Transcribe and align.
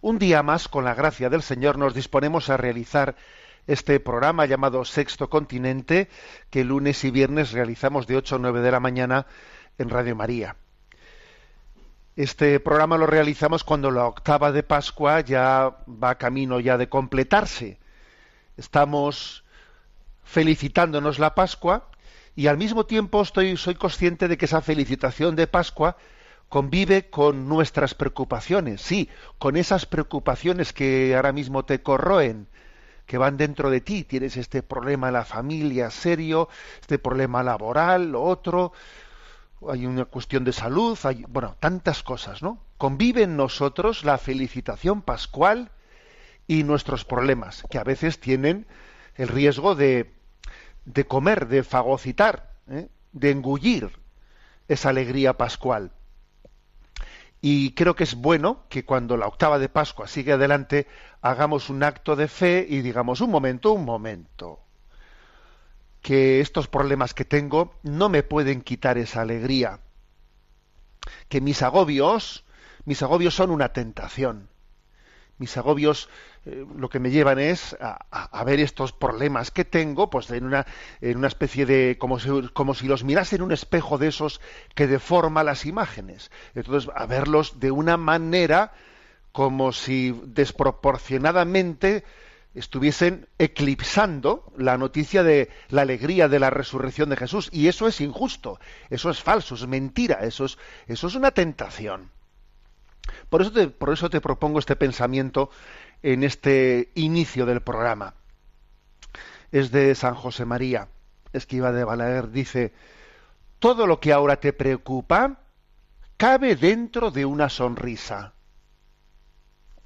Un 0.00 0.18
día 0.18 0.44
más, 0.44 0.68
con 0.68 0.84
la 0.84 0.94
gracia 0.94 1.28
del 1.28 1.42
Señor, 1.42 1.76
nos 1.76 1.92
disponemos 1.92 2.50
a 2.50 2.56
realizar 2.56 3.16
este 3.66 3.98
programa 3.98 4.46
llamado 4.46 4.84
Sexto 4.84 5.28
Continente, 5.28 6.08
que 6.50 6.62
lunes 6.62 7.02
y 7.04 7.10
viernes 7.10 7.50
realizamos 7.50 8.06
de 8.06 8.16
8 8.16 8.36
a 8.36 8.38
9 8.38 8.60
de 8.60 8.70
la 8.70 8.78
mañana 8.78 9.26
en 9.76 9.90
Radio 9.90 10.14
María. 10.14 10.54
Este 12.14 12.60
programa 12.60 12.96
lo 12.96 13.06
realizamos 13.06 13.64
cuando 13.64 13.90
la 13.90 14.06
octava 14.06 14.52
de 14.52 14.62
Pascua 14.62 15.20
ya 15.20 15.76
va 15.86 16.14
camino 16.16 16.60
ya 16.60 16.78
de 16.78 16.88
completarse. 16.88 17.78
Estamos 18.56 19.44
felicitándonos 20.22 21.18
la 21.18 21.34
Pascua 21.34 21.88
y 22.36 22.46
al 22.46 22.56
mismo 22.56 22.86
tiempo 22.86 23.22
estoy, 23.22 23.56
soy 23.56 23.74
consciente 23.74 24.28
de 24.28 24.38
que 24.38 24.44
esa 24.44 24.62
felicitación 24.62 25.34
de 25.34 25.48
Pascua 25.48 25.96
convive 26.48 27.10
con 27.10 27.48
nuestras 27.48 27.94
preocupaciones, 27.94 28.80
sí, 28.80 29.08
con 29.38 29.56
esas 29.56 29.86
preocupaciones 29.86 30.72
que 30.72 31.14
ahora 31.14 31.32
mismo 31.32 31.64
te 31.64 31.82
corroen, 31.82 32.48
que 33.06 33.18
van 33.18 33.36
dentro 33.36 33.70
de 33.70 33.80
ti. 33.80 34.04
Tienes 34.04 34.36
este 34.36 34.62
problema 34.62 35.08
en 35.08 35.14
la 35.14 35.24
familia 35.24 35.90
serio, 35.90 36.48
este 36.80 36.98
problema 36.98 37.42
laboral, 37.42 38.12
lo 38.12 38.22
otro, 38.22 38.72
hay 39.68 39.86
una 39.86 40.04
cuestión 40.04 40.44
de 40.44 40.52
salud, 40.52 40.98
hay, 41.02 41.24
bueno, 41.28 41.56
tantas 41.58 42.02
cosas, 42.02 42.42
¿no? 42.42 42.62
Convive 42.76 43.22
en 43.24 43.36
nosotros 43.36 44.04
la 44.04 44.18
felicitación 44.18 45.02
pascual 45.02 45.70
y 46.46 46.62
nuestros 46.62 47.04
problemas, 47.04 47.64
que 47.68 47.78
a 47.78 47.84
veces 47.84 48.20
tienen 48.20 48.66
el 49.16 49.28
riesgo 49.28 49.74
de, 49.74 50.12
de 50.84 51.06
comer, 51.06 51.48
de 51.48 51.64
fagocitar, 51.64 52.54
¿eh? 52.70 52.88
de 53.12 53.30
engullir 53.30 53.98
esa 54.68 54.90
alegría 54.90 55.36
pascual. 55.36 55.92
Y 57.40 57.72
creo 57.74 57.94
que 57.94 58.04
es 58.04 58.16
bueno 58.16 58.64
que 58.68 58.84
cuando 58.84 59.16
la 59.16 59.26
octava 59.26 59.58
de 59.58 59.68
Pascua 59.68 60.08
sigue 60.08 60.32
adelante, 60.32 60.88
hagamos 61.22 61.70
un 61.70 61.82
acto 61.82 62.16
de 62.16 62.26
fe 62.26 62.66
y 62.68 62.80
digamos, 62.80 63.20
un 63.20 63.30
momento, 63.30 63.72
un 63.72 63.84
momento, 63.84 64.60
que 66.02 66.40
estos 66.40 66.66
problemas 66.66 67.14
que 67.14 67.24
tengo 67.24 67.74
no 67.82 68.08
me 68.08 68.22
pueden 68.22 68.62
quitar 68.62 68.98
esa 68.98 69.20
alegría, 69.20 69.80
que 71.28 71.40
mis 71.40 71.62
agobios, 71.62 72.44
mis 72.84 73.02
agobios 73.02 73.34
son 73.34 73.50
una 73.50 73.72
tentación. 73.72 74.48
Mis 75.38 75.56
agobios 75.56 76.08
eh, 76.44 76.66
lo 76.76 76.88
que 76.88 76.98
me 76.98 77.10
llevan 77.10 77.38
es 77.38 77.76
a, 77.80 78.44
ver 78.44 78.60
estos 78.60 78.92
problemas 78.92 79.50
que 79.50 79.64
tengo, 79.64 80.10
pues 80.10 80.30
en 80.30 80.44
una, 80.44 80.66
en 81.00 81.16
una 81.16 81.28
especie 81.28 81.66
de, 81.66 81.96
como 81.98 82.18
si, 82.18 82.28
como 82.52 82.74
si 82.74 82.86
los 82.86 83.04
mirase 83.04 83.36
en 83.36 83.42
un 83.42 83.52
espejo 83.52 83.98
de 83.98 84.08
esos 84.08 84.40
que 84.74 84.86
deforma 84.86 85.44
las 85.44 85.66
imágenes. 85.66 86.30
Entonces, 86.54 86.90
a 86.94 87.06
verlos 87.06 87.60
de 87.60 87.70
una 87.70 87.96
manera 87.96 88.72
como 89.32 89.72
si 89.72 90.20
desproporcionadamente 90.24 92.04
estuviesen 92.54 93.28
eclipsando 93.38 94.52
la 94.56 94.78
noticia 94.78 95.22
de 95.22 95.50
la 95.68 95.82
alegría 95.82 96.28
de 96.28 96.40
la 96.40 96.50
resurrección 96.50 97.10
de 97.10 97.16
Jesús. 97.16 97.48
Y 97.52 97.68
eso 97.68 97.86
es 97.86 98.00
injusto, 98.00 98.58
eso 98.90 99.10
es 99.10 99.22
falso, 99.22 99.54
es 99.54 99.66
mentira, 99.66 100.20
eso 100.22 100.44
es, 100.44 100.58
eso 100.86 101.06
es 101.06 101.14
una 101.14 101.30
tentación. 101.30 102.10
Por 103.28 103.42
eso, 103.42 103.52
te, 103.52 103.68
por 103.68 103.92
eso 103.92 104.10
te 104.10 104.20
propongo 104.20 104.58
este 104.58 104.76
pensamiento 104.76 105.50
en 106.02 106.24
este 106.24 106.90
inicio 106.94 107.46
del 107.46 107.60
programa. 107.60 108.14
Es 109.52 109.70
de 109.70 109.94
San 109.94 110.14
José 110.14 110.44
María, 110.44 110.88
esquiva 111.32 111.72
de 111.72 111.84
Balaguer, 111.84 112.30
dice, 112.30 112.72
todo 113.58 113.86
lo 113.86 114.00
que 114.00 114.12
ahora 114.12 114.36
te 114.36 114.52
preocupa 114.52 115.40
cabe 116.16 116.56
dentro 116.56 117.10
de 117.10 117.24
una 117.24 117.48
sonrisa. 117.48 118.34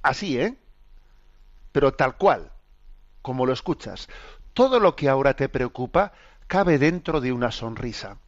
Así, 0.02 0.38
¿eh? 0.38 0.56
Pero 1.70 1.92
tal 1.92 2.16
cual, 2.16 2.50
como 3.22 3.46
lo 3.46 3.52
escuchas. 3.52 4.08
Todo 4.52 4.80
lo 4.80 4.96
que 4.96 5.08
ahora 5.08 5.34
te 5.34 5.48
preocupa 5.48 6.12
cabe 6.48 6.78
dentro 6.78 7.20
de 7.20 7.32
una 7.32 7.50
sonrisa 7.50 8.18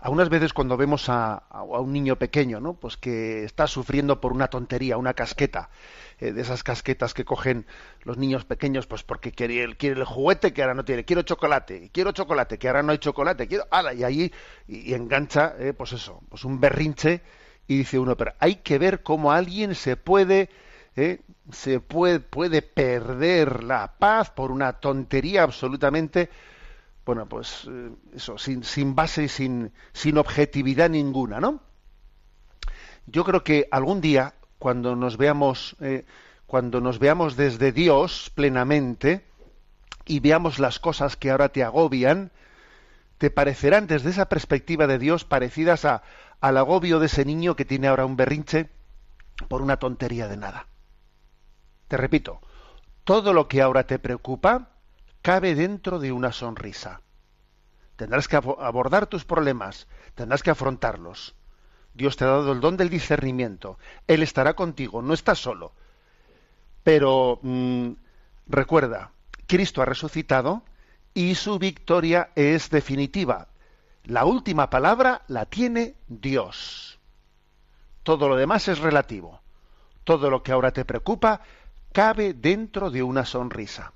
algunas 0.00 0.28
veces 0.28 0.52
cuando 0.52 0.76
vemos 0.76 1.08
a, 1.08 1.42
un 1.50 1.92
niño 1.92 2.16
pequeño, 2.16 2.60
¿no? 2.60 2.74
Pues 2.74 2.96
que 2.96 3.44
está 3.44 3.66
sufriendo 3.66 4.20
por 4.20 4.32
una 4.32 4.48
tontería, 4.48 4.96
una 4.96 5.14
casqueta, 5.14 5.70
eh, 6.18 6.32
de 6.32 6.40
esas 6.42 6.62
casquetas 6.62 7.14
que 7.14 7.24
cogen 7.24 7.66
los 8.02 8.16
niños 8.18 8.44
pequeños, 8.44 8.86
pues 8.86 9.02
porque 9.02 9.32
quiere, 9.32 9.62
el- 9.62 9.76
quiere 9.76 10.00
el 10.00 10.04
juguete 10.06 10.52
que 10.52 10.62
ahora 10.62 10.74
no 10.74 10.84
tiene, 10.84 11.04
quiero 11.04 11.22
chocolate, 11.22 11.90
quiero 11.92 12.12
chocolate, 12.12 12.58
que 12.58 12.68
ahora 12.68 12.82
no 12.82 12.92
hay 12.92 12.98
chocolate, 12.98 13.46
quiero, 13.48 13.66
ala, 13.70 13.94
y 13.94 14.04
ahí 14.04 14.32
y, 14.66 14.90
y 14.90 14.94
engancha, 14.94 15.54
eh, 15.58 15.72
pues 15.72 15.92
eso, 15.92 16.20
pues 16.28 16.44
un 16.44 16.60
berrinche 16.60 17.22
y 17.66 17.78
dice 17.78 17.98
uno, 17.98 18.16
pero 18.16 18.32
hay 18.38 18.56
que 18.56 18.78
ver 18.78 19.02
cómo 19.02 19.32
alguien 19.32 19.74
se 19.74 19.96
puede 19.96 20.48
eh, 20.96 21.20
se 21.52 21.80
puede, 21.80 22.20
puede 22.20 22.62
perder 22.62 23.62
la 23.64 23.94
paz 23.98 24.30
por 24.30 24.50
una 24.50 24.74
tontería 24.80 25.42
absolutamente 25.44 26.28
bueno, 27.08 27.26
pues 27.26 27.66
eh, 27.66 27.90
eso, 28.12 28.36
sin, 28.36 28.94
base 28.94 29.22
y 29.22 29.28
sin, 29.28 29.72
sin 29.94 30.18
objetividad 30.18 30.90
ninguna, 30.90 31.40
¿no? 31.40 31.62
Yo 33.06 33.24
creo 33.24 33.42
que 33.42 33.66
algún 33.70 34.02
día, 34.02 34.34
cuando 34.58 34.94
nos 34.94 35.16
veamos, 35.16 35.74
eh, 35.80 36.04
cuando 36.46 36.82
nos 36.82 36.98
veamos 36.98 37.34
desde 37.34 37.72
Dios 37.72 38.30
plenamente 38.34 39.24
y 40.04 40.20
veamos 40.20 40.58
las 40.58 40.80
cosas 40.80 41.16
que 41.16 41.30
ahora 41.30 41.48
te 41.48 41.64
agobian, 41.64 42.30
te 43.16 43.30
parecerán 43.30 43.86
desde 43.86 44.10
esa 44.10 44.28
perspectiva 44.28 44.86
de 44.86 44.98
Dios 44.98 45.24
parecidas 45.24 45.86
a, 45.86 46.02
al 46.42 46.58
agobio 46.58 47.00
de 47.00 47.06
ese 47.06 47.24
niño 47.24 47.56
que 47.56 47.64
tiene 47.64 47.88
ahora 47.88 48.04
un 48.04 48.16
berrinche 48.16 48.68
por 49.48 49.62
una 49.62 49.78
tontería 49.78 50.28
de 50.28 50.36
nada. 50.36 50.66
Te 51.88 51.96
repito, 51.96 52.42
todo 53.04 53.32
lo 53.32 53.48
que 53.48 53.62
ahora 53.62 53.84
te 53.84 53.98
preocupa 53.98 54.72
cabe 55.22 55.54
dentro 55.54 55.98
de 55.98 56.12
una 56.12 56.32
sonrisa. 56.32 57.00
Tendrás 57.96 58.28
que 58.28 58.36
abo- 58.36 58.60
abordar 58.60 59.06
tus 59.06 59.24
problemas, 59.24 59.88
tendrás 60.14 60.42
que 60.42 60.50
afrontarlos. 60.50 61.34
Dios 61.94 62.16
te 62.16 62.24
ha 62.24 62.28
dado 62.28 62.52
el 62.52 62.60
don 62.60 62.76
del 62.76 62.90
discernimiento. 62.90 63.78
Él 64.06 64.22
estará 64.22 64.54
contigo, 64.54 65.02
no 65.02 65.14
estás 65.14 65.38
solo. 65.38 65.72
Pero 66.84 67.40
mm, 67.42 67.90
recuerda, 68.46 69.10
Cristo 69.46 69.82
ha 69.82 69.84
resucitado 69.84 70.62
y 71.14 71.34
su 71.34 71.58
victoria 71.58 72.30
es 72.36 72.70
definitiva. 72.70 73.48
La 74.04 74.24
última 74.24 74.70
palabra 74.70 75.22
la 75.26 75.46
tiene 75.46 75.96
Dios. 76.06 76.98
Todo 78.04 78.28
lo 78.28 78.36
demás 78.36 78.68
es 78.68 78.78
relativo. 78.78 79.40
Todo 80.04 80.30
lo 80.30 80.42
que 80.42 80.52
ahora 80.52 80.72
te 80.72 80.84
preocupa 80.84 81.42
cabe 81.92 82.32
dentro 82.32 82.90
de 82.90 83.02
una 83.02 83.24
sonrisa. 83.26 83.92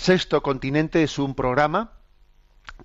Sexto 0.00 0.42
Continente 0.42 1.02
es 1.02 1.18
un 1.18 1.34
programa 1.34 1.92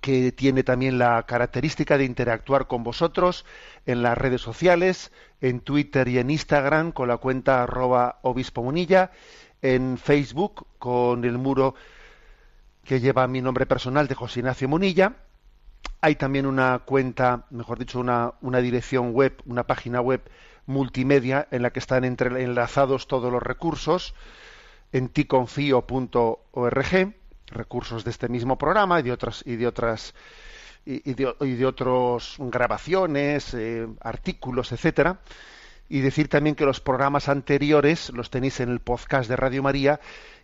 que 0.02 0.32
tiene 0.32 0.64
también 0.64 0.98
la 0.98 1.22
característica 1.22 1.96
de 1.96 2.04
interactuar 2.04 2.66
con 2.66 2.84
vosotros 2.84 3.46
en 3.86 4.02
las 4.02 4.18
redes 4.18 4.42
sociales, 4.42 5.12
en 5.40 5.60
Twitter 5.60 6.08
y 6.08 6.18
en 6.18 6.28
Instagram 6.28 6.92
con 6.92 7.08
la 7.08 7.16
cuenta 7.16 7.62
arroba 7.62 8.18
obispo 8.20 8.62
munilla, 8.62 9.12
en 9.62 9.96
Facebook 9.96 10.66
con 10.78 11.24
el 11.24 11.38
muro 11.38 11.74
que 12.84 13.00
lleva 13.00 13.26
mi 13.28 13.40
nombre 13.40 13.64
personal 13.64 14.08
de 14.08 14.14
José 14.14 14.40
Ignacio 14.40 14.68
Munilla. 14.68 15.14
Hay 16.02 16.16
también 16.16 16.44
una 16.44 16.80
cuenta, 16.80 17.46
mejor 17.48 17.78
dicho, 17.78 17.98
una, 17.98 18.34
una 18.42 18.58
dirección 18.58 19.14
web, 19.14 19.40
una 19.46 19.66
página 19.66 20.02
web 20.02 20.20
multimedia 20.66 21.48
en 21.50 21.62
la 21.62 21.70
que 21.70 21.78
están 21.78 22.04
enlazados 22.04 23.08
todos 23.08 23.32
los 23.32 23.42
recursos 23.42 24.14
en 24.92 25.08
ticonfio.org, 25.08 27.14
recursos 27.48 28.04
de 28.04 28.10
este 28.10 28.28
mismo 28.28 28.58
programa 28.58 29.00
y 29.00 29.02
de 29.02 29.12
otras 29.12 29.42
y 29.46 29.56
de 29.56 29.66
otras 29.66 30.14
y 30.84 31.14
de, 31.14 31.66
otras 31.66 32.36
grabaciones, 32.38 33.54
eh, 33.54 33.88
artículos, 34.00 34.70
etcétera. 34.70 35.20
Y 35.88 36.00
decir 36.00 36.28
también 36.28 36.54
que 36.54 36.64
los 36.64 36.80
programas 36.80 37.28
anteriores 37.28 38.10
los 38.10 38.30
tenéis 38.30 38.60
en 38.60 38.70
el 38.70 38.80
podcast 38.80 39.28
de 39.28 39.36
Radio 39.36 39.62
María 39.62 40.00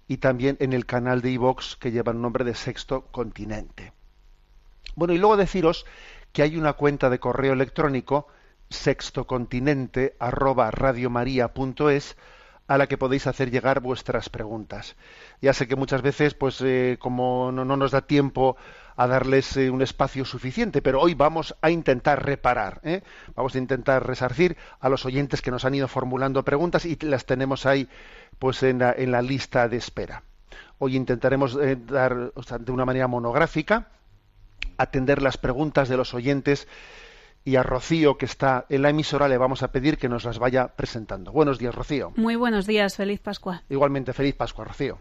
y 0.08 0.18
también 0.18 0.56
en 0.60 0.72
el 0.72 0.84
canal 0.84 1.22
de 1.22 1.30
iVox 1.30 1.76
que 1.76 1.92
lleva 1.92 2.12
el 2.12 2.20
nombre 2.20 2.44
de 2.44 2.54
Sexto 2.54 3.06
Continente. 3.12 3.92
Bueno, 4.94 5.14
y 5.14 5.18
luego 5.18 5.36
deciros 5.36 5.86
que 6.32 6.42
hay 6.42 6.56
una 6.56 6.74
cuenta 6.74 7.08
de 7.08 7.18
correo 7.18 7.52
electrónico 7.52 8.26
sextocontinente 8.68 10.16
a 12.72 12.78
la 12.78 12.86
que 12.86 12.96
podéis 12.96 13.26
hacer 13.26 13.50
llegar 13.50 13.80
vuestras 13.80 14.30
preguntas. 14.30 14.96
Ya 15.42 15.52
sé 15.52 15.68
que 15.68 15.76
muchas 15.76 16.00
veces, 16.00 16.32
pues 16.32 16.58
eh, 16.62 16.96
como 16.98 17.52
no, 17.52 17.64
nos 17.66 17.90
da 17.90 18.00
tiempo 18.00 18.56
a 18.96 19.06
darles 19.06 19.58
eh, 19.58 19.68
un 19.68 19.82
espacio 19.82 20.24
suficiente, 20.24 20.80
pero 20.80 20.98
hoy 20.98 21.12
vamos 21.12 21.54
a 21.60 21.68
intentar 21.68 22.24
reparar, 22.24 22.80
¿eh? 22.82 23.02
vamos 23.34 23.54
a 23.54 23.58
intentar 23.58 24.06
resarcir 24.06 24.56
a 24.80 24.88
los 24.88 25.04
oyentes 25.04 25.42
que 25.42 25.50
nos 25.50 25.66
han 25.66 25.74
ido 25.74 25.86
formulando 25.86 26.42
preguntas 26.44 26.86
y 26.86 26.96
las 27.02 27.26
tenemos 27.26 27.66
ahí, 27.66 27.90
pues 28.38 28.62
en 28.62 28.78
la, 28.78 28.94
en 28.96 29.12
la 29.12 29.20
lista 29.20 29.68
de 29.68 29.76
espera. 29.76 30.22
Hoy 30.78 30.96
intentaremos 30.96 31.58
dar 31.86 32.32
de 32.32 32.72
una 32.72 32.86
manera 32.86 33.06
monográfica 33.06 33.88
atender 34.78 35.20
las 35.20 35.36
preguntas 35.36 35.90
de 35.90 35.98
los 35.98 36.14
oyentes 36.14 36.66
y 37.44 37.56
a 37.56 37.62
Rocío, 37.62 38.16
que 38.16 38.26
está 38.26 38.66
en 38.68 38.82
la 38.82 38.90
emisora, 38.90 39.28
le 39.28 39.38
vamos 39.38 39.62
a 39.62 39.72
pedir 39.72 39.98
que 39.98 40.08
nos 40.08 40.24
las 40.24 40.38
vaya 40.38 40.68
presentando. 40.68 41.32
Buenos 41.32 41.58
días, 41.58 41.74
Rocío. 41.74 42.12
Muy 42.16 42.36
buenos 42.36 42.66
días, 42.66 42.96
feliz 42.96 43.20
Pascua. 43.20 43.62
Igualmente, 43.68 44.12
feliz 44.12 44.34
Pascua, 44.34 44.64
Rocío. 44.64 44.98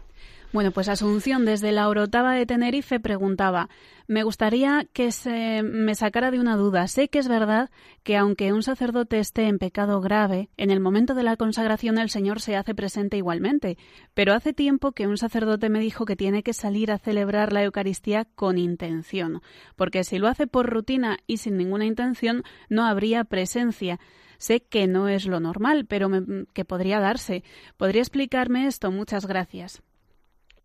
Bueno, 0.52 0.70
pues 0.70 0.90
Asunción 0.90 1.46
desde 1.46 1.72
la 1.72 1.88
Orotava 1.88 2.34
de 2.34 2.44
Tenerife 2.44 3.00
preguntaba, 3.00 3.70
me 4.06 4.22
gustaría 4.22 4.86
que 4.92 5.10
se 5.10 5.62
me 5.62 5.94
sacara 5.94 6.30
de 6.30 6.38
una 6.38 6.56
duda. 6.56 6.88
Sé 6.88 7.08
que 7.08 7.20
es 7.20 7.26
verdad 7.26 7.70
que 8.02 8.18
aunque 8.18 8.52
un 8.52 8.62
sacerdote 8.62 9.18
esté 9.18 9.44
en 9.44 9.58
pecado 9.58 10.02
grave, 10.02 10.50
en 10.58 10.70
el 10.70 10.78
momento 10.78 11.14
de 11.14 11.22
la 11.22 11.38
consagración 11.38 11.96
el 11.96 12.10
Señor 12.10 12.42
se 12.42 12.54
hace 12.54 12.74
presente 12.74 13.16
igualmente, 13.16 13.78
pero 14.12 14.34
hace 14.34 14.52
tiempo 14.52 14.92
que 14.92 15.06
un 15.06 15.16
sacerdote 15.16 15.70
me 15.70 15.80
dijo 15.80 16.04
que 16.04 16.16
tiene 16.16 16.42
que 16.42 16.52
salir 16.52 16.92
a 16.92 16.98
celebrar 16.98 17.54
la 17.54 17.64
Eucaristía 17.64 18.26
con 18.34 18.58
intención, 18.58 19.40
porque 19.74 20.04
si 20.04 20.18
lo 20.18 20.28
hace 20.28 20.46
por 20.46 20.68
rutina 20.68 21.16
y 21.26 21.38
sin 21.38 21.56
ninguna 21.56 21.86
intención 21.86 22.42
no 22.68 22.84
habría 22.84 23.24
presencia. 23.24 23.98
Sé 24.36 24.60
que 24.60 24.86
no 24.86 25.08
es 25.08 25.24
lo 25.24 25.40
normal, 25.40 25.86
pero 25.86 26.10
que 26.52 26.66
podría 26.66 27.00
darse. 27.00 27.42
¿Podría 27.78 28.02
explicarme 28.02 28.66
esto? 28.66 28.90
Muchas 28.90 29.24
gracias. 29.24 29.82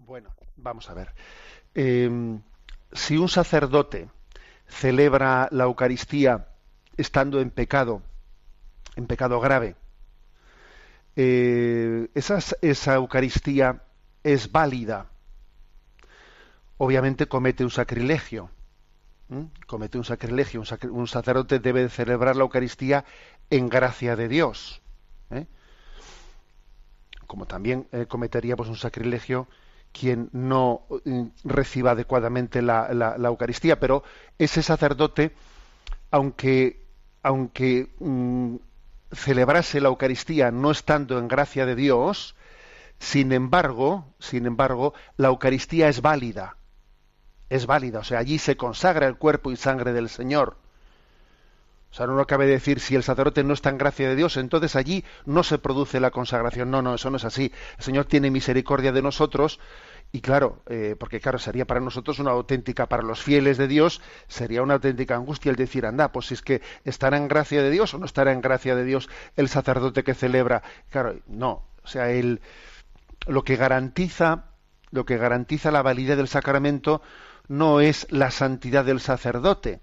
Bueno, 0.07 0.33
vamos 0.55 0.89
a 0.89 0.93
ver. 0.93 1.13
Em, 1.75 2.41
si 2.93 3.17
un 3.17 3.27
sacerdote 3.27 4.09
celebra 4.65 5.49
la 5.51 5.65
Eucaristía 5.65 6.47
estando 6.95 7.41
en 7.41 7.49
pecado, 7.49 8.01
en 8.95 9.05
pecado 9.05 9.41
grave, 9.41 9.75
eh, 11.17 12.07
esa, 12.15 12.95
Eucaristía 12.95 13.83
es 14.23 14.49
válida. 14.49 15.07
Obviamente 16.77 17.27
comete 17.27 17.65
un 17.65 17.71
sacrilegio. 17.71 18.49
Comete 19.65 19.97
un 19.97 20.05
sacrilegio. 20.05 20.63
Un, 20.89 21.07
sacerdote 21.09 21.59
debe 21.59 21.89
celebrar 21.89 22.37
la 22.37 22.43
Eucaristía 22.43 23.03
en 23.49 23.67
gracia 23.67 24.15
de 24.15 24.29
Dios. 24.29 24.81
¿eh? 25.31 25.47
Como 27.25 27.45
también 27.45 27.89
eh, 27.91 28.05
cometería 28.05 28.55
pues, 28.55 28.69
un 28.69 28.77
sacrilegio 28.77 29.49
quien 29.99 30.29
no 30.31 30.83
mm, 31.05 31.23
reciba 31.43 31.91
adecuadamente 31.91 32.61
la, 32.61 33.15
Eucaristía, 33.23 33.79
pero 33.79 34.03
ese 34.37 34.61
sacerdote, 34.61 35.33
aunque, 36.11 36.85
aunque 37.23 37.89
mm, 37.99 38.55
celebrase 39.11 39.81
la 39.81 39.89
Eucaristía 39.89 40.51
no 40.51 40.71
estando 40.71 41.17
en 41.17 41.27
gracia 41.27 41.65
de 41.65 41.75
Dios, 41.75 42.35
sin 42.99 43.31
embargo, 43.31 44.13
sin 44.19 44.45
embargo, 44.45 44.93
la 45.17 45.29
Eucaristía 45.29 45.89
es 45.89 46.01
válida. 46.01 46.57
Es 47.49 47.65
válida, 47.65 47.99
o 47.99 48.03
sea, 48.03 48.19
allí 48.19 48.39
se 48.39 48.57
consagra 48.57 49.07
el 49.07 49.17
cuerpo 49.17 49.51
y 49.51 49.55
sangre 49.55 49.93
del 49.93 50.09
Señor. 50.09 50.57
O 51.91 51.93
sea, 51.93 52.05
no 52.05 52.27
cabe 52.27 52.45
decir 52.47 52.79
si 52.79 52.95
el 52.95 53.03
sacerdote 53.03 53.43
no 53.43 53.53
está 53.53 53.69
en 53.69 53.77
gracia 53.77 54.09
de 54.09 54.15
Dios, 54.15 54.37
entonces 54.37 54.75
allí 54.75 55.05
no 55.25 55.43
se 55.43 55.57
produce 55.57 55.99
la 55.99 56.11
consagración. 56.11 56.69
No, 56.69 56.81
no, 56.81 56.95
eso 56.95 57.09
no 57.09 57.17
es 57.17 57.25
así. 57.25 57.51
El 57.77 57.83
Señor 57.83 58.05
tiene 58.05 58.29
misericordia 58.29 58.91
de 58.91 59.01
nosotros 59.01 59.59
y 60.11 60.21
claro, 60.21 60.61
eh, 60.67 60.95
porque 60.97 61.19
claro, 61.19 61.37
sería 61.37 61.65
para 61.65 61.79
nosotros 61.79 62.19
una 62.19 62.31
auténtica, 62.31 62.85
para 62.87 63.03
los 63.03 63.21
fieles 63.21 63.57
de 63.57 63.67
Dios, 63.67 64.01
sería 64.27 64.61
una 64.61 64.75
auténtica 64.75 65.15
angustia 65.15 65.49
el 65.49 65.55
decir, 65.55 65.85
anda, 65.85 66.11
pues 66.11 66.27
si 66.27 66.33
es 66.33 66.41
que 66.41 66.61
estará 66.85 67.17
en 67.17 67.27
gracia 67.27 67.61
de 67.61 67.69
Dios 67.69 67.93
o 67.93 67.97
no 67.97 68.05
estará 68.05 68.31
en 68.31 68.41
gracia 68.41 68.75
de 68.75 68.85
Dios 68.85 69.09
el 69.35 69.49
sacerdote 69.49 70.03
que 70.03 70.13
celebra. 70.13 70.63
Claro, 70.89 71.15
no. 71.27 71.67
O 71.83 71.87
sea, 71.87 72.09
el, 72.11 72.41
lo 73.27 73.43
que 73.43 73.57
garantiza, 73.57 74.45
lo 74.91 75.05
que 75.05 75.17
garantiza 75.17 75.71
la 75.71 75.81
validez 75.81 76.17
del 76.17 76.27
sacramento 76.27 77.01
no 77.47 77.81
es 77.81 78.07
la 78.09 78.31
santidad 78.31 78.85
del 78.85 78.99
sacerdote, 78.99 79.81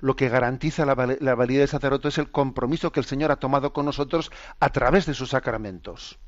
lo 0.00 0.16
que 0.16 0.28
garantiza 0.28 0.86
la, 0.86 0.94
validez 0.94 1.60
del 1.60 1.68
sacerdote 1.68 2.08
es 2.08 2.18
el 2.18 2.30
compromiso 2.30 2.92
que 2.92 3.00
el 3.00 3.06
Señor 3.06 3.32
ha 3.32 3.36
tomado 3.36 3.72
con 3.72 3.84
nosotros 3.84 4.30
a 4.60 4.70
través 4.70 5.06
de 5.06 5.14
sus 5.14 5.30
sacramentos. 5.30 6.18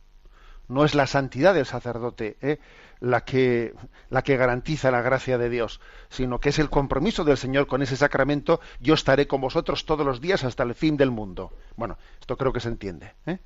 No 0.69 0.85
es 0.85 0.95
la 0.95 1.07
santidad 1.07 1.55
del 1.55 1.67
sacerdote 1.67 2.37
¿eh? 2.41 2.59
la, 3.01 3.25
que, 3.25 3.75
la 4.09 4.23
que 4.23 4.37
garantiza 4.37 4.91
la 4.91 5.03
gracia 5.03 5.37
de 5.37 5.51
Dios, 5.51 5.81
sino 6.09 6.39
que 6.39 6.51
es 6.51 6.59
el 6.61 6.71
compromiso 6.71 7.25
del 7.25 7.37
Señor 7.37 7.67
con 7.67 7.83
ese 7.83 7.97
sacramento. 7.97 8.61
Yo 8.79 8.95
estaré 8.95 9.27
con 9.27 9.41
vosotros 9.41 9.85
todos 9.85 10.07
los 10.07 10.21
días 10.21 10.45
hasta 10.45 10.63
el 10.63 10.75
fin 10.75 10.97
del 10.97 11.11
mundo. 11.11 11.53
Bueno, 11.77 11.99
esto 12.21 12.37
creo 12.37 12.53
que 12.53 12.61
se 12.61 12.69
entiende. 12.69 13.15
¿eh? 13.27 13.39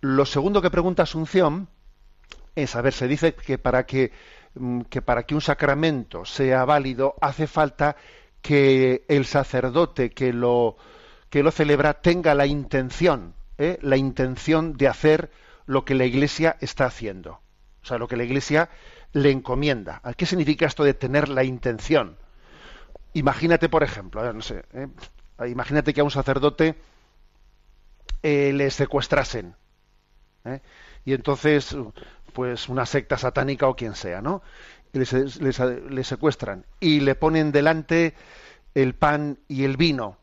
Lo 0.00 0.26
segundo 0.26 0.62
que 0.62 0.70
pregunta 0.70 1.04
Asunción 1.04 1.68
es, 2.56 2.74
a 2.74 2.82
ver, 2.82 2.92
se 2.92 3.06
dice 3.06 3.34
que 3.34 3.58
para 3.58 3.86
que, 3.86 4.12
mm, 4.54 4.82
que 4.82 5.00
para 5.00 5.22
que 5.22 5.34
un 5.34 5.40
sacramento 5.40 6.24
sea 6.24 6.64
válido 6.64 7.14
hace 7.20 7.46
falta 7.46 7.96
que 8.42 9.04
el 9.08 9.24
sacerdote 9.24 10.10
que 10.10 10.32
lo, 10.32 10.76
que 11.30 11.42
lo 11.42 11.50
celebra 11.50 11.94
tenga 11.94 12.34
la 12.34 12.46
intención, 12.46 13.34
¿eh? 13.56 13.78
la 13.80 13.96
intención 13.96 14.76
de 14.76 14.88
hacer 14.88 15.30
lo 15.64 15.84
que 15.84 15.94
la 15.94 16.04
Iglesia 16.04 16.56
está 16.60 16.84
haciendo. 16.84 17.40
O 17.82 17.86
sea, 17.86 17.98
lo 17.98 18.08
que 18.08 18.16
la 18.16 18.24
Iglesia 18.24 18.68
le 19.12 19.30
encomienda. 19.30 20.02
¿Qué 20.16 20.26
significa 20.26 20.66
esto 20.66 20.84
de 20.84 20.94
tener 20.94 21.28
la 21.28 21.44
intención? 21.44 22.18
Imagínate, 23.14 23.68
por 23.68 23.82
ejemplo, 23.82 24.32
no 24.32 24.42
sé, 24.42 24.64
¿eh? 24.72 24.88
imagínate 25.48 25.94
que 25.94 26.00
a 26.00 26.04
un 26.04 26.10
sacerdote 26.10 26.76
eh, 28.22 28.52
le 28.52 28.70
secuestrasen. 28.70 29.54
Y 31.04 31.12
entonces, 31.12 31.76
pues 32.32 32.68
una 32.68 32.86
secta 32.86 33.16
satánica 33.16 33.68
o 33.68 33.76
quien 33.76 33.94
sea, 33.94 34.20
¿no? 34.20 34.42
Le, 34.92 36.04
secuestran 36.04 36.66
y 36.80 37.00
le 37.00 37.14
ponen 37.14 37.50
delante 37.52 38.14
el 38.74 38.94
pan 38.94 39.38
y 39.48 39.64
el 39.64 39.76
vino 39.76 40.18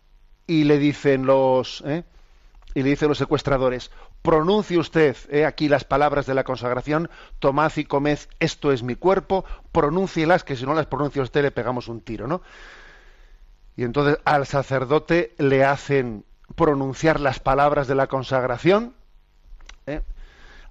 y 0.47 0.63
le 0.63 0.77
dicen 0.77 1.25
los 1.25 1.83
¿eh? 1.85 2.03
y 2.75 2.83
le 2.83 2.89
dicen 2.89 3.09
los 3.09 3.17
secuestradores 3.17 3.89
pronuncie 4.21 4.77
usted 4.77 5.17
¿eh? 5.29 5.45
aquí 5.45 5.69
las 5.69 5.85
palabras 5.85 6.27
de 6.27 6.35
la 6.35 6.43
consagración 6.43 7.09
tomad 7.39 7.71
y 7.77 7.85
comed 7.85 8.19
esto 8.39 8.71
es 8.71 8.83
mi 8.83 8.95
cuerpo 8.95 9.43
pronúncielas 9.71 10.43
que 10.43 10.55
si 10.55 10.65
no 10.65 10.75
las 10.75 10.85
pronuncia 10.85 11.23
usted 11.23 11.41
le 11.41 11.51
pegamos 11.51 11.87
un 11.87 12.01
tiro 12.01 12.27
no 12.27 12.41
y 13.75 13.83
entonces 13.83 14.19
al 14.23 14.45
sacerdote 14.45 15.33
le 15.39 15.63
hacen 15.63 16.25
pronunciar 16.55 17.19
las 17.19 17.39
palabras 17.39 17.87
de 17.87 17.95
la 17.95 18.07
consagración 18.07 18.93
¿eh? 19.87 20.01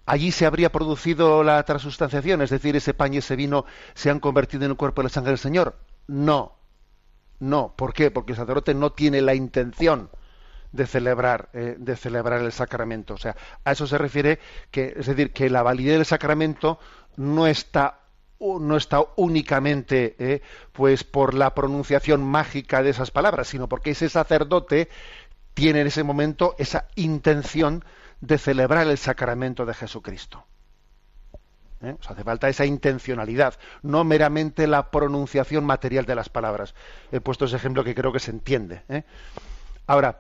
Allí 0.09 0.33
se 0.33 0.47
habría 0.47 0.73
producido 0.73 1.45
la 1.45 1.63
transustanciación, 1.63 2.41
es 2.41 2.51
decir, 2.51 2.75
ese 2.75 2.95
pan 2.95 3.13
y 3.13 3.19
ese 3.19 3.37
vino 3.37 3.67
se 3.95 4.11
han 4.11 4.21
convertido 4.21 4.65
en 4.65 4.71
el 4.71 4.77
cuerpo 4.77 5.03
y 5.03 5.05
la 5.05 5.11
sangre 5.11 5.33
del 5.33 5.39
Señor. 5.39 5.77
No, 6.07 6.57
no. 7.39 7.75
¿Por 7.77 7.93
qué? 7.93 8.11
Porque 8.11 8.33
el 8.33 8.39
sacerdote 8.39 8.73
no 8.75 8.93
tiene 8.93 9.21
la 9.21 9.35
intención 9.35 10.09
de 10.73 10.87
celebrar, 10.87 11.51
eh, 11.53 11.77
de 11.79 11.95
celebrar 11.95 12.41
el 12.41 12.53
sacramento. 12.53 13.15
O 13.15 13.19
sea, 13.19 13.37
a 13.65 13.73
eso 13.73 13.87
se 13.87 13.99
refiere 13.99 14.39
que, 14.71 14.95
es 14.97 15.07
decir, 15.07 15.33
que 15.33 15.51
la 15.51 15.63
validez 15.63 15.99
del 15.99 16.07
sacramento 16.07 16.79
no 17.17 17.47
está 17.47 18.01
no 18.41 18.77
está 18.77 19.01
únicamente 19.17 20.15
eh, 20.21 20.43
pues 20.71 21.03
por 21.03 21.35
la 21.35 21.57
pronunciación 21.57 22.23
mágica 22.23 22.85
de 22.85 22.91
esas 22.91 23.11
palabras, 23.11 23.49
sino 23.49 23.69
porque 23.69 23.91
ese 23.91 24.09
sacerdote 24.09 24.89
tiene 25.55 25.81
en 25.81 25.89
ese 25.89 26.05
momento 26.05 26.55
esa 26.57 26.87
intención 26.95 27.85
de 28.21 28.39
celebrar 28.39 28.87
el 28.87 28.99
sacramento 28.99 29.67
de 29.67 29.75
Jesucristo. 29.75 30.45
¿Eh? 31.81 31.95
hace 32.09 32.25
falta 32.25 32.49
esa 32.49 32.67
intencionalidad, 32.67 33.55
no 33.83 34.03
meramente 34.03 34.67
la 34.67 34.91
pronunciación 34.91 35.65
material 35.65 36.07
de 36.07 36.17
las 36.17 36.29
palabras. 36.29 36.75
He 37.13 37.21
puesto 37.21 37.45
ese 37.45 37.55
ejemplo 37.55 37.85
que 37.85 37.95
creo 37.95 38.13
que 38.13 38.19
se 38.19 38.33
entiende. 38.33 38.83
¿eh? 38.89 39.05
Ahora, 39.87 40.19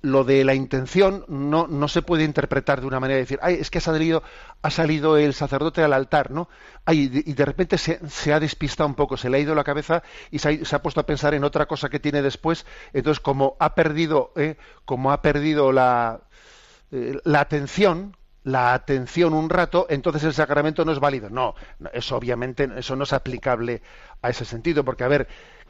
lo 0.00 0.22
de 0.22 0.44
la 0.44 0.54
intención 0.54 1.24
no, 1.26 1.66
no 1.66 1.88
se 1.88 2.02
puede 2.02 2.22
interpretar 2.22 2.80
de 2.80 2.86
una 2.86 3.00
manera 3.00 3.16
de 3.16 3.22
decir, 3.22 3.40
ay, 3.42 3.54
es 3.54 3.70
que 3.70 3.78
ha 3.78 3.80
salido, 3.80 4.22
ha 4.62 4.70
salido 4.70 5.16
el 5.16 5.34
sacerdote 5.34 5.82
al 5.82 5.92
altar, 5.92 6.30
¿no? 6.30 6.48
Y 6.86 7.08
de 7.08 7.44
repente 7.44 7.76
se, 7.76 7.98
se, 8.08 8.32
ha 8.32 8.38
despistado 8.38 8.88
un 8.88 8.94
poco, 8.94 9.16
se 9.16 9.28
le 9.28 9.38
ha 9.38 9.40
ido 9.40 9.56
la 9.56 9.64
cabeza 9.64 10.04
y 10.30 10.38
se 10.38 10.48
ha, 10.48 10.64
se 10.64 10.76
ha, 10.76 10.82
puesto 10.82 11.00
a 11.00 11.06
pensar 11.06 11.34
en 11.34 11.42
otra 11.42 11.66
cosa 11.66 11.88
que 11.88 11.98
tiene 11.98 12.22
después. 12.22 12.64
Entonces, 12.92 13.18
como 13.18 13.56
ha 13.58 13.74
perdido, 13.74 14.32
eh, 14.36 14.56
como 14.84 15.10
ha 15.10 15.20
perdido 15.20 15.72
la, 15.72 16.20
eh, 16.92 17.18
la 17.24 17.40
atención, 17.40 18.16
la 18.44 18.74
atención 18.74 19.34
un 19.34 19.50
rato, 19.50 19.86
entonces 19.90 20.24
el 20.24 20.32
sacramento 20.32 20.84
no 20.84 20.92
es 20.92 21.00
válido. 21.00 21.30
No, 21.30 21.54
eso 21.92 22.16
obviamente, 22.16 22.68
eso 22.76 22.96
no 22.96 23.04
es 23.04 23.12
aplicable 23.12 23.82
a 24.22 24.30
ese 24.30 24.44
sentido, 24.44 24.84
porque 24.84 25.04
a 25.04 25.08
ver, 25.08 25.28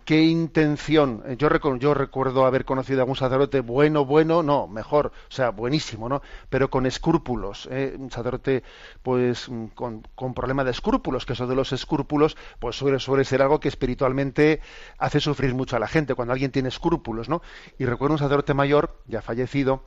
qué 0.08 0.22
intención. 0.22 1.22
Yo, 1.36 1.50
yo, 1.76 1.92
recuerdo 1.92 2.46
haber 2.46 2.64
conocido 2.64 3.00
a 3.00 3.02
algún 3.02 3.14
sacerdote 3.14 3.60
bueno, 3.60 4.06
bueno, 4.06 4.42
no, 4.42 4.66
mejor, 4.66 5.08
o 5.08 5.30
sea, 5.30 5.50
buenísimo, 5.50 6.08
¿no? 6.08 6.22
Pero 6.48 6.70
con 6.70 6.86
escrúpulos, 6.86 7.68
¿eh? 7.70 7.94
un 7.98 8.10
sacerdote, 8.10 8.62
pues, 9.02 9.50
con, 9.74 10.02
con 10.14 10.32
problema 10.32 10.64
de 10.64 10.70
escrúpulos, 10.70 11.26
que 11.26 11.34
eso 11.34 11.46
de 11.46 11.54
los 11.54 11.72
escrúpulos, 11.72 12.38
pues 12.58 12.76
suele, 12.76 13.00
suele 13.00 13.24
ser 13.24 13.42
algo 13.42 13.60
que 13.60 13.68
espiritualmente 13.68 14.62
hace 14.96 15.20
sufrir 15.20 15.54
mucho 15.54 15.76
a 15.76 15.78
la 15.78 15.88
gente, 15.88 16.14
cuando 16.14 16.32
alguien 16.32 16.52
tiene 16.52 16.70
escrúpulos, 16.70 17.28
¿no? 17.28 17.42
Y 17.78 17.84
recuerdo 17.84 18.14
un 18.14 18.18
sacerdote 18.18 18.54
mayor, 18.54 19.02
ya 19.08 19.20
fallecido, 19.20 19.82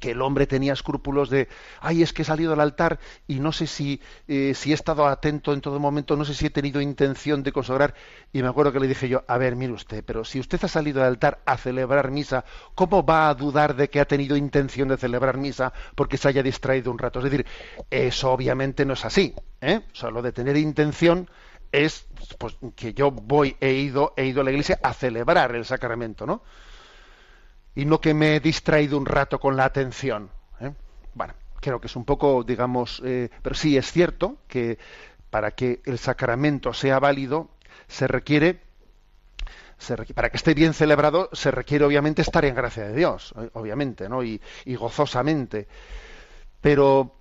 que 0.00 0.12
el 0.12 0.22
hombre 0.22 0.46
tenía 0.46 0.72
escrúpulos 0.72 1.30
de, 1.30 1.48
ay, 1.80 2.02
es 2.02 2.12
que 2.12 2.22
he 2.22 2.24
salido 2.24 2.54
al 2.54 2.60
altar 2.60 2.98
y 3.28 3.38
no 3.38 3.52
sé 3.52 3.66
si, 3.66 4.00
eh, 4.26 4.54
si 4.54 4.72
he 4.72 4.74
estado 4.74 5.06
atento 5.06 5.52
en 5.52 5.60
todo 5.60 5.78
momento, 5.78 6.16
no 6.16 6.24
sé 6.24 6.34
si 6.34 6.46
he 6.46 6.50
tenido 6.50 6.80
intención 6.80 7.42
de 7.42 7.52
consagrar. 7.52 7.94
Y 8.32 8.42
me 8.42 8.48
acuerdo 8.48 8.72
que 8.72 8.80
le 8.80 8.88
dije 8.88 9.08
yo, 9.08 9.22
a 9.28 9.36
ver, 9.36 9.56
mire 9.56 9.74
usted, 9.74 10.02
pero 10.04 10.24
si 10.24 10.40
usted 10.40 10.58
ha 10.62 10.68
salido 10.68 11.02
al 11.02 11.08
altar 11.08 11.40
a 11.44 11.58
celebrar 11.58 12.10
misa, 12.10 12.44
¿cómo 12.74 13.04
va 13.04 13.28
a 13.28 13.34
dudar 13.34 13.76
de 13.76 13.90
que 13.90 14.00
ha 14.00 14.06
tenido 14.06 14.36
intención 14.36 14.88
de 14.88 14.96
celebrar 14.96 15.36
misa 15.36 15.72
porque 15.94 16.16
se 16.16 16.28
haya 16.28 16.42
distraído 16.42 16.90
un 16.90 16.98
rato? 16.98 17.18
Es 17.18 17.24
decir, 17.24 17.46
eso 17.90 18.32
obviamente 18.32 18.86
no 18.86 18.94
es 18.94 19.04
así. 19.04 19.34
¿eh? 19.60 19.82
O 19.92 19.94
sea, 19.94 20.10
lo 20.10 20.22
de 20.22 20.32
tener 20.32 20.56
intención 20.56 21.28
es 21.72 22.06
pues, 22.38 22.56
que 22.74 22.94
yo 22.94 23.10
voy, 23.10 23.56
he 23.60 23.72
ido, 23.72 24.14
he 24.16 24.24
ido 24.24 24.40
a 24.40 24.44
la 24.44 24.50
iglesia 24.50 24.80
a 24.82 24.94
celebrar 24.94 25.54
el 25.54 25.66
sacramento, 25.66 26.26
¿no? 26.26 26.42
Y 27.74 27.84
no 27.84 28.00
que 28.00 28.14
me 28.14 28.36
he 28.36 28.40
distraído 28.40 28.98
un 28.98 29.06
rato 29.06 29.38
con 29.38 29.56
la 29.56 29.64
atención. 29.64 30.30
¿eh? 30.60 30.72
Bueno, 31.14 31.34
creo 31.60 31.80
que 31.80 31.86
es 31.86 31.96
un 31.96 32.04
poco, 32.04 32.42
digamos, 32.42 33.02
eh, 33.04 33.30
pero 33.42 33.54
sí 33.54 33.76
es 33.76 33.90
cierto 33.90 34.38
que 34.48 34.78
para 35.30 35.52
que 35.52 35.80
el 35.84 35.98
sacramento 35.98 36.72
sea 36.72 36.98
válido 36.98 37.50
se 37.86 38.06
requiere, 38.06 38.60
para 40.14 40.30
que 40.30 40.36
esté 40.36 40.54
bien 40.54 40.74
celebrado 40.74 41.30
se 41.32 41.50
requiere 41.50 41.84
obviamente 41.84 42.22
estar 42.22 42.44
en 42.44 42.54
gracia 42.54 42.84
de 42.84 42.94
Dios, 42.94 43.34
eh, 43.38 43.50
obviamente, 43.54 44.08
¿no? 44.08 44.22
Y, 44.22 44.40
y 44.64 44.74
gozosamente. 44.74 45.68
Pero 46.60 47.16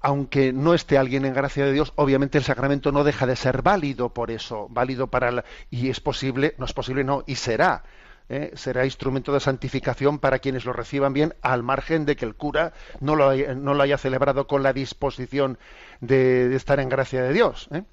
aunque 0.00 0.52
no 0.52 0.74
esté 0.74 0.98
alguien 0.98 1.24
en 1.24 1.32
gracia 1.32 1.64
de 1.64 1.72
Dios, 1.72 1.92
obviamente 1.94 2.36
el 2.36 2.44
sacramento 2.44 2.90
no 2.90 3.04
deja 3.04 3.24
de 3.24 3.36
ser 3.36 3.62
válido 3.62 4.12
por 4.12 4.32
eso, 4.32 4.66
válido 4.68 5.06
para 5.06 5.30
la, 5.30 5.44
y 5.70 5.88
es 5.88 6.00
posible, 6.00 6.54
no 6.58 6.66
es 6.66 6.72
posible, 6.72 7.04
no, 7.04 7.22
y 7.26 7.36
será 7.36 7.84
¿eh? 8.32 8.50
será 8.54 8.84
instrumento 8.84 9.32
de 9.32 9.40
santificación 9.40 10.18
para 10.18 10.38
quienes 10.38 10.64
lo 10.64 10.72
reciban 10.72 11.12
bien, 11.12 11.34
al 11.42 11.62
margen 11.62 12.06
de 12.06 12.16
que 12.16 12.24
el 12.24 12.34
cura 12.34 12.72
no 13.00 13.14
lo 13.14 13.28
haya, 13.28 13.54
no 13.54 13.74
lo 13.74 13.82
haya 13.82 13.98
celebrado 13.98 14.46
con 14.46 14.62
la 14.62 14.72
disposición 14.72 15.58
de, 16.00 16.54
estar 16.56 16.80
en 16.80 16.88
gracia 16.88 17.22
de 17.22 17.32
Dios. 17.32 17.68
¿eh? 17.72 17.84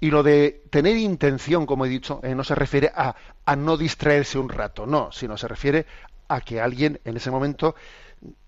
Y 0.00 0.10
lo 0.10 0.22
de 0.22 0.62
tener 0.70 0.96
intención, 0.96 1.66
como 1.66 1.84
he 1.84 1.88
dicho, 1.88 2.20
eh, 2.22 2.34
no 2.34 2.42
se 2.42 2.54
refiere 2.54 2.90
a, 2.94 3.14
no 3.56 3.76
distraerse 3.76 4.38
un 4.38 4.48
rato, 4.48 4.86
no, 4.86 5.12
sino 5.12 5.36
se 5.36 5.48
refiere 5.48 5.86
a 6.28 6.40
que 6.40 6.60
alguien 6.60 7.00
en 7.04 7.16
ese 7.16 7.30
momento 7.30 7.76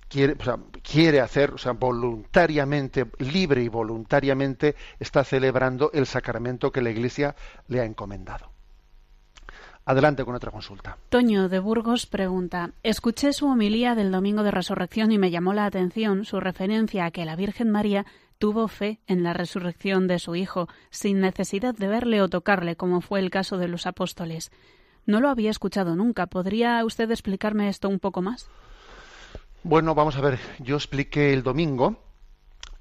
quiere, 0.08 0.37
quiere 0.82 1.20
hacer, 1.20 1.52
o 1.52 1.58
sea, 1.58 1.73
voluntariamente, 1.73 3.06
libre 3.18 3.62
y 3.62 3.68
voluntariamente, 3.68 4.76
está 4.99 5.25
celebrando 5.25 5.90
el 5.92 6.06
sacramento 6.06 6.73
que 6.73 6.82
la 6.82 6.90
Iglesia 6.90 7.37
le 7.68 7.80
ha 7.80 7.85
encomendado. 7.85 8.58
Adelante 9.88 10.23
con 10.26 10.35
otra 10.35 10.50
consulta. 10.50 10.99
Toño 11.09 11.49
de 11.49 11.61
Burgos 11.61 12.04
pregunta: 12.04 12.73
Escuché 12.83 13.33
su 13.33 13.47
homilía 13.47 13.95
del 13.95 14.12
Domingo 14.12 14.42
de 14.42 14.50
Resurrección 14.50 15.12
y 15.12 15.16
me 15.16 15.30
llamó 15.30 15.54
la 15.54 15.64
atención 15.64 16.26
su 16.26 16.40
referencia 16.40 17.07
a 17.07 17.11
que 17.11 17.25
la 17.25 17.37
Virgen 17.37 17.71
María 17.71 18.04
tuvo 18.37 18.68
fe 18.68 18.99
en 19.07 19.23
la 19.23 19.33
resurrección 19.33 20.07
de 20.07 20.18
su 20.18 20.37
Hijo, 20.37 20.68
sin 20.90 21.21
necesidad 21.21 21.75
de 21.75 21.88
verle 21.88 22.21
o 22.21 22.28
tocarle, 22.28 22.76
como 22.76 23.00
fue 23.00 23.21
el 23.21 23.30
caso 23.30 23.57
de 23.57 23.66
los 23.66 23.87
apóstoles. 23.87 24.52
No 25.07 25.21
lo 25.21 25.30
había 25.30 25.50
escuchado 25.50 25.97
nunca. 25.97 26.26
¿Podría 26.26 26.85
usted 26.85 27.11
explicarme 27.11 27.71
esto 27.71 27.88
un 27.88 27.99
poco 27.99 28.21
más? 28.21 28.50
Bueno, 29.62 29.95
vamos 29.95 30.18
a 30.18 30.21
ver. 30.21 30.38
Yo 30.59 30.76
expliqué 30.76 31.33
el 31.33 31.42
domingo 31.42 31.97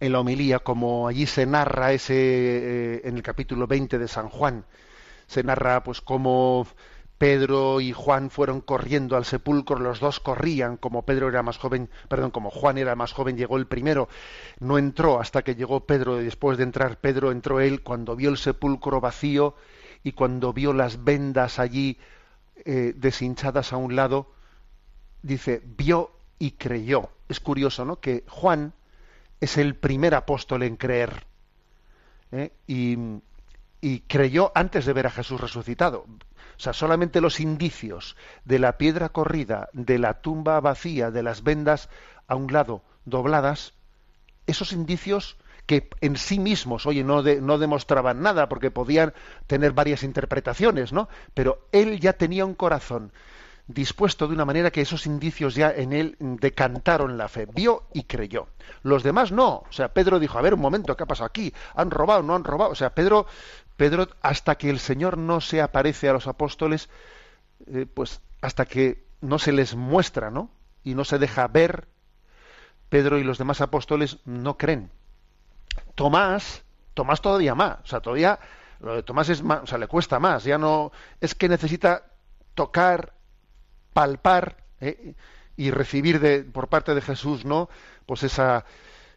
en 0.02 0.12
la 0.12 0.20
homilía, 0.20 0.60
como 0.60 1.08
allí 1.08 1.26
se 1.26 1.46
narra 1.46 1.94
ese 1.94 2.16
eh, 2.16 3.02
en 3.06 3.16
el 3.16 3.24
capítulo 3.24 3.66
20 3.66 3.98
de 3.98 4.10
San 4.10 4.28
Juan, 4.28 4.66
se 5.28 5.44
narra 5.44 5.84
pues 5.84 6.02
cómo 6.02 6.66
Pedro 7.18 7.82
y 7.82 7.94
Juan 7.94 8.30
fueron 8.30 8.62
corriendo 8.62 9.18
al 9.18 9.26
sepulcro, 9.26 9.80
los 9.80 10.00
dos 10.00 10.20
corrían, 10.20 10.78
como 10.78 11.04
Pedro 11.04 11.30
era 11.30 11.42
más 11.42 11.58
joven, 11.58 11.90
perdón, 12.08 12.32
como 12.32 12.52
Juan 12.52 12.78
era 12.78 12.96
más 12.96 13.14
joven, 13.14 13.38
llegó 13.38 13.58
el 13.58 13.66
primero, 13.66 14.08
no 14.60 14.78
entró 14.78 15.20
hasta 15.20 15.42
que 15.42 15.56
llegó 15.56 15.86
Pedro, 15.86 16.22
y 16.22 16.26
después 16.26 16.58
de 16.58 16.64
entrar 16.64 17.00
Pedro 17.00 17.32
entró 17.32 17.60
él, 17.60 17.82
cuando 17.82 18.16
vio 18.16 18.30
el 18.30 18.38
sepulcro 18.38 19.02
vacío 19.02 19.56
y 20.04 20.12
cuando 20.12 20.54
vio 20.54 20.74
las 20.74 21.04
vendas 21.04 21.58
allí 21.58 21.98
eh, 22.66 22.94
deshinchadas 22.96 23.74
a 23.74 23.78
un 23.78 23.96
lado, 23.96 24.32
dice, 25.22 25.62
vio 25.66 26.12
y 26.40 26.52
creyó. 26.52 27.10
Es 27.30 27.40
curioso, 27.40 27.84
¿no? 27.84 28.00
Que 28.00 28.24
Juan 28.28 28.74
es 29.42 29.58
el 29.58 29.76
primer 29.76 30.16
apóstol 30.16 30.64
en 30.64 30.78
creer. 30.78 31.26
¿eh? 32.32 32.52
Y, 32.68 32.98
y 33.82 34.02
creyó 34.02 34.52
antes 34.56 34.86
de 34.86 34.94
ver 34.94 35.08
a 35.08 35.12
Jesús 35.12 35.42
resucitado. 35.42 36.06
O 36.58 36.60
sea, 36.60 36.74
solamente 36.74 37.22
los 37.22 37.40
indicios 37.40 38.16
de 38.44 38.60
la 38.60 38.78
piedra 38.78 39.10
corrida, 39.10 39.70
de 39.74 40.00
la 40.00 40.22
tumba 40.22 40.60
vacía, 40.60 41.12
de 41.12 41.24
las 41.24 41.44
vendas 41.44 41.90
a 42.28 42.36
un 42.36 42.52
lado 42.52 42.84
dobladas, 43.06 43.74
esos 44.48 44.74
indicios 44.74 45.38
que 45.68 45.90
en 46.02 46.16
sí 46.16 46.40
mismos, 46.40 46.86
oye, 46.86 47.04
no, 47.04 47.22
no 47.22 47.58
demostraban 47.58 48.22
nada 48.22 48.50
porque 48.50 48.72
podían 48.72 49.14
tener 49.48 49.74
varias 49.74 50.02
interpretaciones, 50.02 50.94
¿no? 50.94 51.10
Pero 51.34 51.68
él 51.72 52.00
ya 52.00 52.14
tenía 52.14 52.46
un 52.46 52.56
corazón 52.56 53.12
dispuesto 53.68 54.28
de 54.28 54.34
una 54.34 54.46
manera 54.46 54.72
que 54.72 54.82
esos 54.82 55.06
indicios 55.06 55.56
ya 55.56 55.70
en 55.72 55.92
él 55.92 56.16
decantaron 56.20 57.18
la 57.18 57.28
fe, 57.28 57.48
vio 57.54 57.84
y 57.94 58.04
creyó. 58.04 58.48
Los 58.82 59.04
demás 59.04 59.32
no. 59.32 59.66
O 59.70 59.72
sea, 59.72 59.94
Pedro 59.94 60.20
dijo, 60.20 60.38
a 60.38 60.42
ver 60.42 60.54
un 60.54 60.62
momento, 60.62 60.96
¿qué 60.96 61.04
ha 61.04 61.08
pasado 61.08 61.28
aquí? 61.28 61.54
¿Han 61.76 61.92
robado? 61.92 62.24
¿No 62.24 62.34
han 62.34 62.46
robado? 62.46 62.72
O 62.72 62.76
sea, 62.76 62.96
Pedro, 62.96 63.28
Pedro 63.78 64.10
hasta 64.22 64.56
que 64.56 64.70
el 64.70 64.80
Señor 64.80 65.18
no 65.18 65.40
se 65.40 65.62
aparece 65.62 66.10
a 66.10 66.14
los 66.14 66.28
apóstoles, 66.28 66.90
eh, 67.68 67.86
pues 67.92 68.22
hasta 68.42 68.66
que 68.66 69.06
no 69.22 69.40
se 69.40 69.52
les 69.52 69.76
muestra, 69.76 70.32
¿no? 70.32 70.50
Y 70.84 70.96
no 70.96 71.06
se 71.06 71.20
deja 71.20 71.48
ver, 71.48 71.88
Pedro 72.90 73.18
y 73.18 73.24
los 73.24 73.38
demás 73.38 73.62
apóstoles 73.62 74.18
no 74.26 74.58
creen. 74.58 74.90
Tomás, 75.96 76.64
Tomás 76.94 77.22
todavía 77.22 77.54
más, 77.54 77.78
o 77.84 77.88
sea, 77.88 78.00
todavía 78.00 78.40
lo 78.80 78.96
de 78.96 79.04
Tomás 79.04 79.30
es 79.30 79.44
más, 79.44 79.64
o 79.64 79.68
sea, 79.68 79.78
le 79.78 79.88
cuesta 79.88 80.20
más, 80.20 80.44
ya 80.44 80.58
no, 80.58 80.92
es 81.22 81.36
que 81.36 81.50
necesita 81.50 82.04
tocar, 82.56 83.14
palpar 83.94 84.58
¿eh? 84.82 85.16
y 85.56 85.72
recibir 85.72 86.20
de, 86.20 86.44
por 86.44 86.68
parte 86.68 86.96
de 86.96 87.02
Jesús, 87.02 87.46
¿no? 87.46 87.70
Pues 88.06 88.24
esa, 88.24 88.66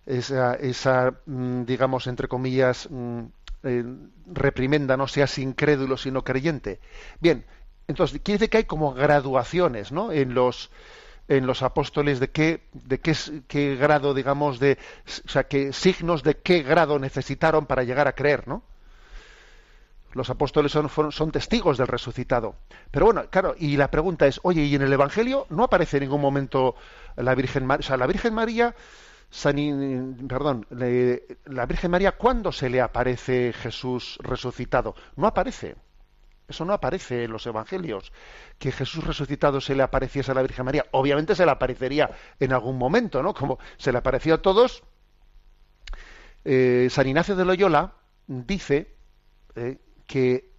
esa, 0.07 0.55
esa 0.55 1.15
mm, 1.27 1.65
digamos, 1.65 2.07
entre 2.07 2.29
comillas, 2.29 2.89
mm, 2.91 3.25
eh, 3.63 3.85
reprimenda, 4.27 4.97
no 4.97 5.09
seas 5.09 5.39
incrédulo 5.39 5.97
sino 5.97 6.25
creyente. 6.25 6.81
Bien, 7.21 7.45
entonces 7.89 8.21
quiere 8.23 8.39
decir 8.39 8.51
que 8.51 8.59
hay 8.59 8.65
como 8.65 8.95
graduaciones, 8.95 9.93
¿no? 9.93 10.13
En 10.13 10.35
los 10.35 10.71
en 11.29 11.47
los 11.47 11.63
apóstoles 11.63 12.19
de 12.19 12.31
qué 12.31 12.63
de 12.73 12.99
qué, 12.99 13.15
qué 13.47 13.77
grado, 13.77 14.15
digamos, 14.15 14.59
de, 14.59 14.79
o 15.25 15.29
sea, 15.29 15.45
qué 15.45 15.73
signos 15.73 16.23
de 16.23 16.37
qué 16.37 16.63
grado 16.63 16.99
necesitaron 16.99 17.67
para 17.67 17.85
llegar 17.85 18.09
a 18.09 18.15
creer, 18.15 18.49
¿no? 18.49 18.63
Los 20.13 20.29
apóstoles 20.29 20.73
son, 20.73 20.91
son, 21.13 21.31
testigos 21.31 21.79
del 21.79 21.87
resucitado. 21.87 22.57
Pero 22.91 23.07
bueno, 23.07 23.27
claro, 23.31 23.55
y 23.57 23.77
la 23.77 23.93
pregunta 23.93 24.27
es, 24.27 24.41
oye, 24.43 24.63
¿y 24.63 24.75
en 24.75 24.83
el 24.83 24.93
Evangelio 24.93 25.47
no 25.51 25.63
aparece 25.63 25.99
en 25.99 26.05
ningún 26.05 26.21
momento 26.21 26.75
la 27.15 27.35
Virgen 27.37 27.65
María? 27.65 27.87
Sea, 27.87 27.97
la 27.97 28.09
Virgen 28.09 28.35
María, 28.35 28.75
perdón, 29.31 30.67
la 31.45 31.67
Virgen 31.67 31.91
María, 31.91 32.13
¿cuándo 32.13 32.53
se 32.53 32.69
le 32.69 32.81
aparece 32.81 33.53
Jesús 33.53 34.19
resucitado? 34.23 34.95
No 35.17 35.27
aparece. 35.27 35.77
Eso 36.49 36.65
no 36.65 36.73
aparece 36.73 37.25
en 37.25 37.31
los 37.31 37.47
Evangelios. 37.47 38.13
Que 38.59 38.73
Jesús 38.73 39.05
resucitado 39.05 39.61
se 39.61 39.77
le 39.77 39.85
apareciese 39.85 40.33
a 40.33 40.35
la 40.35 40.43
Virgen 40.43 40.65
María. 40.65 40.85
Obviamente 40.91 41.37
se 41.37 41.45
le 41.47 41.53
aparecería 41.53 42.11
en 42.41 42.53
algún 42.53 42.77
momento, 42.77 43.23
¿no? 43.23 43.33
Como 43.33 43.61
se 43.77 43.93
le 43.93 43.99
apareció 43.99 44.35
a 44.35 44.43
todos. 44.43 44.83
Eh, 46.45 46.89
San 46.91 47.07
Ignacio 47.07 47.37
de 47.37 47.45
Loyola 47.45 47.93
dice 48.27 48.97
eh, 49.55 49.79
que, 50.07 50.51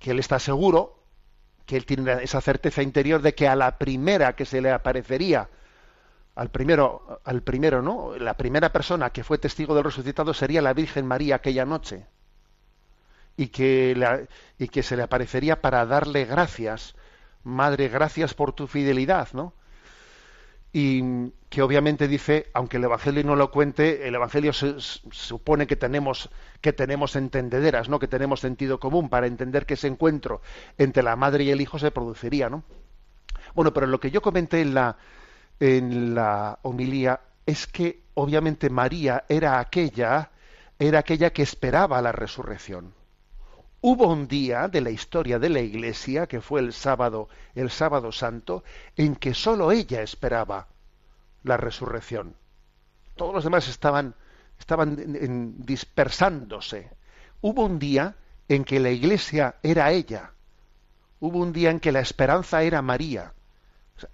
él 0.00 0.18
está 0.18 0.38
seguro 0.38 1.04
que 1.64 1.76
él 1.76 1.86
tiene 1.86 2.22
esa 2.22 2.40
certeza 2.40 2.82
interior 2.82 3.22
de 3.22 3.34
que 3.34 3.48
a 3.48 3.56
la 3.56 3.78
primera 3.78 4.34
que 4.34 4.44
se 4.44 4.60
le 4.60 4.70
aparecería, 4.70 5.48
al 6.38 6.50
primero, 6.50 7.20
al 7.24 7.42
primero, 7.42 7.82
¿no? 7.82 8.16
La 8.16 8.34
primera 8.34 8.70
persona 8.70 9.10
que 9.10 9.24
fue 9.24 9.38
testigo 9.38 9.74
del 9.74 9.82
resucitado 9.82 10.32
sería 10.32 10.62
la 10.62 10.72
Virgen 10.72 11.04
María 11.04 11.34
aquella 11.34 11.64
noche. 11.64 12.06
Y 13.36 13.48
que, 13.48 14.26
y 14.56 14.68
que 14.68 14.84
se 14.84 14.96
le 14.96 15.02
aparecería 15.02 15.60
para 15.60 15.84
darle 15.84 16.26
gracias. 16.26 16.94
Madre, 17.42 17.88
gracias 17.88 18.34
por 18.34 18.52
tu 18.52 18.68
fidelidad, 18.68 19.28
¿no? 19.32 19.52
y 20.72 21.30
que 21.48 21.62
obviamente 21.62 22.06
dice, 22.06 22.50
aunque 22.52 22.76
el 22.76 22.84
Evangelio 22.84 23.24
no 23.24 23.34
lo 23.34 23.50
cuente, 23.50 24.06
el 24.06 24.14
Evangelio 24.14 24.52
se, 24.52 24.76
supone 24.78 25.66
que 25.66 25.76
tenemos, 25.76 26.30
que 26.60 26.72
tenemos 26.72 27.16
entendederas, 27.16 27.88
¿no? 27.88 27.98
que 27.98 28.06
tenemos 28.06 28.40
sentido 28.40 28.78
común 28.78 29.08
para 29.08 29.26
entender 29.26 29.66
que 29.66 29.74
ese 29.74 29.88
encuentro 29.88 30.40
entre 30.76 31.02
la 31.02 31.16
madre 31.16 31.44
y 31.44 31.50
el 31.50 31.60
hijo 31.60 31.78
se 31.78 31.90
produciría. 31.90 32.50
¿no? 32.50 32.62
Bueno, 33.54 33.72
pero 33.72 33.86
lo 33.86 33.98
que 33.98 34.10
yo 34.10 34.20
comenté 34.20 34.60
en 34.60 34.74
la, 34.74 34.98
en 35.60 36.14
la 36.14 36.58
homilía 36.62 37.20
es 37.46 37.66
que 37.66 38.02
obviamente 38.14 38.70
María 38.70 39.24
era 39.28 39.58
aquella, 39.58 40.30
era 40.78 41.00
aquella 41.00 41.30
que 41.30 41.42
esperaba 41.42 42.00
la 42.02 42.12
resurrección. 42.12 42.94
Hubo 43.80 44.08
un 44.08 44.26
día 44.26 44.68
de 44.68 44.80
la 44.80 44.90
historia 44.90 45.38
de 45.38 45.48
la 45.48 45.60
Iglesia, 45.60 46.26
que 46.26 46.40
fue 46.40 46.60
el 46.60 46.72
sábado, 46.72 47.28
el 47.54 47.70
sábado 47.70 48.10
santo, 48.10 48.64
en 48.96 49.14
que 49.14 49.34
sólo 49.34 49.70
ella 49.70 50.02
esperaba 50.02 50.66
la 51.44 51.56
resurrección. 51.56 52.34
Todos 53.14 53.34
los 53.34 53.44
demás 53.44 53.68
estaban, 53.68 54.14
estaban 54.58 55.64
dispersándose. 55.64 56.90
Hubo 57.40 57.64
un 57.64 57.78
día 57.78 58.16
en 58.48 58.64
que 58.64 58.80
la 58.80 58.90
Iglesia 58.90 59.56
era 59.62 59.92
ella. 59.92 60.32
Hubo 61.20 61.38
un 61.38 61.52
día 61.52 61.70
en 61.70 61.78
que 61.78 61.92
la 61.92 62.00
esperanza 62.00 62.62
era 62.62 62.82
María. 62.82 63.32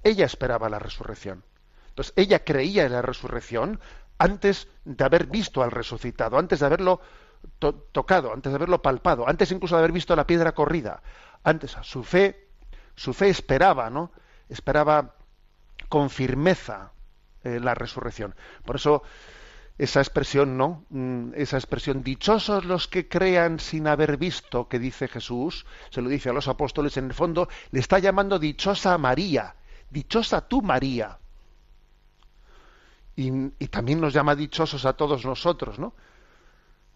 Ella 0.03 0.27
esperaba 0.27 0.69
la 0.69 0.79
resurrección. 0.79 1.45
Entonces, 1.89 2.13
ella 2.17 2.45
creía 2.45 2.85
en 2.85 2.93
la 2.93 3.03
resurrección 3.03 3.81
antes 4.19 4.69
de 4.85 5.05
haber 5.05 5.27
visto 5.27 5.63
al 5.63 5.71
resucitado, 5.71 6.39
antes 6.39 6.61
de 6.61 6.67
haberlo 6.67 7.01
tocado, 7.59 8.33
antes 8.33 8.53
de 8.53 8.57
haberlo 8.57 8.83
palpado, 8.83 9.29
antes 9.29 9.53
incluso 9.53 9.77
de 9.77 9.81
haber 9.81 9.93
visto 9.93 10.17
la 10.17 10.27
piedra 10.27 10.53
corrida. 10.53 11.03
Antes 11.43 11.77
su 11.83 12.03
fe, 12.03 12.49
su 12.97 13.13
fe 13.13 13.29
esperaba, 13.29 13.91
¿no? 13.91 14.13
Esperaba 14.49 15.15
con 15.89 16.11
firmeza 16.11 16.93
eh, 17.43 17.61
la 17.61 17.75
resurrección. 17.75 18.35
Por 18.65 18.77
eso 18.77 19.03
esa 19.77 20.01
expresión, 20.01 20.57
¿no? 20.57 20.85
Mm, 20.91 21.33
esa 21.35 21.57
expresión, 21.57 22.03
dichosos 22.03 22.65
los 22.65 22.87
que 22.87 23.09
crean 23.09 23.59
sin 23.59 23.87
haber 23.89 24.17
visto, 24.17 24.69
que 24.69 24.79
dice 24.79 25.09
Jesús, 25.09 25.67
se 25.91 26.01
lo 26.01 26.09
dice 26.09 26.31
a 26.31 26.33
los 26.33 26.49
apóstoles, 26.49 26.97
en 26.97 27.07
el 27.07 27.15
fondo 27.15 27.49
le 27.71 27.81
está 27.81 27.99
llamando 27.99 28.39
dichosa 28.39 28.97
María, 28.99 29.57
dichosa 29.95 30.47
tú 30.47 30.61
María. 30.61 31.19
Y, 33.17 33.31
también 33.69 34.01
nos 34.01 34.13
llama 34.13 34.35
dichosos 34.35 34.85
a 34.85 34.95
todos 34.95 35.25
nosotros, 35.25 35.79
¿no? 35.79 35.95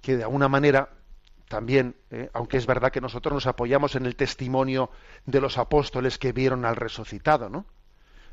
que 0.03 0.17
de 0.17 0.25
alguna 0.25 0.49
manera 0.49 0.91
también, 1.49 1.97
eh, 2.11 2.29
aunque 2.35 2.57
es 2.57 2.67
verdad 2.67 2.91
que 2.91 3.01
nosotros 3.01 3.33
nos 3.33 3.47
apoyamos 3.47 3.95
en 3.95 4.05
el 4.05 4.17
testimonio 4.17 4.91
de 5.27 5.41
los 5.41 5.59
apóstoles 5.59 6.19
que 6.19 6.33
vieron 6.33 6.65
al 6.65 6.77
resucitado, 6.77 7.49
¿no? 7.49 7.67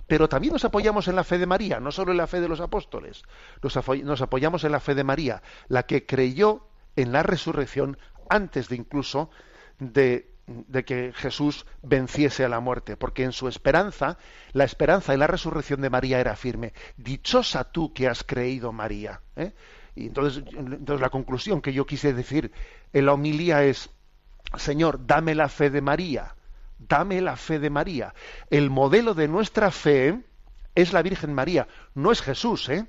Pero 0.07 0.27
también 0.27 0.53
nos 0.53 0.65
apoyamos 0.65 1.07
en 1.07 1.15
la 1.15 1.23
fe 1.23 1.37
de 1.37 1.45
María, 1.45 1.79
no 1.79 1.91
solo 1.91 2.11
en 2.11 2.17
la 2.17 2.27
fe 2.27 2.41
de 2.41 2.47
los 2.47 2.59
apóstoles, 2.59 3.23
nos, 3.63 4.21
apoyamos 4.21 4.63
en 4.63 4.71
la 4.71 4.79
fe 4.79 4.93
de 4.93 5.03
María, 5.03 5.41
la 5.67 5.83
que 5.83 6.05
creyó 6.05 6.67
en 6.95 7.11
la 7.11 7.23
resurrección 7.23 7.97
antes 8.29 8.69
de 8.69 8.75
incluso 8.75 9.31
de, 9.79 10.34
de, 10.47 10.85
que 10.85 11.11
Jesús 11.13 11.65
venciese 11.81 12.45
a 12.45 12.49
la 12.49 12.59
muerte, 12.59 12.97
porque 12.97 13.23
en 13.23 13.31
su 13.31 13.47
esperanza, 13.47 14.17
la 14.53 14.63
esperanza 14.63 15.13
en 15.13 15.19
la 15.19 15.27
resurrección 15.27 15.81
de 15.81 15.89
María 15.89 16.19
era 16.19 16.35
firme. 16.35 16.73
Dichosa 16.97 17.63
tú 17.63 17.93
que 17.93 18.07
has 18.07 18.23
creído, 18.23 18.71
María. 18.71 19.21
¿eh? 19.35 19.53
Y 19.95 20.07
entonces, 20.07 20.43
entonces 20.55 21.01
la 21.01 21.09
conclusión 21.09 21.61
que 21.61 21.73
yo 21.73 21.85
quise 21.85 22.13
decir 22.13 22.51
en 22.93 23.05
la 23.05 23.13
homilía 23.13 23.63
es, 23.63 23.89
Señor, 24.57 25.05
dame 25.05 25.33
la 25.35 25.49
fe 25.49 25.69
de 25.69 25.81
María, 25.81 26.35
dame 26.77 27.21
la 27.21 27.35
fe 27.35 27.59
de 27.59 27.69
María. 27.69 28.13
El 28.49 28.69
modelo 28.69 29.13
de 29.13 29.27
nuestra 29.27 29.71
fe 29.71 30.21
es 30.75 30.93
la 30.93 31.01
Virgen 31.01 31.33
María, 31.33 31.67
no 31.93 32.11
es 32.11 32.21
Jesús, 32.21 32.69
¿eh? 32.69 32.85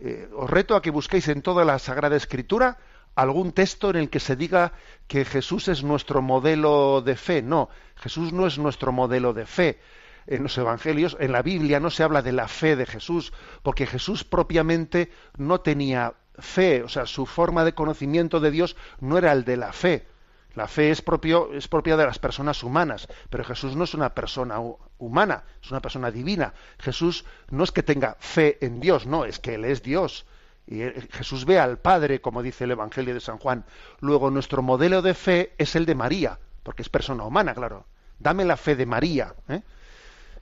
eh 0.00 0.28
os 0.34 0.48
reto 0.48 0.76
a 0.76 0.82
que 0.82 0.90
busquéis 0.90 1.28
en 1.28 1.42
toda 1.42 1.64
la 1.64 1.78
Sagrada 1.78 2.16
Escritura 2.16 2.78
algún 3.16 3.52
texto 3.52 3.90
en 3.90 3.96
el 3.96 4.10
que 4.10 4.20
se 4.20 4.36
diga 4.36 4.72
que 5.08 5.24
Jesús 5.24 5.68
es 5.68 5.82
nuestro 5.82 6.22
modelo 6.22 7.02
de 7.02 7.16
fe. 7.16 7.42
No, 7.42 7.68
Jesús 7.96 8.32
no 8.32 8.46
es 8.46 8.58
nuestro 8.58 8.92
modelo 8.92 9.32
de 9.32 9.46
fe 9.46 9.80
en 10.26 10.42
los 10.42 10.58
evangelios, 10.58 11.16
en 11.20 11.32
la 11.32 11.42
Biblia 11.42 11.80
no 11.80 11.90
se 11.90 12.02
habla 12.02 12.22
de 12.22 12.32
la 12.32 12.48
fe 12.48 12.76
de 12.76 12.86
Jesús, 12.86 13.32
porque 13.62 13.86
Jesús 13.86 14.24
propiamente 14.24 15.10
no 15.36 15.60
tenía 15.60 16.14
fe, 16.38 16.82
o 16.82 16.88
sea, 16.88 17.06
su 17.06 17.26
forma 17.26 17.64
de 17.64 17.74
conocimiento 17.74 18.40
de 18.40 18.50
Dios 18.50 18.76
no 19.00 19.18
era 19.18 19.32
el 19.32 19.44
de 19.44 19.56
la 19.56 19.72
fe. 19.72 20.06
La 20.54 20.68
fe 20.68 20.90
es, 20.90 21.02
propio, 21.02 21.52
es 21.52 21.68
propia 21.68 21.96
de 21.96 22.06
las 22.06 22.18
personas 22.18 22.62
humanas, 22.62 23.08
pero 23.28 23.44
Jesús 23.44 23.76
no 23.76 23.84
es 23.84 23.92
una 23.92 24.14
persona 24.14 24.58
humana, 24.98 25.44
es 25.62 25.70
una 25.70 25.80
persona 25.80 26.10
divina. 26.10 26.54
Jesús 26.78 27.26
no 27.50 27.62
es 27.62 27.72
que 27.72 27.82
tenga 27.82 28.16
fe 28.20 28.56
en 28.62 28.80
Dios, 28.80 29.06
no, 29.06 29.26
es 29.26 29.38
que 29.38 29.54
Él 29.54 29.66
es 29.66 29.82
Dios. 29.82 30.24
Y 30.66 30.80
Jesús 31.12 31.44
ve 31.44 31.60
al 31.60 31.78
Padre, 31.78 32.20
como 32.20 32.42
dice 32.42 32.64
el 32.64 32.72
Evangelio 32.72 33.14
de 33.14 33.20
San 33.20 33.38
Juan. 33.38 33.64
Luego, 34.00 34.30
nuestro 34.30 34.62
modelo 34.62 35.00
de 35.00 35.14
fe 35.14 35.54
es 35.58 35.76
el 35.76 35.86
de 35.86 35.94
María, 35.94 36.38
porque 36.62 36.82
es 36.82 36.88
persona 36.88 37.24
humana, 37.24 37.54
claro. 37.54 37.86
Dame 38.18 38.44
la 38.44 38.56
fe 38.56 38.74
de 38.74 38.86
María. 38.86 39.34
¿eh? 39.48 39.62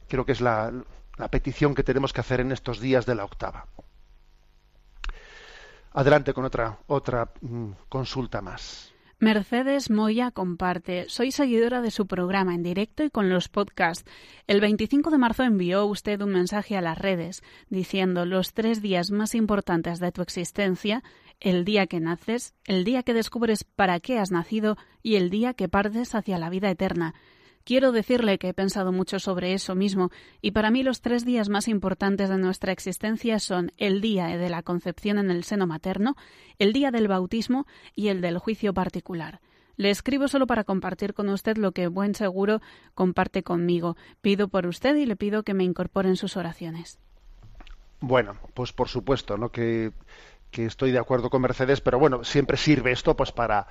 creo 0.09 0.25
que 0.25 0.33
es 0.33 0.41
la, 0.41 0.73
petición 1.31 1.75
que 1.75 1.83
tenemos 1.83 2.13
que 2.13 2.21
hacer 2.21 2.41
en 2.41 2.53
estos 2.53 2.81
días 2.81 3.07
de 3.07 3.15
la 3.15 3.25
octava. 3.25 3.67
Adelante 5.93 6.33
con 6.33 6.45
otra, 6.45 6.79
otra 6.87 7.31
mm, 7.41 7.71
consulta 7.89 8.41
más. 8.41 8.94
Mercedes 9.25 9.89
Moya 9.89 10.31
comparte. 10.31 11.07
Soy 11.09 11.33
seguidora 11.33 11.81
de 11.81 11.91
su 11.91 12.07
programa 12.07 12.55
en 12.55 12.63
directo 12.63 13.05
y 13.05 13.09
con 13.09 13.31
los 13.31 13.49
podcasts. 13.49 14.05
El 14.47 14.61
25 14.61 15.11
de 15.11 15.17
marzo 15.17 15.45
envió 15.45 15.87
usted 15.87 16.21
un 16.21 16.33
mensaje 16.33 16.77
a 16.77 16.83
las 16.83 16.99
redes 16.99 17.43
diciendo 17.71 18.27
los 18.27 18.53
tres 18.53 18.83
días 18.83 19.11
más 19.11 19.35
importantes 19.35 19.99
de 19.99 20.13
tu 20.13 20.21
existencia, 20.21 21.03
el 21.41 21.65
día 21.65 21.87
que 21.87 22.01
naces, 22.01 22.53
el 22.67 22.85
día 22.85 23.03
que 23.03 23.15
descubres 23.15 23.65
para 23.65 23.99
qué 23.99 24.19
has 24.19 24.31
nacido 24.31 24.77
y 25.03 25.17
el 25.17 25.31
día 25.31 25.55
que 25.55 25.71
partes 25.71 26.15
hacia 26.15 26.37
la 26.37 26.51
vida 26.51 26.69
eterna. 26.69 27.15
Quiero 27.65 27.93
decirle 27.93 28.39
que 28.39 28.51
he 28.51 28.55
pensado 28.55 28.93
mucho 28.93 29.19
sobre 29.19 29.55
eso 29.55 29.75
mismo, 29.75 30.11
y 30.43 30.51
para 30.51 30.71
mí 30.71 30.83
los 30.83 31.01
tres 31.01 31.25
días 31.25 31.49
más 31.49 31.67
importantes 31.67 32.29
de 32.29 32.37
nuestra 32.37 32.73
existencia 32.73 33.39
son 33.39 33.73
el 33.79 34.03
día 34.03 34.27
de 34.27 34.51
la 34.51 34.63
concepción 34.63 35.17
en 35.17 35.31
el 35.31 35.45
seno 35.45 35.67
materno, 35.67 36.15
el 36.59 36.75
día 36.75 36.91
del 36.91 37.09
bautismo 37.09 37.67
y 37.95 38.09
el 38.09 38.21
del 38.21 38.37
juicio 38.37 38.75
particular. 38.75 39.41
Le 39.77 39.89
escribo 39.89 40.29
solo 40.29 40.47
para 40.47 40.65
compartir 40.65 41.15
con 41.15 41.31
usted 41.31 41.57
lo 41.57 41.73
que 41.73 41.89
buen 41.89 42.15
seguro 42.15 42.61
comparte 42.95 43.43
conmigo. 43.43 43.97
Pido 44.21 44.49
por 44.49 44.67
usted 44.67 44.95
y 44.97 45.07
le 45.07 45.17
pido 45.17 45.43
que 45.43 45.55
me 45.55 45.65
incorpore 45.65 46.11
en 46.11 46.17
sus 46.17 46.37
oraciones. 46.37 47.01
Bueno, 48.01 48.37
pues 48.53 48.73
por 48.73 48.89
supuesto, 48.89 49.39
¿no? 49.39 49.51
Que, 49.51 49.93
que 50.51 50.67
estoy 50.67 50.93
de 50.93 50.99
acuerdo 50.99 51.31
con 51.31 51.41
Mercedes, 51.41 51.81
pero 51.81 51.99
bueno, 51.99 52.25
siempre 52.25 52.59
sirve 52.59 52.93
esto 52.93 53.17
pues 53.17 53.33
para 53.33 53.67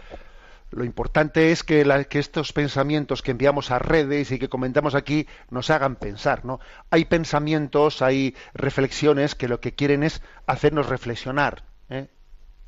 lo 0.73 0.85
importante 0.85 1.51
es 1.51 1.63
que, 1.63 1.85
estos 2.11 2.51
pensamientos 2.51 3.21
que 3.21 3.31
enviamos 3.31 3.69
a 3.69 3.79
redes 3.79 4.31
y 4.31 4.39
que 4.39 4.49
comentamos 4.49 4.95
aquí 4.95 5.27
nos 5.49 5.69
hagan 5.69 5.95
pensar, 5.95 6.45
¿no? 6.45 6.59
Hay 6.89 7.05
pensamientos, 7.05 8.01
hay 8.01 8.35
reflexiones 8.53 9.35
que 9.35 9.47
lo 9.47 9.59
que 9.59 9.75
quieren 9.75 10.03
es 10.03 10.21
hacernos 10.47 10.89
reflexionar, 10.89 11.63
¿eh? 11.89 12.09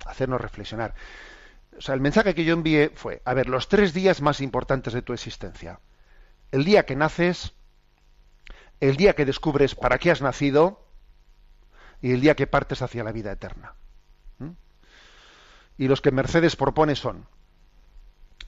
hacernos 0.06 0.39
reflexionar. 0.39 0.94
O 1.78 1.82
sea, 1.82 1.96
el 1.96 2.02
mensaje 2.02 2.36
que 2.36 2.46
yo 2.46 2.54
envié 2.54 2.91
fue, 2.94 3.22
a 3.26 3.34
ver, 3.34 3.50
los 3.50 3.68
tres 3.70 3.94
días 3.94 4.22
más 4.22 4.39
importantes 4.39 4.94
de 4.94 5.02
tu 5.02 5.13
existencia. 5.13 5.80
El 6.52 6.63
día 6.63 6.86
que 6.86 6.96
naces, 6.96 7.54
el 8.80 8.98
día 8.98 9.13
que 9.13 9.26
descubres 9.26 9.74
para 9.74 9.98
qué 9.98 10.12
has 10.12 10.22
nacido 10.22 10.88
y 12.02 12.12
el 12.12 12.22
día 12.22 12.36
que 12.36 12.46
partes 12.46 12.82
hacia 12.82 13.04
la 13.04 13.12
vida 13.12 13.32
eterna. 13.32 13.74
Y 15.78 15.89
los 15.89 16.00
que 16.00 16.12
Mercedes 16.12 16.56
propone 16.56 16.96
son 16.96 17.28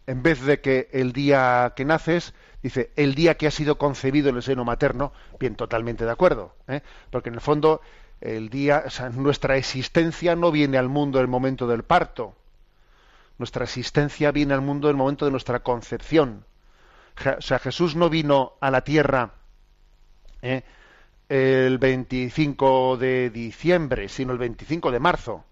en 0.08 0.24
vez 0.24 0.42
de 0.42 0.62
que 0.62 0.90
el 0.94 1.12
día 1.12 1.74
que 1.76 1.86
naces, 1.86 2.34
dice 2.64 2.92
el 2.96 3.14
día 3.14 3.36
que 3.36 3.48
ha 3.48 3.52
sido 3.52 3.78
concebido 3.78 4.30
en 4.30 4.38
el 4.38 4.44
seno 4.44 4.64
materno, 4.64 5.12
bien, 5.40 5.56
totalmente 5.56 6.06
de 6.06 6.12
acuerdo, 6.12 6.56
¿eh? 6.68 6.82
porque 7.12 7.30
en 7.30 7.36
el 7.36 7.42
fondo 7.42 7.82
el 8.22 8.50
día, 8.50 8.84
o 8.88 8.90
sea, 8.90 9.10
nuestra 9.10 9.58
existencia 9.58 10.36
no 10.36 10.52
viene 10.52 10.78
al 10.78 10.90
mundo 10.90 11.20
en 11.20 11.24
el 11.24 11.28
momento 11.28 11.68
del 11.68 11.84
parto, 11.84 12.36
nuestra 13.38 13.66
existencia 13.66 14.32
viene 14.32 14.54
al 14.54 14.62
mundo 14.62 14.88
en 14.88 14.96
el 14.96 14.98
momento 14.98 15.26
de 15.26 15.32
nuestra 15.32 15.60
concepción. 15.60 16.46
O 17.38 17.42
sea, 17.42 17.60
Jesús 17.60 17.96
no 17.96 18.10
vino 18.10 18.54
a 18.62 18.72
la 18.72 18.82
tierra 18.82 19.34
¿eh? 20.42 20.64
el 21.30 21.78
25 21.78 22.98
de 22.98 23.30
diciembre, 23.30 24.08
sino 24.08 24.32
el 24.32 24.40
25 24.40 24.92
de 24.92 25.00
marzo, 25.00 25.44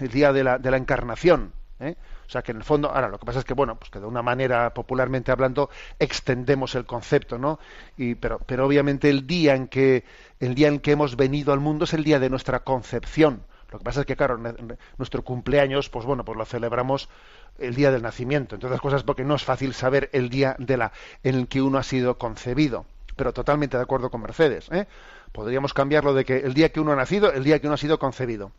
el 0.00 0.08
día 0.08 0.32
de 0.32 0.42
la, 0.42 0.58
de 0.58 0.70
la 0.70 0.76
encarnación. 0.76 1.52
¿Eh? 1.80 1.96
O 2.26 2.30
sea 2.30 2.42
que 2.42 2.52
en 2.52 2.58
el 2.58 2.64
fondo, 2.64 2.90
ahora 2.90 3.08
lo 3.08 3.18
que 3.18 3.26
pasa 3.26 3.40
es 3.40 3.44
que, 3.44 3.54
bueno, 3.54 3.76
pues 3.76 3.90
que 3.90 4.00
de 4.00 4.06
una 4.06 4.22
manera 4.22 4.72
popularmente 4.74 5.30
hablando 5.30 5.70
extendemos 5.98 6.74
el 6.74 6.86
concepto, 6.86 7.38
¿no? 7.38 7.58
Y, 7.96 8.14
pero, 8.14 8.40
pero 8.46 8.66
obviamente 8.66 9.10
el 9.10 9.26
día 9.26 9.54
en 9.54 9.68
que 9.68 10.04
el 10.40 10.54
día 10.54 10.68
en 10.68 10.80
que 10.80 10.92
hemos 10.92 11.16
venido 11.16 11.52
al 11.52 11.60
mundo 11.60 11.84
es 11.84 11.94
el 11.94 12.04
día 12.04 12.18
de 12.18 12.30
nuestra 12.30 12.60
concepción. 12.60 13.42
Lo 13.72 13.78
que 13.78 13.84
pasa 13.84 14.00
es 14.00 14.06
que, 14.06 14.16
claro, 14.16 14.38
nuestro 14.96 15.22
cumpleaños, 15.24 15.88
pues 15.88 16.06
bueno, 16.06 16.24
pues 16.24 16.38
lo 16.38 16.44
celebramos 16.44 17.08
el 17.58 17.74
día 17.74 17.90
del 17.90 18.02
nacimiento, 18.02 18.54
entre 18.54 18.68
otras 18.68 18.80
cosas 18.80 19.02
porque 19.02 19.24
no 19.24 19.34
es 19.34 19.44
fácil 19.44 19.74
saber 19.74 20.08
el 20.12 20.28
día 20.28 20.56
de 20.58 20.76
la, 20.76 20.92
en 21.22 21.34
el 21.34 21.48
que 21.48 21.62
uno 21.62 21.78
ha 21.78 21.82
sido 21.82 22.16
concebido. 22.18 22.86
Pero 23.16 23.32
totalmente 23.32 23.76
de 23.76 23.82
acuerdo 23.82 24.10
con 24.10 24.20
Mercedes. 24.20 24.68
¿eh? 24.70 24.86
Podríamos 25.32 25.72
cambiarlo 25.72 26.12
de 26.14 26.24
que 26.24 26.38
el 26.38 26.54
día 26.54 26.70
que 26.70 26.80
uno 26.80 26.92
ha 26.92 26.96
nacido, 26.96 27.32
el 27.32 27.44
día 27.44 27.58
que 27.60 27.66
uno 27.66 27.74
ha 27.74 27.78
sido 27.78 27.98
concebido. 27.98 28.52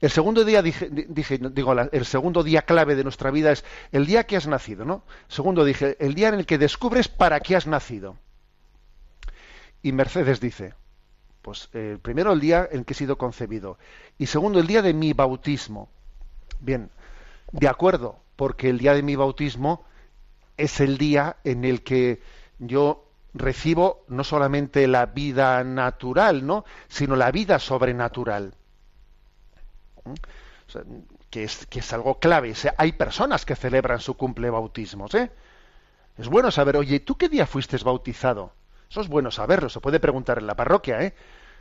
El 0.00 0.10
segundo 0.10 0.44
día 0.44 0.62
dije, 0.62 0.88
digo, 0.90 1.72
el 1.72 2.06
segundo 2.06 2.42
día 2.42 2.62
clave 2.62 2.94
de 2.94 3.02
nuestra 3.02 3.30
vida 3.30 3.52
es 3.52 3.64
el 3.92 4.06
día 4.06 4.24
que 4.24 4.36
has 4.36 4.46
nacido, 4.46 4.84
¿no? 4.84 5.04
Segundo 5.28 5.64
dije, 5.64 5.96
el 6.00 6.14
día 6.14 6.28
en 6.28 6.34
el 6.34 6.46
que 6.46 6.56
descubres 6.56 7.08
para 7.08 7.40
qué 7.40 7.54
has 7.56 7.66
nacido. 7.66 8.16
Y 9.82 9.92
Mercedes 9.92 10.40
dice, 10.40 10.74
pues 11.42 11.68
eh, 11.74 11.98
primero 12.00 12.32
el 12.32 12.40
día 12.40 12.66
en 12.70 12.84
que 12.84 12.94
he 12.94 12.96
sido 12.96 13.18
concebido 13.18 13.78
y 14.18 14.26
segundo 14.26 14.58
el 14.58 14.66
día 14.66 14.80
de 14.80 14.94
mi 14.94 15.12
bautismo. 15.12 15.90
Bien, 16.60 16.90
de 17.52 17.68
acuerdo, 17.68 18.20
porque 18.36 18.70
el 18.70 18.78
día 18.78 18.94
de 18.94 19.02
mi 19.02 19.16
bautismo 19.16 19.84
es 20.56 20.80
el 20.80 20.96
día 20.96 21.36
en 21.44 21.64
el 21.64 21.82
que 21.82 22.22
yo 22.58 23.06
recibo 23.34 24.04
no 24.08 24.24
solamente 24.24 24.86
la 24.86 25.06
vida 25.06 25.62
natural, 25.64 26.46
¿no? 26.46 26.64
sino 26.88 27.16
la 27.16 27.30
vida 27.30 27.58
sobrenatural. 27.58 28.54
Que, 31.30 31.44
es, 31.44 31.66
que 31.66 31.80
es 31.80 31.92
algo 31.92 32.18
clave. 32.18 32.54
hay 32.76 32.92
personas 32.92 33.44
que 33.44 33.56
celebran 33.56 34.00
su 34.00 34.16
cumple 34.16 34.50
bautismos. 34.50 35.14
¿eh? 35.14 35.30
Es 36.18 36.28
bueno 36.28 36.50
saber, 36.50 36.76
oye, 36.76 37.00
¿tú 37.00 37.16
qué 37.16 37.28
día 37.28 37.46
fuiste 37.46 37.76
bautizado? 37.78 38.52
Eso 38.90 39.00
es 39.00 39.08
bueno 39.08 39.30
saberlo, 39.30 39.68
se 39.68 39.80
puede 39.80 40.00
preguntar 40.00 40.38
en 40.38 40.46
la 40.46 40.56
parroquia, 40.56 41.02
¿eh? 41.02 41.14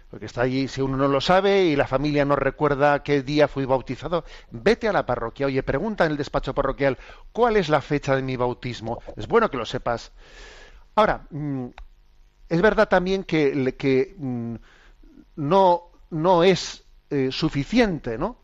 porque 0.10 0.26
está 0.26 0.42
allí, 0.42 0.68
si 0.68 0.82
uno 0.82 0.98
no 0.98 1.08
lo 1.08 1.22
sabe 1.22 1.66
y 1.66 1.76
la 1.76 1.86
familia 1.86 2.26
no 2.26 2.36
recuerda 2.36 3.04
qué 3.04 3.22
día 3.22 3.48
fui 3.48 3.66
bautizado, 3.66 4.26
vete 4.50 4.88
a 4.88 4.94
la 4.94 5.06
parroquia, 5.06 5.46
oye, 5.46 5.62
pregunta 5.62 6.06
en 6.06 6.12
el 6.12 6.18
despacho 6.18 6.56
parroquial, 6.56 6.98
¿cuál 7.32 7.58
es 7.58 7.70
la 7.70 7.82
fecha 7.82 8.16
de 8.16 8.24
mi 8.24 8.36
bautismo? 8.36 9.04
Es 9.16 9.28
bueno 9.28 9.52
que 9.52 9.58
lo 9.58 9.66
sepas. 9.66 10.12
Ahora, 10.96 11.28
mm, 11.30 11.68
es 12.50 12.62
verdad 12.62 12.90
también 12.90 13.24
que, 13.24 13.76
que 13.78 14.16
mm, 14.18 14.56
no, 15.36 15.84
no 16.10 16.44
es 16.44 16.84
eh, 17.10 17.30
suficiente, 17.32 18.18
¿no? 18.18 18.38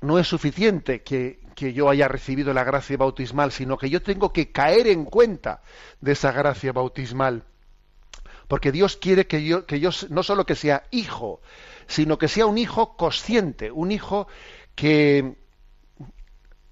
No 0.00 0.18
es 0.18 0.26
suficiente 0.26 1.02
que, 1.02 1.40
que 1.54 1.72
yo 1.72 1.90
haya 1.90 2.08
recibido 2.08 2.54
la 2.54 2.64
gracia 2.64 2.96
bautismal, 2.96 3.52
sino 3.52 3.76
que 3.76 3.90
yo 3.90 4.02
tengo 4.02 4.32
que 4.32 4.50
caer 4.50 4.86
en 4.86 5.04
cuenta 5.04 5.62
de 6.00 6.12
esa 6.12 6.32
gracia 6.32 6.72
bautismal. 6.72 7.44
Porque 8.48 8.72
Dios 8.72 8.96
quiere 8.96 9.26
que 9.26 9.44
yo, 9.44 9.66
que 9.66 9.78
yo 9.78 9.90
no 10.08 10.22
solo 10.22 10.44
que 10.44 10.56
sea 10.56 10.84
hijo, 10.90 11.40
sino 11.86 12.18
que 12.18 12.28
sea 12.28 12.46
un 12.46 12.58
hijo 12.58 12.96
consciente, 12.96 13.70
un 13.70 13.92
hijo 13.92 14.26
que, 14.74 15.36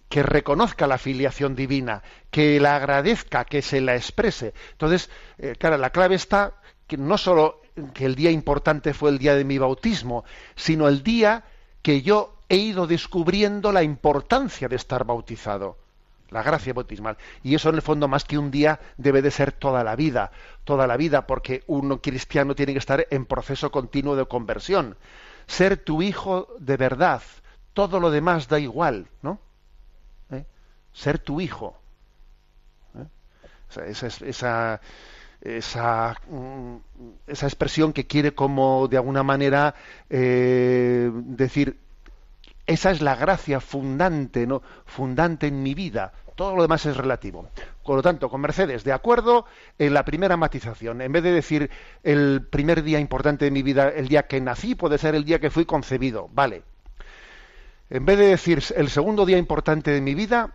que 0.09 0.23
reconozca 0.23 0.87
la 0.87 0.99
filiación 0.99 1.55
divina, 1.55 2.03
que 2.31 2.59
la 2.59 2.77
agradezca, 2.77 3.45
que 3.45 3.63
se 3.63 3.81
la 3.81 3.95
exprese. 3.95 4.55
Entonces, 4.73 5.11
eh, 5.39 5.55
claro, 5.59 5.77
la 5.77 5.91
clave 5.91 6.15
está 6.15 6.55
que 6.87 6.97
no 6.97 7.19
solo 7.19 7.61
que 7.95 8.05
el 8.05 8.15
día 8.15 8.31
importante 8.31 8.95
fue 8.95 9.11
el 9.11 9.19
día 9.19 9.35
de 9.35 9.45
mi 9.45 9.59
bautismo, 9.59 10.25
sino 10.57 10.89
el 10.89 11.03
día 11.03 11.45
que 11.83 12.03
yo 12.03 12.35
he 12.49 12.57
ido 12.57 12.87
descubriendo 12.87 13.73
la 13.73 13.83
importancia 13.83 14.69
de 14.69 14.77
estar 14.77 15.05
bautizado, 15.05 15.77
la 16.31 16.43
gracia 16.43 16.73
bautismal. 16.73 17.17
Y 17.43 17.55
eso 17.55 17.69
en 17.69 17.77
el 17.77 17.83
fondo 17.83 18.09
más 18.09 18.25
que 18.25 18.39
un 18.39 18.51
día 18.51 18.81
debe 18.97 19.23
de 19.23 19.31
ser 19.31 19.53
toda 19.53 19.85
la 19.85 19.97
vida, 19.97 20.31
toda 20.65 20.87
la 20.87 20.97
vida, 20.97 21.27
porque 21.27 21.63
uno 21.67 22.01
cristiano 22.01 22.55
tiene 22.55 22.73
que 22.73 22.79
estar 22.79 23.07
en 23.11 23.27
proceso 23.27 23.71
continuo 23.71 24.17
de 24.17 24.27
conversión. 24.27 24.97
Ser 25.47 25.77
tu 25.77 26.03
hijo 26.03 26.49
de 26.59 26.77
verdad, 26.77 27.23
todo 27.73 28.01
lo 28.01 28.11
demás 28.11 28.49
da 28.49 28.59
igual, 28.59 29.09
¿no? 29.23 29.39
¿Eh? 30.31 30.45
Ser 30.93 31.19
tu 31.19 31.41
hijo. 31.41 31.79
¿Eh? 32.97 33.89
Esa, 33.89 34.07
esa, 34.07 34.81
mm, 35.45 36.77
esa, 37.29 37.47
expresión 37.47 37.93
que 37.93 38.07
quiere 38.07 38.35
como 38.35 38.89
de 38.89 38.97
alguna 38.97 39.23
manera 39.23 39.75
eh, 40.11 41.11
decir 41.13 41.79
esa 42.69 42.91
es 42.91 43.01
la 43.01 43.17
gracia 43.17 43.61
fundante, 43.61 44.47
¿no? 44.47 44.63
Fundante 44.85 45.47
en 45.47 45.63
mi 45.63 45.75
vida. 45.75 46.13
Todo 46.37 46.55
lo 46.55 46.63
demás 46.63 46.85
es 46.85 46.97
relativo. 46.97 47.49
Por 47.83 47.97
lo 47.97 48.03
tanto, 48.03 48.29
con 48.29 48.43
Mercedes, 48.43 48.85
de 48.85 48.93
acuerdo 48.93 49.47
en 49.79 49.95
la 49.95 50.05
primera 50.05 50.37
matización. 50.37 51.01
En 51.01 51.11
vez 51.11 51.23
de 51.23 51.33
decir 51.33 51.71
el 52.03 52.47
primer 52.49 52.83
día 52.83 53.01
importante 53.01 53.47
de 53.47 53.51
mi 53.51 53.63
vida, 53.63 53.89
el 53.89 54.09
día 54.09 54.27
que 54.27 54.41
nací, 54.43 54.75
puede 54.75 54.99
ser 54.99 55.15
el 55.15 55.25
día 55.25 55.41
que 55.41 55.51
fui 55.51 55.65
concebido. 55.65 56.29
Vale. 56.31 56.63
En 57.89 58.05
vez 58.05 58.19
de 58.19 58.27
decir 58.27 58.63
el 58.77 58.91
segundo 58.91 59.25
día 59.25 59.39
importante 59.39 59.91
de 59.91 60.03
mi 60.03 60.15
vida, 60.15 60.53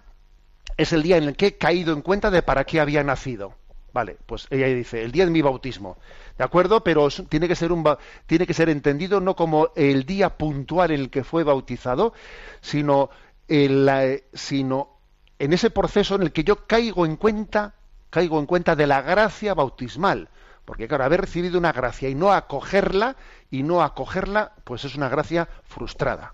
es 0.77 0.93
el 0.93 1.01
día 1.01 1.17
en 1.17 1.23
el 1.23 1.35
que 1.35 1.47
he 1.47 1.57
caído 1.57 1.93
en 1.93 2.01
cuenta 2.01 2.29
de 2.29 2.43
para 2.43 2.63
qué 2.63 2.79
había 2.79 3.03
nacido. 3.03 3.55
Vale, 3.93 4.17
pues 4.25 4.47
ella 4.49 4.65
dice, 4.67 5.03
el 5.03 5.11
día 5.11 5.25
de 5.25 5.31
mi 5.31 5.43
bautismo. 5.43 5.97
¿De 6.35 6.43
acuerdo? 6.43 6.83
Pero 6.83 7.09
tiene 7.29 7.47
que 7.47 7.55
ser 7.55 7.71
un 7.71 7.87
tiene 8.25 8.47
que 8.47 8.55
ser 8.55 8.69
entendido 8.69 9.21
no 9.21 9.35
como 9.35 9.69
el 9.75 10.05
día 10.05 10.35
puntual 10.35 10.91
en 10.91 10.99
el 10.99 11.09
que 11.11 11.23
fue 11.23 11.43
bautizado, 11.43 12.13
sino 12.59 13.11
en, 13.47 14.23
sino 14.33 14.97
en 15.37 15.53
ese 15.53 15.69
proceso 15.69 16.15
en 16.15 16.23
el 16.23 16.31
que 16.31 16.43
yo 16.43 16.65
caigo 16.65 17.05
en 17.05 17.17
cuenta, 17.17 17.75
caigo 18.09 18.39
en 18.39 18.47
cuenta 18.47 18.75
de 18.75 18.87
la 18.87 19.03
gracia 19.03 19.53
bautismal. 19.53 20.29
Porque 20.65 20.87
claro, 20.87 21.03
haber 21.03 21.21
recibido 21.21 21.59
una 21.59 21.71
gracia 21.71 22.09
y 22.09 22.15
no 22.15 22.33
acogerla, 22.33 23.15
y 23.51 23.61
no 23.61 23.83
acogerla, 23.83 24.53
pues 24.63 24.85
es 24.85 24.95
una 24.95 25.09
gracia 25.09 25.47
frustrada. 25.65 26.33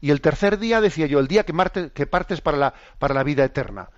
Y 0.00 0.10
el 0.10 0.20
tercer 0.20 0.58
día, 0.58 0.80
decía 0.80 1.06
yo, 1.06 1.18
el 1.18 1.28
día 1.28 1.44
que, 1.44 1.54
que 1.94 2.06
partes 2.06 2.40
para 2.42 2.58
la, 2.58 2.74
para 2.98 3.14
la 3.14 3.22
vida 3.22 3.44
eterna. 3.44 3.88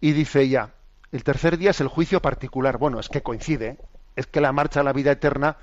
Y 0.00 0.12
dice 0.12 0.42
ella, 0.42 0.70
el 1.12 1.24
tercer 1.24 1.58
día 1.58 1.70
es 1.70 1.80
el 1.80 1.88
juicio 1.88 2.20
particular. 2.20 2.78
Bueno, 2.78 3.00
es 3.00 3.08
que 3.08 3.22
coincide. 3.22 3.78
Es 4.16 4.26
que 4.26 4.40
la 4.40 4.52
marcha 4.52 4.80
a 4.80 4.82
la 4.82 4.92
vida 4.92 5.12
eterna 5.12 5.56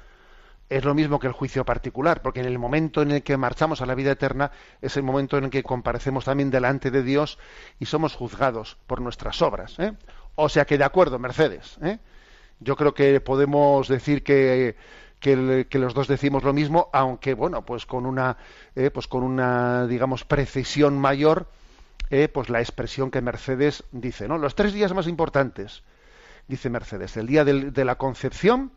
es 0.69 0.84
lo 0.84 0.95
mismo 0.95 1.19
que 1.19 1.27
el 1.27 1.34
juicio 1.34 1.63
particular, 1.63 2.21
porque 2.21 2.39
en 2.39 2.47
el 2.47 2.58
momento 2.58 3.01
en 3.01 3.12
el 3.12 3.23
que 3.23 3.38
marchamos 3.38 3.81
a 3.81 3.86
la 3.86 3.93
vida 3.93 4.12
eterna 4.12 4.51
es 4.81 4.97
el 4.97 5.03
momento 5.03 5.38
en 5.38 5.45
el 5.45 5.49
que 5.51 5.62
comparecemos 5.62 6.25
también 6.25 6.49
delante 6.49 6.89
de 6.89 7.03
Dios 7.03 7.38
y 7.79 7.86
somos 7.86 8.15
juzgados 8.15 8.77
por 8.88 9.01
nuestras 9.01 9.41
obras. 9.41 9.77
¿eh? 9.77 9.93
O 10.36 10.49
sea 10.49 10.65
que 10.65 10.77
de 10.77 10.84
acuerdo, 10.84 11.19
Mercedes. 11.19 11.77
¿eh? 11.84 11.99
Yo 12.60 12.75
creo 12.75 12.93
que 12.93 13.19
podemos 13.21 13.88
decir 13.88 14.23
que, 14.23 14.75
que, 15.19 15.67
los 15.77 15.93
dos 15.93 16.08
decimos 16.08 16.43
lo 16.43 16.53
mismo, 16.53 16.89
aunque 16.93 17.36
bueno, 17.36 17.63
pues 17.63 17.86
con 17.86 18.05
una, 18.05 18.38
eh, 18.75 18.89
pues 18.91 19.08
con 19.08 19.23
una, 19.23 19.86
digamos, 19.86 20.23
precisión 20.23 20.97
mayor 20.97 21.47
eh, 22.10 22.28
pues 22.28 22.50
la 22.50 22.60
expresión 22.60 23.12
que 23.12 23.22
Mercedes 23.22 23.84
dice, 23.91 24.28
¿no? 24.28 24.38
Los 24.38 24.56
tres 24.56 24.74
días 24.74 24.94
más 24.94 25.08
importantes, 25.08 25.84
dice 26.48 26.70
Mercedes, 26.70 27.18
el 27.18 27.28
día 27.28 27.44
de 27.44 27.86
la 27.86 27.96
concepción, 27.96 28.72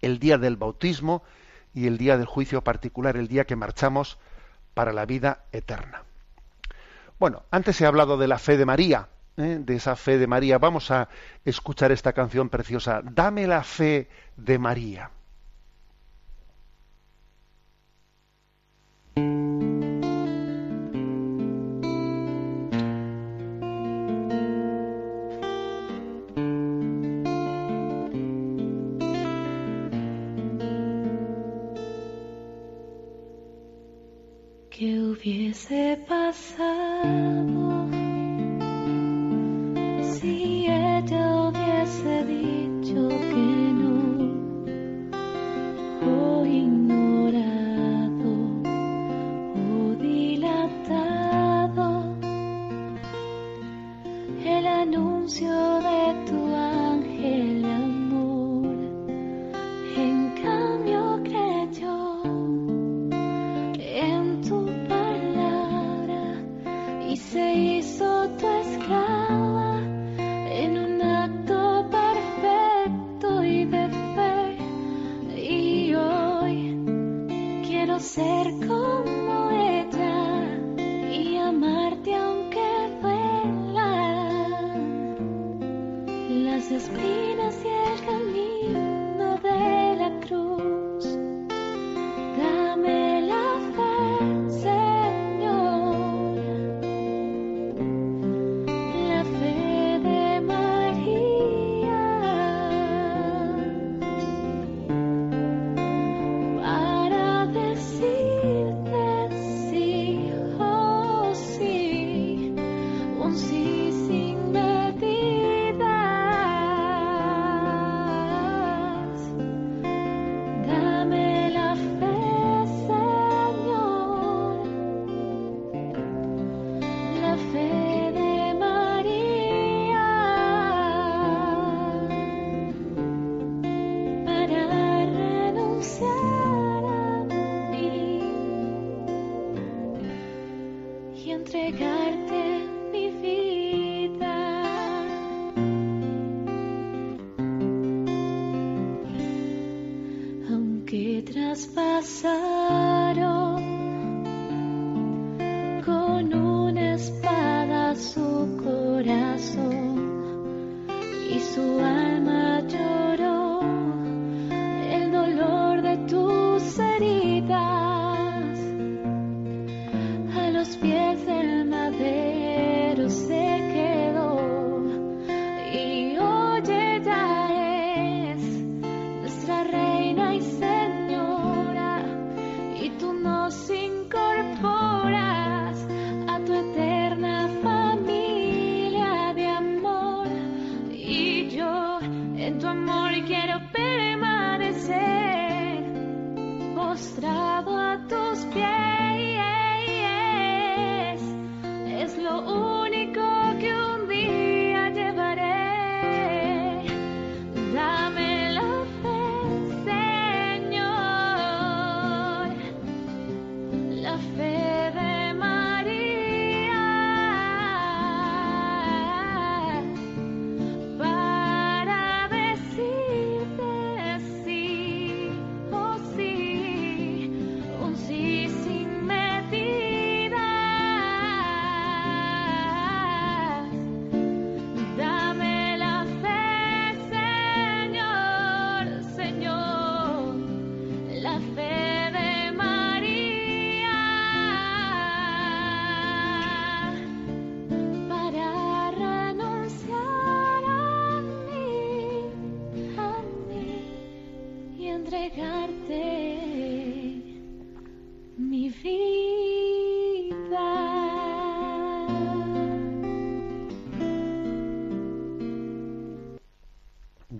el 0.00 0.18
día 0.18 0.38
del 0.38 0.56
bautismo 0.56 1.22
y 1.74 1.86
el 1.86 1.98
día 1.98 2.16
del 2.16 2.26
juicio 2.26 2.62
particular, 2.62 3.16
el 3.16 3.28
día 3.28 3.44
que 3.44 3.56
marchamos 3.56 4.18
para 4.74 4.92
la 4.92 5.06
vida 5.06 5.44
eterna. 5.52 6.02
Bueno, 7.18 7.44
antes 7.50 7.80
he 7.80 7.86
hablado 7.86 8.16
de 8.16 8.28
la 8.28 8.38
fe 8.38 8.56
de 8.56 8.66
María, 8.66 9.08
¿eh? 9.36 9.58
de 9.60 9.76
esa 9.76 9.96
fe 9.96 10.18
de 10.18 10.26
María. 10.26 10.58
Vamos 10.58 10.90
a 10.90 11.08
escuchar 11.44 11.92
esta 11.92 12.12
canción 12.12 12.48
preciosa, 12.48 13.00
Dame 13.02 13.46
la 13.46 13.62
fe 13.62 14.08
de 14.36 14.58
María. 14.58 15.10
Hubiese 35.12 35.98
pasado 36.08 37.86
si 40.14 40.66
ella 40.66 41.48
hubiese 41.48 42.24
dicho 42.24 43.08
que 43.08 43.41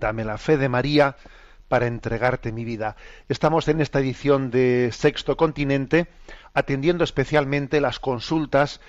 Dame 0.02 0.24
la 0.24 0.36
fe 0.36 0.56
de 0.56 0.68
María 0.68 1.14
para 1.68 1.86
entregarte 1.86 2.50
mi 2.50 2.64
vida. 2.64 2.96
Estamos 3.28 3.68
en 3.68 3.80
esta 3.80 4.00
edición 4.00 4.50
de 4.50 4.90
Sexto 4.90 5.36
Continente 5.36 6.08
atendiendo 6.54 7.04
especialmente 7.04 7.80
las 7.80 8.00
consultas 8.00 8.80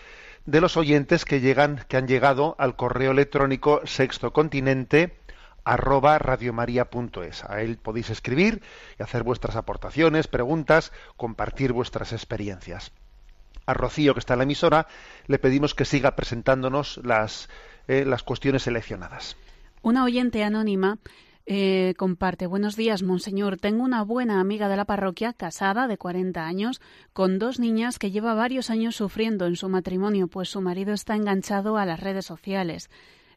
de 0.48 0.60
los 0.60 0.76
oyentes 0.76 1.24
que 1.24 1.40
llegan, 1.40 1.86
que 1.88 1.98
han 1.98 2.08
llegado 2.08 2.56
al 2.58 2.76
correo 2.76 3.12
electrónico 3.12 3.82
sextocontinente 3.86 5.16
arroba 5.64 6.18
radiomaria.es. 6.18 7.44
A 7.44 7.62
él 7.62 7.78
podéis 7.78 8.10
escribir 8.10 8.64
y 8.98 9.04
hacer 9.04 9.22
vuestras 9.22 9.56
aportaciones, 9.56 10.28
preguntas, 10.28 10.92
compartir 11.16 11.74
vuestras 11.74 12.12
experiencias. 12.12 12.92
A 13.68 13.76
Rocío, 13.76 14.16
que 14.16 14.20
está 14.20 14.34
en 14.34 14.40
la 14.40 14.46
emisora, 14.46 14.88
le 15.28 15.38
pedimos 15.38 15.76
que 15.76 15.86
siga 15.86 16.16
presentándonos 16.16 17.00
las, 17.04 17.50
eh, 17.88 18.04
las 18.04 18.24
cuestiones 18.24 18.64
seleccionadas. 18.64 19.38
Una 19.84 20.06
oyente 20.06 20.46
anónima 20.46 20.98
eh, 21.46 21.94
comparte, 21.98 22.48
buenos 22.48 22.78
días, 22.78 23.04
monseñor. 23.04 23.58
Tengo 23.58 23.84
una 23.84 24.02
buena 24.02 24.40
amiga 24.40 24.70
de 24.70 24.78
la 24.78 24.86
parroquia, 24.86 25.34
casada, 25.34 25.90
de 25.90 25.98
40 25.98 26.46
años, 26.46 26.80
con 27.12 27.38
dos 27.38 27.60
niñas 27.60 28.00
que 28.00 28.10
lleva 28.10 28.34
varios 28.34 28.70
años 28.70 28.96
sufriendo 28.96 29.46
en 29.46 29.58
su 29.58 29.68
matrimonio, 29.68 30.28
pues 30.28 30.48
su 30.48 30.62
marido 30.62 30.94
está 30.94 31.18
enganchado 31.18 31.76
a 31.76 31.86
las 31.86 32.00
redes 32.00 32.26
sociales. 32.26 32.90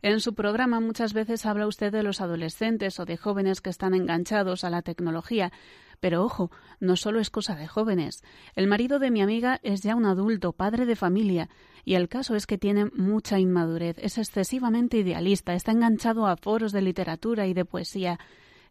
En 0.07 0.21
su 0.21 0.35
programa 0.35 0.79
muchas 0.79 1.15
veces 1.15 1.47
habla 1.47 1.67
usted 1.67 1.91
de 1.91 2.05
los 2.05 2.21
adolescentes 2.21 3.01
o 3.01 3.05
de 3.07 3.17
jóvenes 3.17 3.61
que 3.61 3.71
están 3.71 3.93
enganchados 3.93 4.63
a 4.63 4.71
la 4.71 4.83
tecnología. 4.83 5.51
Pero 5.99 6.23
ojo, 6.23 6.53
no 6.79 6.95
solo 6.95 7.19
es 7.19 7.29
cosa 7.29 7.57
de 7.57 7.67
jóvenes. 7.67 8.23
El 8.55 8.69
marido 8.69 9.01
de 9.01 9.11
mi 9.11 9.21
amiga 9.21 9.59
es 9.65 9.83
ya 9.83 9.97
un 9.97 10.05
adulto, 10.07 10.53
padre 10.53 10.87
de 10.87 10.95
familia, 10.95 11.49
y 11.85 11.95
el 11.95 12.09
caso 12.09 12.37
es 12.37 12.47
que 12.47 12.57
tiene 12.57 12.85
mucha 12.95 13.41
inmadurez, 13.41 13.97
es 13.99 14.17
excesivamente 14.17 14.99
idealista, 14.99 15.55
está 15.55 15.73
enganchado 15.73 16.29
a 16.29 16.37
foros 16.37 16.71
de 16.71 16.83
literatura 16.83 17.49
y 17.49 17.53
de 17.53 17.65
poesía. 17.65 18.21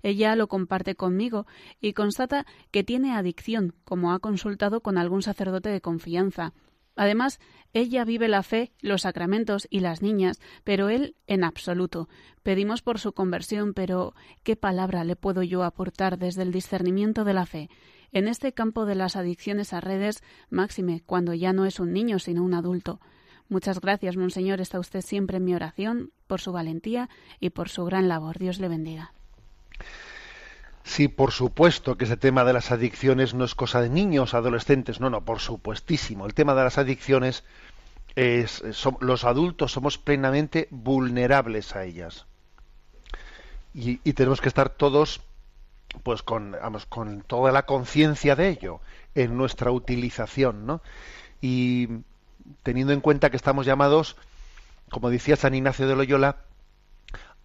Ella 0.04 0.38
lo 0.38 0.48
comparte 0.48 0.96
conmigo 0.96 1.48
y 1.82 1.92
constata 1.92 2.46
que 2.72 2.86
tiene 2.86 3.14
adicción, 3.14 3.74
como 3.84 4.14
ha 4.14 4.20
consultado 4.20 4.80
con 4.80 4.98
algún 4.98 5.22
sacerdote 5.22 5.68
de 5.68 5.82
confianza. 5.82 6.54
Además, 6.96 7.40
ella 7.74 8.06
vive 8.06 8.28
la 8.28 8.42
fe, 8.42 8.72
los 8.82 9.02
sacramentos 9.02 9.68
y 9.70 9.82
las 9.82 10.02
niñas, 10.02 10.40
pero 10.64 10.90
él 10.90 11.16
en 11.28 11.44
absoluto. 11.44 12.08
Pedimos 12.42 12.82
por 12.82 13.00
su 13.00 13.14
conversión, 13.14 13.74
pero 13.74 14.14
¿qué 14.44 14.56
palabra 14.56 15.04
le 15.04 15.16
puedo 15.16 15.44
yo 15.44 15.64
aportar 15.64 16.18
desde 16.18 16.44
el 16.44 16.52
discernimiento 16.52 17.26
de 17.26 17.34
la 17.34 17.46
fe? 17.46 17.70
En 18.12 18.30
este 18.30 18.54
campo 18.54 18.86
de 18.86 18.96
las 18.96 19.18
adicciones 19.18 19.74
a 19.74 19.82
redes, 19.82 20.24
máxime, 20.50 21.04
cuando 21.06 21.34
ya 21.34 21.52
no 21.52 21.66
es 21.66 21.82
un 21.82 21.92
niño, 21.92 22.20
sino 22.20 22.44
un 22.44 22.54
adulto. 22.54 23.02
Muchas 23.50 23.82
gracias, 23.82 24.16
Monseñor. 24.16 24.62
Está 24.62 24.80
usted 24.80 25.02
siempre 25.02 25.38
en 25.38 25.44
mi 25.44 25.54
oración 25.54 26.12
por 26.28 26.40
su 26.40 26.52
valentía 26.52 27.10
y 27.40 27.50
por 27.50 27.70
su 27.70 27.84
gran 27.84 28.08
labor. 28.08 28.40
Dios 28.40 28.60
le 28.60 28.70
bendiga. 28.70 29.14
Sí, 30.86 31.10
por 31.10 31.32
supuesto 31.34 31.98
que 31.98 32.06
ese 32.06 32.16
tema 32.16 32.46
de 32.46 32.54
las 32.54 32.72
adicciones 32.72 33.34
no 33.34 33.44
es 33.44 33.56
cosa 33.56 33.82
de 33.82 33.90
niños, 33.90 34.34
adolescentes, 34.34 35.02
no, 35.02 35.10
no, 35.10 35.26
por 35.26 35.40
supuestísimo. 35.42 36.26
El 36.26 36.34
tema 36.34 36.56
de 36.56 36.64
las 36.64 36.78
adicciones 36.78 37.44
es- 38.16 38.64
los 39.02 39.24
adultos 39.26 39.72
somos 39.74 39.98
plenamente 39.98 40.68
vulnerables 40.72 41.76
a 41.76 41.86
ellas. 41.86 42.26
Y, 43.74 44.00
y 44.04 44.14
tenemos 44.14 44.42
que 44.42 44.48
estar 44.48 44.70
todos 44.70 45.22
pues 46.04 46.24
con, 46.24 46.52
vamos, 46.54 46.86
con 46.88 47.22
toda 47.24 47.52
la 47.52 47.66
conciencia 47.66 48.36
de 48.36 48.50
ello 48.50 48.82
en 49.16 49.38
nuestra 49.38 49.72
utilización, 49.72 50.66
¿no? 50.66 50.82
Y 51.42 51.90
teniendo 52.64 52.94
en 52.94 53.02
cuenta 53.02 53.30
que 53.32 53.38
estamos 53.38 53.66
llamados, 53.66 54.18
como 54.92 55.10
decía 55.10 55.36
San 55.38 55.56
Ignacio 55.56 55.88
de 55.88 55.96
Loyola, 55.96 56.38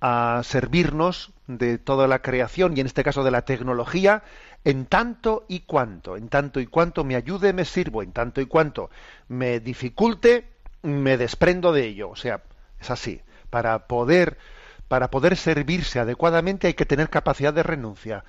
a 0.01 0.41
servirnos 0.45 1.33
de 1.47 1.79
toda 1.79 2.09
la 2.09 2.21
creación 2.23 2.77
y 2.77 2.81
en 2.81 2.87
este 2.87 3.05
caso 3.05 3.25
de 3.25 3.31
la 3.31 3.43
tecnología 3.43 4.23
en 4.65 4.87
tanto 4.87 5.45
y 5.49 5.61
cuanto, 5.61 6.17
en 6.17 6.29
tanto 6.29 6.61
y 6.61 6.67
cuanto 6.67 7.05
me 7.05 7.17
ayude 7.17 7.53
me 7.53 7.65
sirvo, 7.65 8.03
en 8.03 8.13
tanto 8.13 8.41
y 8.41 8.47
cuanto 8.47 8.91
me 9.29 9.61
dificulte 9.61 10.49
me 10.83 11.17
desprendo 11.17 11.73
de 11.73 11.87
ello, 11.87 12.11
o 12.11 12.17
sea, 12.17 12.43
es 12.81 12.91
así, 12.91 13.21
para 13.51 13.87
poder 13.87 14.39
para 14.91 15.09
poder 15.09 15.37
servirse 15.37 16.01
adecuadamente 16.01 16.67
hay 16.67 16.75
que 16.75 16.85
tener 16.85 17.11
capacidad 17.11 17.55
de 17.55 17.63
renuncia. 17.63 18.25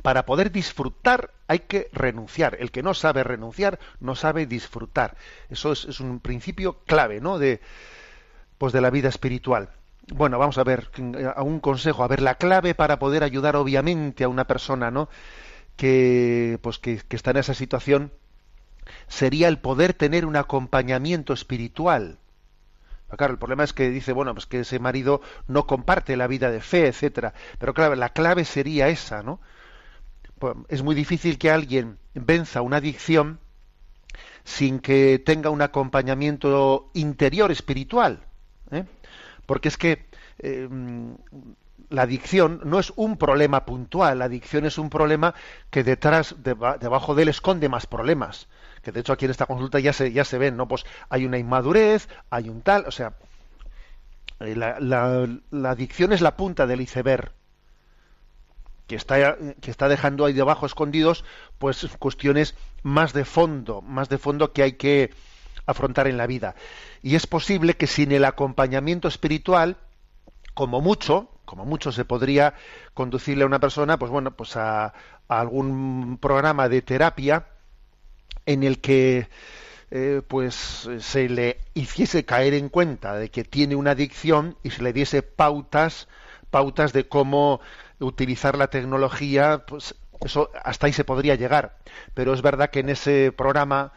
Para 0.00 0.24
poder 0.24 0.52
disfrutar 0.52 1.32
hay 1.48 1.58
que 1.58 1.88
renunciar. 1.92 2.56
El 2.60 2.70
que 2.70 2.84
no 2.84 2.94
sabe 2.94 3.24
renunciar 3.24 3.80
no 3.98 4.14
sabe 4.14 4.46
disfrutar. 4.46 5.16
Eso 5.50 5.72
es, 5.72 5.98
un 5.98 6.20
principio 6.20 6.84
clave, 6.86 7.20
¿no? 7.20 7.40
De, 7.40 7.60
pues 8.58 8.72
de 8.72 8.80
la 8.80 8.90
vida 8.90 9.08
espiritual. 9.08 9.70
Bueno, 10.08 10.38
vamos 10.38 10.56
a 10.58 10.64
ver 10.64 10.88
a 11.34 11.42
un 11.42 11.58
consejo, 11.60 12.04
a 12.04 12.08
ver 12.08 12.22
la 12.22 12.36
clave 12.36 12.74
para 12.74 12.98
poder 12.98 13.24
ayudar 13.24 13.56
obviamente 13.56 14.22
a 14.24 14.28
una 14.28 14.46
persona, 14.46 14.90
¿no? 14.90 15.08
Que 15.76 16.58
pues 16.62 16.78
que, 16.78 16.98
que 17.08 17.16
está 17.16 17.32
en 17.32 17.38
esa 17.38 17.54
situación 17.54 18.12
sería 19.08 19.48
el 19.48 19.58
poder 19.60 19.94
tener 19.94 20.26
un 20.26 20.36
acompañamiento 20.36 21.32
espiritual. 21.34 22.18
Pero 23.08 23.18
Claro, 23.18 23.32
el 23.34 23.38
problema 23.40 23.64
es 23.64 23.72
que 23.74 23.90
dice, 23.90 24.12
bueno, 24.12 24.34
pues 24.34 24.46
que 24.46 24.60
ese 24.60 24.78
marido 24.80 25.22
no 25.48 25.66
comparte 25.66 26.16
la 26.16 26.28
vida 26.28 26.50
de 26.50 26.60
fe, 26.60 26.88
etcétera. 26.88 27.34
Pero 27.58 27.74
claro, 27.74 27.94
la 27.96 28.10
clave 28.10 28.44
sería 28.44 28.88
esa, 28.88 29.22
¿no? 29.22 29.40
Pues, 30.38 30.56
Es 30.68 30.82
muy 30.82 30.94
difícil 30.94 31.38
que 31.38 31.50
alguien 31.50 31.98
venza 32.14 32.62
una 32.62 32.78
adicción 32.78 33.40
sin 34.44 34.78
que 34.80 35.18
tenga 35.18 35.50
un 35.50 35.62
acompañamiento 35.62 36.90
interior 36.94 37.50
espiritual. 37.50 38.20
¿eh? 38.70 38.84
Porque 39.46 39.68
es 39.68 39.76
que 39.78 40.06
eh, 40.38 40.68
la 41.88 42.02
adicción 42.02 42.60
no 42.64 42.78
es 42.80 42.92
un 42.96 43.16
problema 43.16 43.64
puntual, 43.64 44.18
la 44.18 44.24
adicción 44.26 44.64
es 44.66 44.76
un 44.78 44.90
problema 44.90 45.34
que 45.70 45.84
detrás, 45.84 46.34
deba- 46.42 46.78
debajo 46.78 47.14
de 47.14 47.22
él 47.22 47.28
esconde 47.28 47.68
más 47.68 47.86
problemas. 47.86 48.48
Que 48.82 48.92
de 48.92 49.00
hecho 49.00 49.12
aquí 49.12 49.24
en 49.24 49.30
esta 49.30 49.46
consulta 49.46 49.78
ya 49.80 49.92
se, 49.92 50.12
ya 50.12 50.24
se 50.24 50.38
ven, 50.38 50.56
¿no? 50.56 50.66
Pues 50.68 50.84
hay 51.08 51.24
una 51.26 51.38
inmadurez, 51.38 52.08
hay 52.30 52.48
un 52.48 52.62
tal, 52.62 52.84
o 52.86 52.90
sea, 52.90 53.14
eh, 54.40 54.54
la, 54.56 54.80
la- 54.80 55.28
la 55.50 55.70
adicción 55.70 56.12
es 56.12 56.20
la 56.20 56.36
punta 56.36 56.66
del 56.66 56.80
iceberg 56.80 57.32
que 58.86 58.94
está, 58.96 59.36
que 59.60 59.70
está 59.70 59.88
dejando 59.88 60.24
ahí 60.24 60.32
debajo 60.32 60.64
escondidos 60.66 61.24
pues 61.58 61.86
cuestiones 61.98 62.54
más 62.82 63.12
de 63.12 63.24
fondo, 63.24 63.82
más 63.82 64.08
de 64.08 64.18
fondo 64.18 64.52
que 64.52 64.62
hay 64.62 64.72
que 64.74 65.12
afrontar 65.66 66.06
en 66.06 66.16
la 66.16 66.26
vida. 66.26 66.54
Y 67.02 67.16
es 67.16 67.26
posible 67.26 67.74
que 67.74 67.86
sin 67.86 68.12
el 68.12 68.24
acompañamiento 68.24 69.08
espiritual, 69.08 69.76
como 70.54 70.80
mucho, 70.80 71.28
como 71.44 71.64
mucho 71.64 71.92
se 71.92 72.04
podría 72.04 72.54
conducirle 72.94 73.44
a 73.44 73.46
una 73.46 73.60
persona, 73.60 73.98
pues 73.98 74.10
bueno, 74.10 74.36
pues 74.36 74.56
a, 74.56 74.94
algún 75.28 76.18
programa 76.20 76.68
de 76.68 76.82
terapia 76.82 77.46
en 78.44 78.62
el 78.62 78.80
que 78.80 79.28
eh, 79.90 80.22
pues 80.26 80.88
se 81.00 81.28
le 81.28 81.58
hiciese 81.74 82.24
caer 82.24 82.54
en 82.54 82.68
cuenta 82.68 83.16
de 83.16 83.30
que 83.30 83.44
tiene 83.44 83.76
una 83.76 83.92
adicción 83.92 84.56
y 84.62 84.70
se 84.70 84.82
le 84.82 84.92
diese 84.92 85.22
pautas 85.22 86.08
pautas 86.50 86.92
de 86.92 87.08
cómo 87.08 87.60
utilizar 87.98 88.56
la 88.56 88.68
tecnología 88.68 89.64
pues 89.66 89.94
eso 90.24 90.50
hasta 90.64 90.86
ahí 90.86 90.92
se 90.92 91.04
podría 91.04 91.34
llegar 91.34 91.76
pero 92.14 92.34
es 92.34 92.42
verdad 92.42 92.70
que 92.70 92.80
en 92.80 92.88
ese 92.88 93.32
programa 93.32 93.92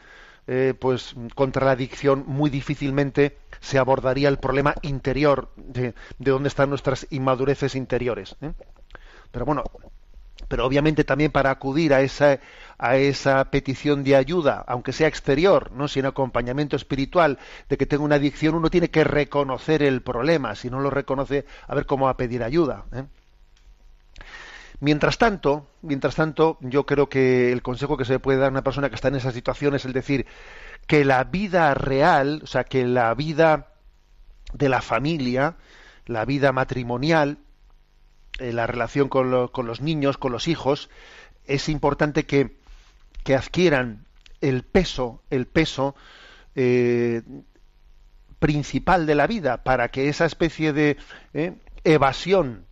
eh, 0.51 0.73
pues 0.73 1.15
contra 1.35 1.63
la 1.63 1.73
adicción 1.73 2.23
muy 2.25 2.49
difícilmente 2.49 3.37
se 3.59 3.77
abordaría 3.77 4.29
el 4.29 4.39
problema 4.39 4.73
interior 4.81 5.51
de, 5.55 5.93
de 6.17 6.31
dónde 6.31 6.49
están 6.49 6.69
nuestras 6.69 7.05
inmadureces 7.11 7.75
interiores 7.75 8.35
¿eh? 8.41 8.53
pero 9.31 9.45
bueno 9.45 9.63
pero 10.47 10.65
obviamente 10.65 11.03
también 11.03 11.31
para 11.31 11.51
acudir 11.51 11.93
a 11.93 12.01
esa 12.01 12.39
a 12.79 12.95
esa 12.95 13.43
petición 13.51 14.05
de 14.05 14.15
ayuda, 14.15 14.63
aunque 14.65 14.93
sea 14.93 15.09
exterior, 15.09 15.69
no 15.73 15.89
sin 15.89 16.05
acompañamiento 16.05 16.77
espiritual, 16.77 17.37
de 17.67 17.77
que 17.77 17.85
tengo 17.85 18.05
una 18.05 18.15
adicción, 18.15 18.55
uno 18.55 18.69
tiene 18.69 18.89
que 18.89 19.03
reconocer 19.03 19.83
el 19.83 20.01
problema. 20.01 20.55
Si 20.55 20.69
no 20.69 20.79
lo 20.79 20.89
reconoce, 20.89 21.45
a 21.67 21.75
ver 21.75 21.85
cómo 21.85 22.05
va 22.05 22.11
a 22.11 22.17
pedir 22.17 22.41
ayuda. 22.41 22.85
¿eh? 22.93 23.03
Mientras 24.81 25.17
tanto, 25.17 25.67
mientras 25.81 26.15
tanto, 26.15 26.57
yo 26.61 26.85
creo 26.85 27.09
que 27.09 27.51
el 27.51 27.61
consejo 27.61 27.97
que 27.97 28.05
se 28.05 28.13
le 28.13 28.19
puede 28.19 28.37
dar 28.39 28.47
a 28.47 28.51
una 28.51 28.63
persona 28.63 28.89
que 28.89 28.95
está 28.95 29.09
en 29.09 29.15
esa 29.15 29.31
situación 29.31 29.75
es 29.75 29.83
el 29.85 29.93
decir 29.93 30.25
que 30.87 31.05
la 31.05 31.23
vida 31.25 31.73
real, 31.73 32.41
o 32.43 32.47
sea, 32.47 32.63
que 32.63 32.85
la 32.85 33.13
vida 33.13 33.73
de 34.53 34.69
la 34.69 34.81
familia, 34.81 35.57
la 36.05 36.25
vida 36.25 36.51
matrimonial, 36.53 37.39
eh, 38.39 38.53
la 38.53 38.67
relación 38.67 39.09
con, 39.09 39.31
lo- 39.31 39.51
con 39.51 39.67
los 39.67 39.81
niños, 39.81 40.17
con 40.17 40.31
los 40.31 40.47
hijos, 40.47 40.89
es 41.45 41.69
importante 41.69 42.25
que, 42.25 42.57
que 43.23 43.35
adquieran 43.35 44.05
el 44.41 44.63
peso, 44.63 45.21
el 45.29 45.45
peso 45.47 45.95
eh, 46.55 47.21
principal 48.39 49.05
de 49.05 49.15
la 49.15 49.27
vida, 49.27 49.63
para 49.63 49.89
que 49.89 50.09
esa 50.09 50.25
especie 50.25 50.71
de 50.73 50.97
eh, 51.33 51.53
evasión. 51.83 52.65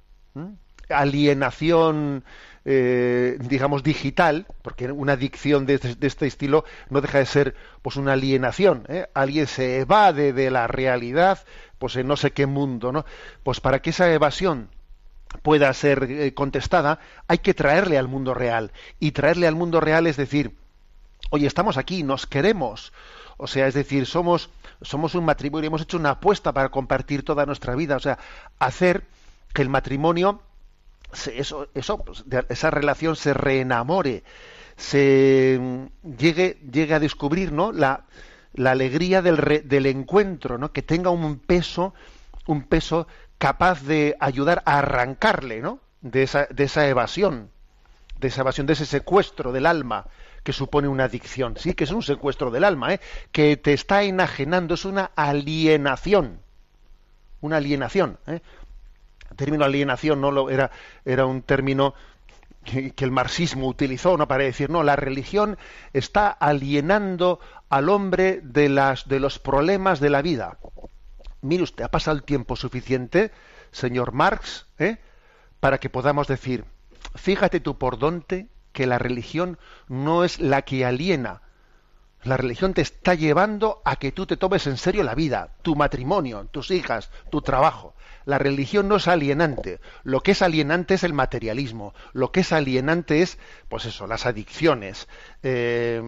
Alienación, 0.89 2.23
eh, 2.65 3.38
digamos, 3.41 3.84
digital, 3.84 4.45
porque 4.62 4.91
una 4.91 5.13
adicción 5.13 5.65
de, 5.65 5.76
este- 5.76 5.95
de 5.95 6.08
este 6.08 6.28
estilo 6.28 6.65
no 6.89 7.02
deja 7.02 7.19
de 7.19 7.26
ser 7.26 7.56
pues 7.82 7.95
una 7.95 8.13
alienación. 8.13 8.84
¿eh? 8.89 9.08
Alguien 9.13 9.47
se 9.47 9.80
evade 9.80 10.34
de 10.34 10.52
la 10.52 10.67
realidad, 10.67 11.39
pues 11.80 11.95
en 11.95 12.08
no 12.08 12.17
sé 12.17 12.32
qué 12.32 12.45
mundo, 12.45 12.91
¿no? 12.91 13.06
Pues 13.43 13.60
para 13.62 13.82
que 13.82 13.91
esa 13.91 14.12
evasión 14.12 14.69
pueda 15.43 15.73
ser 15.73 16.04
eh, 16.10 16.34
contestada, 16.34 17.00
hay 17.28 17.39
que 17.39 17.54
traerle 17.54 17.97
al 17.97 18.08
mundo 18.08 18.34
real. 18.34 18.71
Y 19.00 19.12
traerle 19.12 19.47
al 19.47 19.56
mundo 19.56 19.80
real 19.80 20.08
es 20.08 20.17
decir, 20.17 20.56
oye, 21.30 21.47
estamos 21.47 21.78
aquí, 21.78 22.04
nos 22.04 22.26
queremos. 22.28 22.93
O 23.38 23.47
sea, 23.47 23.67
es 23.67 23.73
decir, 23.76 24.06
somos, 24.08 24.50
somos 24.82 25.13
un 25.15 25.26
matrimonio, 25.26 25.67
hemos 25.67 25.82
hecho 25.84 25.97
una 25.97 26.12
apuesta 26.12 26.52
para 26.54 26.69
compartir 26.69 27.23
toda 27.23 27.45
nuestra 27.45 27.76
vida. 27.76 27.95
O 27.95 28.00
sea, 28.00 28.17
hacer 28.60 29.04
que 29.54 29.62
el 29.62 29.69
matrimonio, 29.69 30.41
eso, 31.34 31.67
eso, 31.74 31.98
pues, 32.00 32.24
esa 32.50 32.70
relación 32.72 33.15
se 33.15 33.34
reenamore, 33.34 34.24
se 34.76 35.58
mm, 35.60 35.86
llegue, 36.17 36.60
llegue 36.72 36.93
a 36.93 37.00
descubrir, 37.00 37.52
¿no? 37.52 37.72
La, 37.72 38.06
la 38.54 38.72
alegría 38.72 39.22
del, 39.22 39.38
re- 39.38 39.62
del 39.62 39.86
encuentro, 39.86 40.58
¿no? 40.58 40.72
Que 40.72 40.82
tenga 40.82 41.10
un 41.10 41.39
peso, 41.39 41.93
un 42.46 42.63
peso 42.63 43.08
capaz 43.38 43.84
de 43.84 44.15
ayudar 44.20 44.63
a 44.65 44.80
arrancarle, 44.80 45.62
¿no? 45.62 45.80
De 46.02 46.24
esa, 46.24 46.46
de 46.50 46.63
esa 46.65 46.88
evasión, 46.88 47.50
de 48.20 48.28
esa 48.30 48.41
evasión, 48.41 48.67
de 48.67 48.74
ese 48.74 48.86
secuestro 48.86 49.52
del 49.52 49.65
alma 49.65 50.06
que 50.43 50.54
supone 50.54 50.88
una 50.88 51.06
adicción. 51.06 51.56
Sí, 51.58 51.74
que 51.74 51.84
es 51.84 51.91
un 51.91 52.04
secuestro 52.04 52.52
del 52.52 52.63
alma, 52.63 52.93
¿eh? 52.93 53.00
que 53.32 53.58
te 53.58 53.74
está 53.74 54.04
enajenando, 54.04 54.76
es 54.76 54.86
una 54.86 55.12
alienación. 55.15 56.39
Una 57.41 57.58
alienación. 57.58 58.17
¿eh? 58.28 58.41
El 59.29 59.37
término 59.37 59.65
alienación 59.65 60.21
no 60.21 60.31
lo, 60.31 60.49
era, 60.49 60.71
era 61.05 61.25
un 61.25 61.41
término 61.41 61.93
que, 62.63 62.93
el 62.97 63.11
marxismo 63.11 63.67
utilizó 63.67 64.17
¿no? 64.17 64.28
para 64.28 64.43
decir, 64.43 64.69
no, 64.69 64.84
la 64.84 64.95
religión 64.95 65.57
está 65.93 66.30
alienando 66.30 67.39
al 67.69 67.89
hombre 67.89 68.41
de, 68.43 68.69
las, 68.69 69.07
de 69.07 69.19
los 69.19 69.39
problemas 69.39 69.99
de 69.99 70.09
la 70.09 70.21
vida. 70.21 70.57
Mire 71.41 71.63
usted, 71.63 71.84
ha 71.84 71.91
pasado 71.91 72.17
el 72.17 72.23
tiempo 72.23 72.55
suficiente, 72.55 73.32
señor 73.71 74.11
Marx, 74.11 74.67
¿eh? 74.80 74.97
para 75.59 75.80
que 75.80 75.89
podamos 75.89 76.28
decir, 76.28 76.65
fíjate 77.15 77.59
tú 77.59 77.78
por 77.78 77.97
dónde 77.97 78.47
que 78.73 78.86
la 78.86 78.99
religión 78.99 79.57
no 79.88 80.23
es 80.23 80.39
la 80.39 80.61
que 80.63 80.86
aliena. 80.86 81.41
La 82.24 82.36
religión 82.38 82.74
te 82.74 82.82
está 82.82 83.13
llevando 83.13 83.82
a 83.86 83.95
que 83.95 84.11
tú 84.11 84.26
te 84.26 84.38
tomes 84.38 84.68
en 84.68 84.78
serio 84.78 85.03
la 85.03 85.15
vida, 85.15 85.51
tu 85.61 85.76
matrimonio, 85.76 86.47
tus 86.51 86.72
hijas, 86.72 87.09
tu 87.30 87.41
trabajo. 87.41 87.93
La 88.26 88.38
religión 88.38 88.89
no 88.89 88.97
es 88.97 89.07
alienante. 89.07 89.80
Lo 90.03 90.22
que 90.22 90.32
es 90.32 90.41
alienante 90.41 90.95
es 90.95 91.03
el 91.03 91.13
materialismo. 91.13 91.93
Lo 92.11 92.34
que 92.34 92.41
es 92.41 92.51
alienante 92.51 93.22
es, 93.22 93.38
pues 93.70 93.86
eso, 93.86 94.07
las 94.07 94.26
adicciones, 94.26 95.07
eh, 95.43 96.01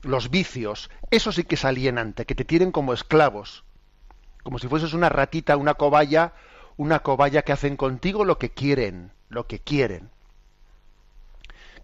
los 0.00 0.30
vicios. 0.30 0.88
Eso 1.10 1.32
sí 1.32 1.44
que 1.44 1.56
es 1.56 1.64
alienante, 1.66 2.24
que 2.24 2.34
te 2.34 2.46
tienen 2.46 2.72
como 2.72 2.94
esclavos. 2.94 3.64
Como 4.42 4.58
si 4.58 4.68
fueses 4.68 4.94
una 4.94 5.10
ratita, 5.10 5.56
una 5.58 5.74
cobaya, 5.74 6.32
una 6.78 7.00
cobaya 7.00 7.42
que 7.42 7.52
hacen 7.52 7.76
contigo 7.76 8.24
lo 8.24 8.38
que 8.38 8.50
quieren, 8.50 9.12
lo 9.28 9.46
que 9.46 9.58
quieren. 9.58 10.10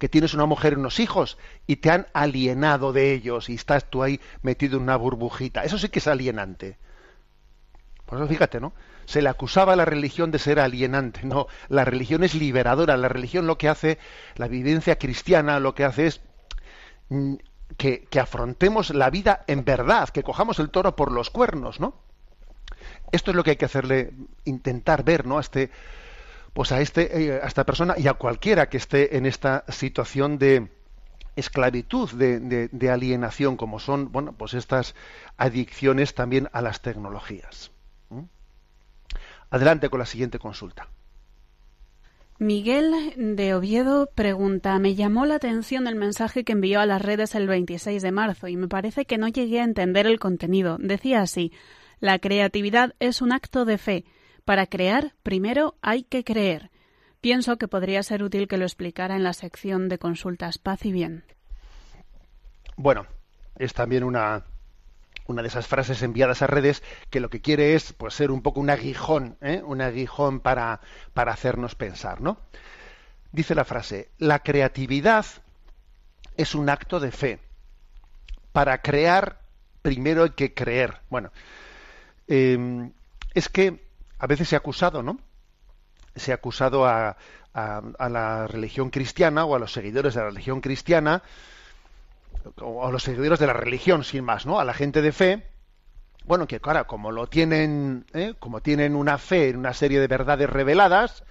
Que 0.03 0.09
tienes 0.09 0.35
una 0.35 0.47
mujer 0.47 0.73
y 0.73 0.77
unos 0.81 0.99
hijos 0.99 1.39
y 1.65 1.77
te 1.77 1.89
han 1.89 2.09
alienado 2.13 2.93
de 2.93 3.13
ellos 3.13 3.49
y 3.49 3.55
estás 3.55 3.89
tú 3.89 4.03
ahí 4.03 4.21
metido 4.43 4.77
en 4.77 4.83
una 4.83 4.97
burbujita. 4.97 5.63
Eso 5.63 5.79
sí 5.79 5.91
que 5.91 6.01
es 6.01 6.09
alienante. 6.09 6.77
Por 8.05 8.19
eso 8.19 8.27
fíjate, 8.27 8.61
¿no? 8.61 8.73
Se 9.05 9.23
le 9.23 9.29
acusaba 9.29 9.75
a 9.75 9.77
la 9.77 9.85
religión 9.85 10.33
de 10.33 10.41
ser 10.41 10.59
alienante. 10.59 11.21
No, 11.23 11.47
la 11.69 11.85
religión 11.85 12.25
es 12.25 12.35
liberadora. 12.35 12.97
La 12.97 13.09
religión 13.09 13.47
lo 13.47 13.59
que 13.59 13.69
hace, 13.69 14.01
la 14.35 14.49
vivencia 14.49 14.99
cristiana 14.99 15.61
lo 15.61 15.73
que 15.77 15.85
hace 15.85 16.09
es 16.09 16.21
mm, 17.09 17.35
que, 17.77 18.03
que 18.11 18.19
afrontemos 18.19 18.91
la 18.91 19.09
vida 19.09 19.45
en 19.47 19.65
verdad, 19.65 20.09
que 20.09 20.25
cojamos 20.25 20.59
el 20.59 20.71
toro 20.71 20.97
por 20.97 21.13
los 21.13 21.31
cuernos, 21.31 21.79
¿no? 21.79 21.95
Esto 23.13 23.31
es 23.31 23.37
lo 23.37 23.45
que 23.45 23.51
hay 23.51 23.57
que 23.57 23.67
hacerle, 23.67 24.13
intentar 24.47 25.05
ver, 25.05 25.27
¿no? 25.27 25.39
A 25.39 25.43
este, 25.43 25.71
pues 26.53 26.73
a 26.73 26.81
este, 26.81 27.25
eh, 27.25 27.41
a 27.43 27.47
esta 27.47 27.65
persona 27.65 27.95
y 27.97 28.09
a 28.09 28.15
cualquiera 28.15 28.69
que 28.69 28.77
esté 28.77 29.17
en 29.17 29.27
esta 29.27 29.65
situación 29.69 30.39
de 30.39 30.69
esclavitud, 31.37 32.11
de, 32.11 32.91
alienación, 32.91 33.57
como 33.57 33.79
son, 33.79 34.13
bueno, 34.13 34.35
pues 34.37 34.55
estas 34.55 34.95
adicciones 35.37 36.15
también 36.15 36.49
a 36.53 36.61
las 36.61 36.83
tecnologías. 36.83 37.71
¿Mm? 38.11 38.25
Adelante 39.51 39.89
con 39.89 39.99
la 39.99 40.07
siguiente 40.07 40.39
consulta. 40.39 40.89
Miguel 42.39 43.15
de 43.17 43.55
Oviedo 43.55 44.09
pregunta, 44.15 44.79
me 44.79 44.95
llamó 44.95 45.27
la 45.27 45.37
atención 45.37 45.87
el 45.87 45.95
mensaje 45.95 46.43
que 46.43 46.53
envió 46.53 46.81
a 46.81 46.87
las 46.87 47.01
redes 47.01 47.35
el 47.35 47.47
26 47.47 48.03
de 48.03 48.11
marzo 48.11 48.49
y 48.49 48.57
me 48.57 48.69
parece 48.69 49.05
que 49.05 49.17
no 49.17 49.29
llegué 49.29 49.61
a 49.61 49.65
entender 49.65 50.07
el 50.07 50.19
contenido. 50.19 50.77
Decía 50.81 51.21
así, 51.21 51.53
la 52.01 52.19
creatividad 52.19 52.95
es 52.99 53.23
un 53.23 53.33
acto 53.33 53.65
de 53.65 53.79
fe. 53.79 54.05
Para 54.45 54.67
crear, 54.67 55.15
primero 55.23 55.77
hay 55.83 56.03
que 56.03 56.25
creer. 56.25 56.71
Pienso 57.21 57.57
que 57.57 57.69
podría 57.69 58.03
ser 58.03 58.23
útil 58.23 58.49
que 58.49 58.57
lo 58.57 58.65
explicara 58.65 59.15
en 59.15 59.23
la 59.23 59.33
sección 59.33 59.89
de 59.89 59.99
consultas 59.99 60.59
Paz 60.59 60.85
y 60.85 60.93
Bien. 60.93 61.25
Bueno, 62.77 63.07
es 63.57 63.75
también 63.75 64.03
una, 64.03 64.45
una 65.27 65.43
de 65.43 65.49
esas 65.49 65.69
frases 65.69 66.03
enviadas 66.03 66.43
a 66.43 66.49
redes 66.49 66.83
que 67.11 67.21
lo 67.21 67.31
que 67.31 67.41
quiere 67.41 67.75
es 67.75 67.93
pues 67.93 68.15
ser 68.15 68.33
un 68.33 68.43
poco 68.43 68.59
un 68.59 68.71
aguijón, 68.71 69.37
¿eh? 69.41 69.63
un 69.65 69.81
aguijón 69.81 70.41
para, 70.41 70.81
para 71.15 71.33
hacernos 71.33 71.77
pensar, 71.77 72.21
¿no? 72.21 72.41
Dice 73.31 73.55
la 73.55 73.65
frase, 73.65 74.11
la 74.19 74.41
creatividad 74.41 75.25
es 76.37 76.55
un 76.57 76.69
acto 76.69 76.99
de 76.99 77.13
fe. 77.13 77.39
Para 78.53 78.83
crear, 78.83 79.41
primero 79.81 80.25
hay 80.25 80.31
que 80.31 80.53
creer. 80.53 81.01
Bueno, 81.09 81.31
eh, 82.27 82.91
es 83.35 83.49
que 83.49 83.92
a 84.23 84.27
veces 84.29 84.49
se 84.49 84.55
ha 84.55 84.59
acusado, 84.59 85.03
¿no? 85.03 85.19
Se 86.15 86.33
ha 86.33 86.37
acusado 86.37 86.87
a, 86.87 87.17
a- 87.55 88.09
la 88.09 88.47
religión 88.47 88.91
cristiana 88.91 89.45
o 89.45 89.57
a 89.57 89.59
los 89.59 89.73
seguidores 89.73 90.15
de 90.15 90.21
la 90.21 90.27
religión 90.29 90.61
cristiana 90.61 91.23
o 92.61 92.87
a 92.87 92.91
los 92.91 93.03
seguidores 93.03 93.39
de 93.39 93.47
la 93.47 93.53
religión, 93.53 94.05
sin 94.05 94.25
más, 94.25 94.47
¿no? 94.47 94.59
A 94.59 94.65
la 94.65 94.75
gente 94.75 95.03
de 95.03 95.13
fe, 95.13 95.47
bueno, 96.27 96.47
que 96.47 96.61
claro, 96.61 96.87
como 96.87 97.13
lo 97.13 97.27
tienen, 97.29 98.07
¿eh? 98.15 98.35
como 98.39 98.61
tienen 98.63 98.97
una 98.97 99.19
fe 99.19 99.51
en 99.51 99.59
una 99.59 99.75
serie 99.75 100.01
de 100.01 100.07
verdades 100.09 100.51
reveladas, 100.51 101.25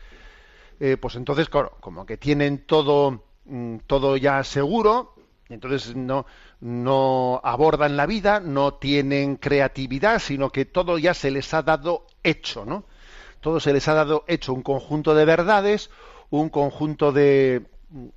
eh, 0.80 0.98
pues 0.98 1.16
entonces, 1.16 1.50
claro, 1.50 1.78
como 1.82 2.06
que 2.06 2.18
tienen 2.18 2.66
todo, 2.66 3.24
mm, 3.46 3.78
todo 3.88 4.18
ya 4.18 4.44
seguro, 4.44 5.16
entonces 5.50 5.96
no, 5.96 6.26
no 6.62 7.41
abordan 7.43 7.97
la 7.97 8.05
vida, 8.05 8.39
no 8.39 8.76
tienen 8.76 9.36
creatividad, 9.36 10.20
sino 10.20 10.51
que 10.51 10.66
todo 10.66 10.97
ya 10.99 11.14
se 11.14 11.32
les 11.32 11.53
ha 11.53 11.64
dado 11.64 12.05
hecho, 12.24 12.66
¿no? 12.66 12.86
Todo 13.41 13.59
se 13.59 13.74
les 13.74 13.88
ha 13.88 13.95
dado 13.95 14.24
hecho, 14.28 14.53
un 14.53 14.62
conjunto 14.62 15.16
de 15.16 15.26
verdades, 15.26 15.89
un 16.30 16.49
conjunto 16.49 17.12
de, 17.12 17.66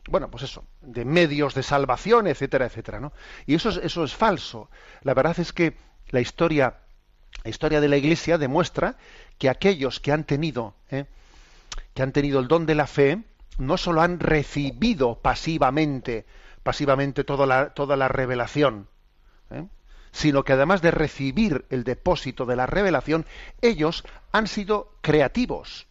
bueno, 0.08 0.30
pues 0.30 0.44
eso, 0.44 0.64
de 0.82 1.06
medios 1.06 1.54
de 1.54 1.62
salvación, 1.62 2.26
etcétera, 2.26 2.66
etcétera, 2.66 3.00
¿no? 3.00 3.12
Y 3.46 3.54
eso 3.54 3.70
es, 3.70 3.78
eso 3.78 4.04
es 4.04 4.14
falso. 4.14 4.68
La 5.02 5.14
verdad 5.14 5.40
es 5.40 5.52
que 5.52 5.76
la 6.10 6.20
historia, 6.20 6.80
la 7.42 7.50
historia 7.50 7.80
de 7.80 7.88
la 7.88 7.96
Iglesia 7.96 8.36
demuestra 8.36 8.96
que 9.38 9.48
aquellos 9.48 10.00
que 10.00 10.12
han 10.12 10.24
tenido, 10.24 10.74
¿eh? 10.90 11.06
que 11.94 12.02
han 12.02 12.12
tenido 12.12 12.40
el 12.40 12.48
don 12.48 12.66
de 12.66 12.74
la 12.74 12.86
fe, 12.86 13.22
no 13.58 13.78
solo 13.78 14.02
han 14.02 14.20
recibido 14.20 15.18
pasivamente, 15.20 16.26
pasivamente 16.64 17.22
toda 17.22 17.46
la, 17.46 17.70
toda 17.74 17.96
la 17.96 18.08
revelación, 18.08 18.88
¿eh? 19.52 19.68
sino 20.10 20.42
que 20.44 20.54
además 20.54 20.82
de 20.82 20.90
recibir 20.90 21.64
el 21.70 21.84
depósito 21.84 22.46
de 22.46 22.56
la 22.56 22.66
revelación, 22.66 23.24
ellos 23.62 24.02
han 24.32 24.48
sido 24.48 24.92
creativos. 25.02 25.86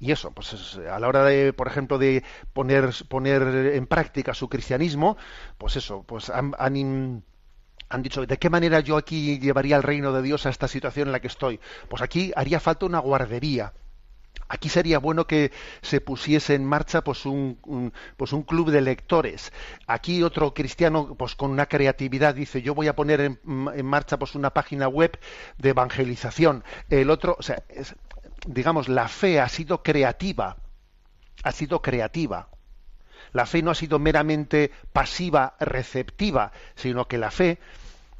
Y 0.00 0.12
eso, 0.12 0.32
pues 0.32 0.52
es- 0.52 0.76
a 0.76 0.98
la 0.98 1.08
hora 1.08 1.24
de, 1.24 1.52
por 1.54 1.66
ejemplo, 1.68 1.96
de 1.98 2.24
poner, 2.52 2.90
poner 3.08 3.42
en 3.74 3.86
práctica 3.86 4.34
su 4.34 4.48
cristianismo, 4.50 5.16
pues 5.56 5.76
eso, 5.76 6.02
pues 6.02 6.28
han, 6.28 6.52
han 6.58 7.22
han 7.90 8.02
dicho, 8.02 8.26
¿de 8.26 8.38
qué 8.38 8.50
manera 8.50 8.80
yo 8.80 8.96
aquí 8.96 9.38
llevaría 9.38 9.76
el 9.76 9.82
reino 9.82 10.12
de 10.12 10.22
Dios 10.22 10.46
a 10.46 10.50
esta 10.50 10.66
situación 10.68 11.08
en 11.08 11.12
la 11.12 11.20
que 11.20 11.28
estoy? 11.28 11.60
Pues 11.88 12.02
aquí 12.02 12.32
haría 12.34 12.58
falta 12.58 12.86
una 12.86 12.98
guardería. 12.98 13.72
Aquí 14.48 14.68
sería 14.68 14.98
bueno 14.98 15.26
que 15.26 15.52
se 15.82 16.00
pusiese 16.00 16.54
en 16.54 16.64
marcha 16.66 17.02
pues 17.02 17.24
un, 17.26 17.92
pues 18.16 18.32
un 18.32 18.42
club 18.42 18.70
de 18.70 18.82
lectores. 18.82 19.52
Aquí 19.86 20.22
otro 20.22 20.52
cristiano 20.54 21.14
pues 21.16 21.34
con 21.34 21.50
una 21.50 21.66
creatividad 21.66 22.34
dice 22.34 22.60
yo 22.62 22.74
voy 22.74 22.88
a 22.88 22.94
poner 22.96 23.20
en, 23.20 23.40
marcha 23.84 24.18
pues 24.18 24.34
una 24.34 24.50
página 24.50 24.86
web 24.88 25.18
de 25.58 25.70
evangelización. 25.70 26.62
El 26.90 27.10
otro, 27.10 27.36
o 27.38 27.42
sea, 27.42 27.62
digamos 28.46 28.88
la 28.88 29.08
fe 29.08 29.40
ha 29.40 29.48
sido 29.48 29.82
creativa, 29.82 30.56
ha 31.42 31.52
sido 31.52 31.82
creativa. 31.82 32.48
La 33.32 33.46
fe 33.46 33.62
no 33.62 33.70
ha 33.70 33.74
sido 33.74 33.98
meramente 33.98 34.70
pasiva, 34.92 35.56
receptiva, 35.60 36.52
sino 36.76 37.08
que 37.08 37.18
la 37.18 37.30
fe 37.30 37.58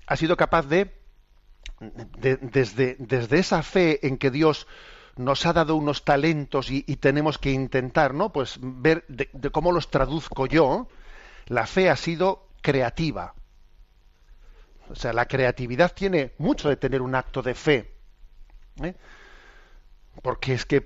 ha 0.06 0.16
sido 0.16 0.36
capaz 0.36 0.66
de, 0.66 0.92
de- 1.80 2.36
desde, 2.36 2.96
desde 2.98 3.38
esa 3.38 3.62
fe 3.62 4.06
en 4.06 4.16
que 4.18 4.30
Dios 4.30 4.66
nos 5.16 5.46
ha 5.46 5.52
dado 5.52 5.76
unos 5.76 6.04
talentos 6.04 6.70
y, 6.70 6.82
tenemos 6.96 7.38
que 7.38 7.50
intentar, 7.52 8.14
¿no? 8.14 8.32
Pues 8.32 8.58
ver 8.60 9.04
de, 9.08 9.28
cómo 9.50 9.72
los 9.72 9.90
traduzco 9.90 10.46
yo. 10.46 10.88
La 11.46 11.66
fe 11.66 11.90
ha 11.90 11.96
sido 11.96 12.48
creativa. 12.62 13.34
O 14.90 14.94
sea, 14.94 15.12
la 15.12 15.26
creatividad 15.26 15.92
tiene 15.92 16.32
mucho 16.38 16.68
de 16.68 16.76
tener 16.76 17.02
un 17.02 17.14
acto 17.14 17.42
de 17.42 17.54
fe. 17.54 17.92
¿eh? 18.82 18.94
Porque 20.22 20.54
es 20.54 20.66
que, 20.66 20.80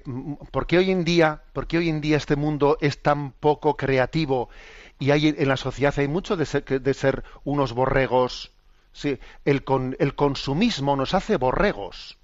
porque 0.50 0.78
hoy 0.78 0.90
en 0.90 1.04
día, 1.04 1.42
porque 1.52 1.78
hoy 1.78 1.88
en 1.88 2.00
día 2.00 2.16
este 2.16 2.36
mundo 2.36 2.76
es 2.80 3.02
tan 3.02 3.32
poco 3.32 3.76
creativo 3.76 4.48
y 4.98 5.10
hay 5.10 5.28
en 5.28 5.48
la 5.48 5.56
sociedad 5.56 5.94
hay 5.98 6.08
mucho 6.08 6.36
de 6.36 6.46
ser, 6.46 6.64
de 6.64 6.94
ser 6.94 7.24
unos 7.44 7.72
borregos. 7.72 8.52
Sí, 8.92 9.18
el, 9.44 9.62
con, 9.64 9.96
el 10.00 10.14
consumismo 10.14 10.96
nos 10.96 11.14
hace 11.14 11.36
borregos. 11.36 12.18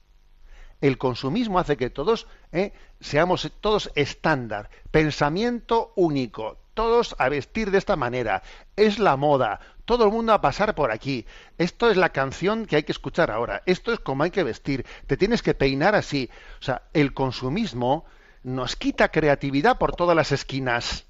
El 0.85 0.99
consumismo 0.99 1.59
hace 1.59 1.78
que 1.78 1.89
todos 1.89 2.26
¿eh? 2.53 2.74
seamos 3.01 3.51
todos 3.62 3.91
estándar, 3.95 4.68
pensamiento 4.91 5.95
único, 5.97 6.59
todos 6.74 7.16
a 7.18 7.30
vestir 7.30 7.70
de 7.70 7.78
esta 7.78 7.97
manera. 7.97 8.43
Es 8.76 8.99
la 8.99 9.16
moda, 9.16 9.61
todo 9.87 10.05
el 10.05 10.11
mundo 10.11 10.35
a 10.35 10.43
pasar 10.43 10.74
por 10.74 10.91
aquí. 10.91 11.24
Esto 11.57 11.91
es 11.91 11.97
la 11.97 12.11
canción 12.11 12.66
que 12.66 12.76
hay 12.76 12.82
que 12.82 12.93
escuchar 12.93 13.30
ahora. 13.30 13.62
Esto 13.64 13.95
es 13.95 13.99
como 13.99 14.24
hay 14.24 14.30
que 14.30 14.43
vestir. 14.43 14.85
Te 15.07 15.16
tienes 15.16 15.41
que 15.41 15.55
peinar 15.55 15.95
así. 15.95 16.28
O 16.61 16.62
sea, 16.62 16.82
el 16.93 17.14
consumismo 17.14 18.05
nos 18.43 18.76
quita 18.76 19.09
creatividad 19.09 19.78
por 19.78 19.97
todas 19.97 20.14
las 20.14 20.32
esquinas. 20.32 21.07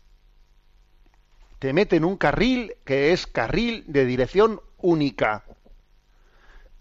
Te 1.59 1.73
mete 1.73 1.97
en 1.97 2.05
un 2.05 2.17
carril 2.17 2.77
que 2.85 3.13
es 3.13 3.27
carril 3.27 3.83
de 3.89 4.05
dirección 4.05 4.61
única. 4.77 5.43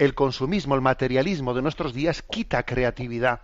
El 0.04 0.16
consumismo, 0.16 0.76
el 0.76 0.82
materialismo 0.82 1.54
de 1.54 1.62
nuestros 1.62 1.93
días 1.93 2.22
quita 2.22 2.64
creatividad. 2.64 3.41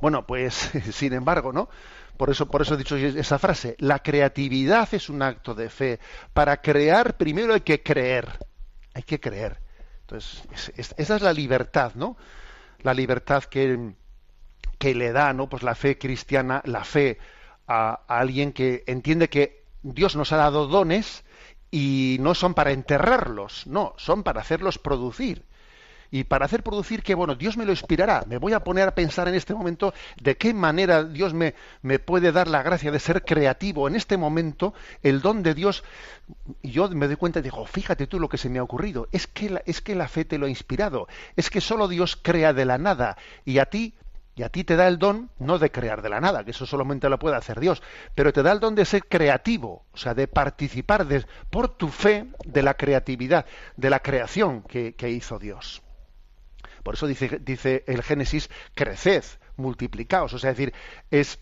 Bueno, 0.00 0.26
pues 0.26 0.54
sin 0.92 1.12
embargo, 1.12 1.52
¿no? 1.52 1.68
Por 2.16 2.30
eso, 2.30 2.46
por 2.48 2.62
eso 2.62 2.74
he 2.74 2.78
dicho 2.78 2.96
esa 2.96 3.38
frase. 3.38 3.76
La 3.78 3.98
creatividad 4.00 4.92
es 4.92 5.08
un 5.08 5.22
acto 5.22 5.54
de 5.54 5.68
fe. 5.68 5.98
Para 6.32 6.58
crear, 6.60 7.16
primero 7.16 7.54
hay 7.54 7.62
que 7.62 7.82
creer. 7.82 8.28
Hay 8.94 9.02
que 9.02 9.18
creer. 9.18 9.58
Entonces, 10.02 10.42
es- 10.52 10.72
es- 10.76 10.94
esa 10.98 11.16
es 11.16 11.22
la 11.22 11.32
libertad, 11.32 11.92
¿no? 11.94 12.16
La 12.82 12.94
libertad 12.94 13.42
que, 13.44 13.94
que 14.78 14.94
le 14.94 15.12
da, 15.12 15.32
¿no? 15.32 15.48
Pues 15.48 15.62
la 15.62 15.74
fe 15.74 15.98
cristiana, 15.98 16.60
la 16.66 16.84
fe 16.84 17.18
a 17.66 18.00
alguien 18.06 18.52
que 18.52 18.84
entiende 18.86 19.28
que 19.28 19.64
Dios 19.82 20.14
nos 20.14 20.32
ha 20.32 20.36
dado 20.36 20.66
dones 20.66 21.24
y 21.76 22.18
no 22.20 22.36
son 22.36 22.54
para 22.54 22.70
enterrarlos, 22.70 23.66
no, 23.66 23.94
son 23.96 24.22
para 24.22 24.40
hacerlos 24.40 24.78
producir. 24.78 25.42
Y 26.12 26.22
para 26.22 26.44
hacer 26.44 26.62
producir 26.62 27.02
que, 27.02 27.16
bueno, 27.16 27.34
Dios 27.34 27.56
me 27.56 27.64
lo 27.64 27.72
inspirará. 27.72 28.22
Me 28.28 28.38
voy 28.38 28.52
a 28.52 28.62
poner 28.62 28.86
a 28.86 28.94
pensar 28.94 29.26
en 29.26 29.34
este 29.34 29.54
momento 29.54 29.92
de 30.22 30.36
qué 30.36 30.54
manera 30.54 31.02
Dios 31.02 31.34
me, 31.34 31.56
me 31.82 31.98
puede 31.98 32.30
dar 32.30 32.46
la 32.46 32.62
gracia 32.62 32.92
de 32.92 33.00
ser 33.00 33.24
creativo. 33.24 33.88
En 33.88 33.96
este 33.96 34.16
momento, 34.16 34.72
el 35.02 35.20
don 35.20 35.42
de 35.42 35.54
Dios, 35.54 35.82
y 36.62 36.70
yo 36.70 36.88
me 36.90 37.08
doy 37.08 37.16
cuenta 37.16 37.40
y 37.40 37.42
digo, 37.42 37.66
fíjate 37.66 38.06
tú 38.06 38.20
lo 38.20 38.28
que 38.28 38.38
se 38.38 38.48
me 38.48 38.60
ha 38.60 38.62
ocurrido. 38.62 39.08
Es 39.10 39.26
que, 39.26 39.50
la, 39.50 39.62
es 39.66 39.80
que 39.80 39.96
la 39.96 40.06
fe 40.06 40.24
te 40.24 40.38
lo 40.38 40.46
ha 40.46 40.50
inspirado. 40.50 41.08
Es 41.34 41.50
que 41.50 41.60
solo 41.60 41.88
Dios 41.88 42.14
crea 42.14 42.52
de 42.52 42.66
la 42.66 42.78
nada. 42.78 43.16
Y 43.44 43.58
a 43.58 43.66
ti 43.66 43.94
Y 44.36 44.42
a 44.42 44.48
ti 44.48 44.64
te 44.64 44.74
da 44.74 44.88
el 44.88 44.98
don 44.98 45.30
no 45.38 45.58
de 45.58 45.70
crear 45.70 46.02
de 46.02 46.08
la 46.08 46.20
nada, 46.20 46.44
que 46.44 46.50
eso 46.50 46.66
solamente 46.66 47.08
lo 47.08 47.18
puede 47.18 47.36
hacer 47.36 47.60
Dios, 47.60 47.82
pero 48.14 48.32
te 48.32 48.42
da 48.42 48.50
el 48.50 48.58
don 48.58 48.74
de 48.74 48.84
ser 48.84 49.06
creativo, 49.06 49.84
o 49.92 49.96
sea, 49.96 50.14
de 50.14 50.26
participar 50.26 51.06
de, 51.06 51.24
por 51.50 51.68
tu 51.68 51.88
fe 51.88 52.26
de 52.44 52.62
la 52.62 52.74
creatividad, 52.74 53.46
de 53.76 53.90
la 53.90 54.00
creación 54.00 54.62
que, 54.62 54.94
hizo 55.08 55.38
Dios. 55.38 55.82
Por 56.82 56.94
eso 56.94 57.06
dice, 57.06 57.84
el 57.86 58.02
Génesis, 58.02 58.50
creced, 58.74 59.24
multiplicaos. 59.56 60.32
O 60.34 60.38
sea, 60.38 60.50
es 60.50 60.56
decir, 60.56 60.74
es, 61.10 61.38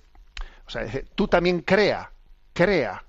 o 0.67 0.71
sea, 0.71 0.87
tú 1.15 1.29
también 1.29 1.63
crea, 1.63 2.13
crea. 2.53 3.05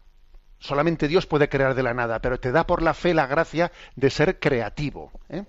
Solamente 0.59 1.09
Dios 1.09 1.25
puede 1.25 1.49
crear 1.49 1.75
de 1.75 1.83
la 1.83 1.93
nada, 1.93 2.19
pero 2.19 2.39
te 2.39 2.53
da 2.53 2.65
por 2.65 2.81
la 2.81 2.93
fe 2.93 3.13
la 3.13 3.27
gracia 3.27 3.71
de 3.97 4.09
ser 4.09 4.39
creativo. 4.39 5.11
¿eh? 5.27 5.43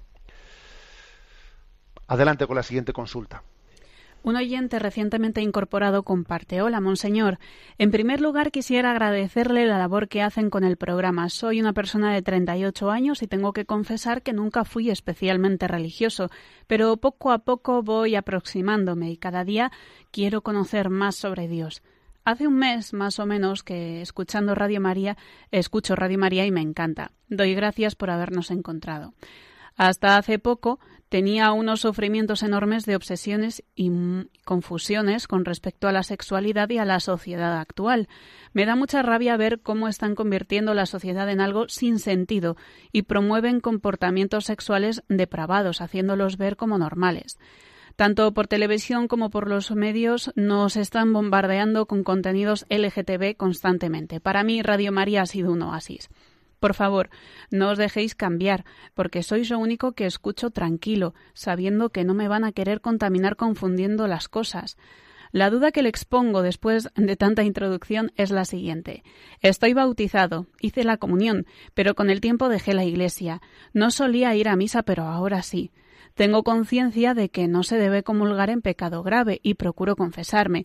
Adelante 2.08 2.48
con 2.48 2.56
la 2.56 2.64
siguiente 2.64 2.92
consulta. 2.92 3.44
Un 4.24 4.36
oyente 4.36 4.78
recientemente 4.78 5.42
incorporado 5.42 6.02
comparte. 6.02 6.62
Hola, 6.62 6.80
Monseñor. 6.80 7.38
En 7.76 7.90
primer 7.90 8.22
lugar, 8.22 8.52
quisiera 8.52 8.90
agradecerle 8.90 9.66
la 9.66 9.76
labor 9.76 10.08
que 10.08 10.22
hacen 10.22 10.48
con 10.48 10.64
el 10.64 10.78
programa. 10.78 11.28
Soy 11.28 11.60
una 11.60 11.74
persona 11.74 12.10
de 12.10 12.22
38 12.22 12.90
años 12.90 13.22
y 13.22 13.26
tengo 13.26 13.52
que 13.52 13.66
confesar 13.66 14.22
que 14.22 14.32
nunca 14.32 14.64
fui 14.64 14.88
especialmente 14.88 15.68
religioso, 15.68 16.30
pero 16.66 16.96
poco 16.96 17.32
a 17.32 17.40
poco 17.40 17.82
voy 17.82 18.14
aproximándome 18.14 19.10
y 19.10 19.18
cada 19.18 19.44
día 19.44 19.70
quiero 20.10 20.40
conocer 20.40 20.88
más 20.88 21.16
sobre 21.16 21.46
Dios. 21.46 21.82
Hace 22.24 22.46
un 22.46 22.56
mes, 22.56 22.94
más 22.94 23.18
o 23.18 23.26
menos, 23.26 23.62
que 23.62 24.00
escuchando 24.00 24.54
Radio 24.54 24.80
María, 24.80 25.18
escucho 25.50 25.96
Radio 25.96 26.16
María 26.16 26.46
y 26.46 26.50
me 26.50 26.62
encanta. 26.62 27.10
Doy 27.28 27.54
gracias 27.54 27.94
por 27.94 28.08
habernos 28.08 28.50
encontrado. 28.50 29.12
Hasta 29.76 30.16
hace 30.16 30.38
poco 30.38 30.78
tenía 31.14 31.52
unos 31.52 31.82
sufrimientos 31.82 32.42
enormes 32.42 32.86
de 32.86 32.96
obsesiones 32.96 33.62
y 33.76 33.88
confusiones 34.44 35.28
con 35.28 35.44
respecto 35.44 35.86
a 35.86 35.92
la 35.92 36.02
sexualidad 36.02 36.68
y 36.70 36.78
a 36.78 36.84
la 36.84 36.98
sociedad 36.98 37.60
actual. 37.60 38.08
Me 38.52 38.66
da 38.66 38.74
mucha 38.74 39.00
rabia 39.00 39.36
ver 39.36 39.60
cómo 39.60 39.86
están 39.86 40.16
convirtiendo 40.16 40.74
la 40.74 40.86
sociedad 40.86 41.30
en 41.30 41.40
algo 41.40 41.68
sin 41.68 42.00
sentido 42.00 42.56
y 42.90 43.02
promueven 43.02 43.60
comportamientos 43.60 44.46
sexuales 44.46 45.04
depravados, 45.08 45.80
haciéndolos 45.80 46.36
ver 46.36 46.56
como 46.56 46.78
normales. 46.78 47.38
Tanto 47.94 48.34
por 48.34 48.48
televisión 48.48 49.06
como 49.06 49.30
por 49.30 49.48
los 49.48 49.70
medios 49.70 50.32
nos 50.34 50.74
están 50.74 51.12
bombardeando 51.12 51.86
con 51.86 52.02
contenidos 52.02 52.66
LGTB 52.70 53.36
constantemente. 53.36 54.18
Para 54.18 54.42
mí 54.42 54.62
Radio 54.62 54.90
María 54.90 55.22
ha 55.22 55.26
sido 55.26 55.52
un 55.52 55.62
oasis. 55.62 56.10
Por 56.64 56.72
favor, 56.72 57.10
no 57.50 57.68
os 57.68 57.76
dejéis 57.76 58.14
cambiar, 58.14 58.64
porque 58.94 59.22
sois 59.22 59.50
lo 59.50 59.58
único 59.58 59.92
que 59.92 60.06
escucho 60.06 60.48
tranquilo, 60.48 61.12
sabiendo 61.34 61.90
que 61.90 62.04
no 62.04 62.14
me 62.14 62.26
van 62.26 62.42
a 62.42 62.52
querer 62.52 62.80
contaminar 62.80 63.36
confundiendo 63.36 64.08
las 64.08 64.30
cosas. 64.30 64.78
La 65.30 65.50
duda 65.50 65.72
que 65.72 65.82
le 65.82 65.90
expongo 65.90 66.40
después 66.40 66.88
de 66.96 67.16
tanta 67.16 67.42
introducción 67.42 68.12
es 68.16 68.30
la 68.30 68.46
siguiente. 68.46 69.02
Estoy 69.42 69.74
bautizado, 69.74 70.46
hice 70.58 70.84
la 70.84 70.96
comunión, 70.96 71.44
pero 71.74 71.94
con 71.94 72.08
el 72.08 72.22
tiempo 72.22 72.48
dejé 72.48 72.72
la 72.72 72.86
iglesia. 72.86 73.42
No 73.74 73.90
solía 73.90 74.34
ir 74.34 74.48
a 74.48 74.56
misa, 74.56 74.84
pero 74.84 75.02
ahora 75.02 75.42
sí. 75.42 75.70
Tengo 76.14 76.44
conciencia 76.44 77.12
de 77.12 77.28
que 77.28 77.46
no 77.46 77.62
se 77.62 77.76
debe 77.76 78.02
comulgar 78.02 78.48
en 78.48 78.62
pecado 78.62 79.02
grave 79.02 79.38
y 79.42 79.52
procuro 79.52 79.96
confesarme. 79.96 80.64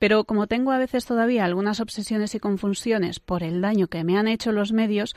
Pero 0.00 0.24
como 0.24 0.46
tengo 0.46 0.72
a 0.72 0.78
veces 0.78 1.04
todavía 1.04 1.44
algunas 1.44 1.78
obsesiones 1.78 2.34
y 2.34 2.40
confusiones 2.40 3.20
por 3.20 3.42
el 3.44 3.60
daño 3.60 3.86
que 3.86 4.02
me 4.02 4.16
han 4.18 4.28
hecho 4.28 4.50
los 4.50 4.72
medios, 4.72 5.14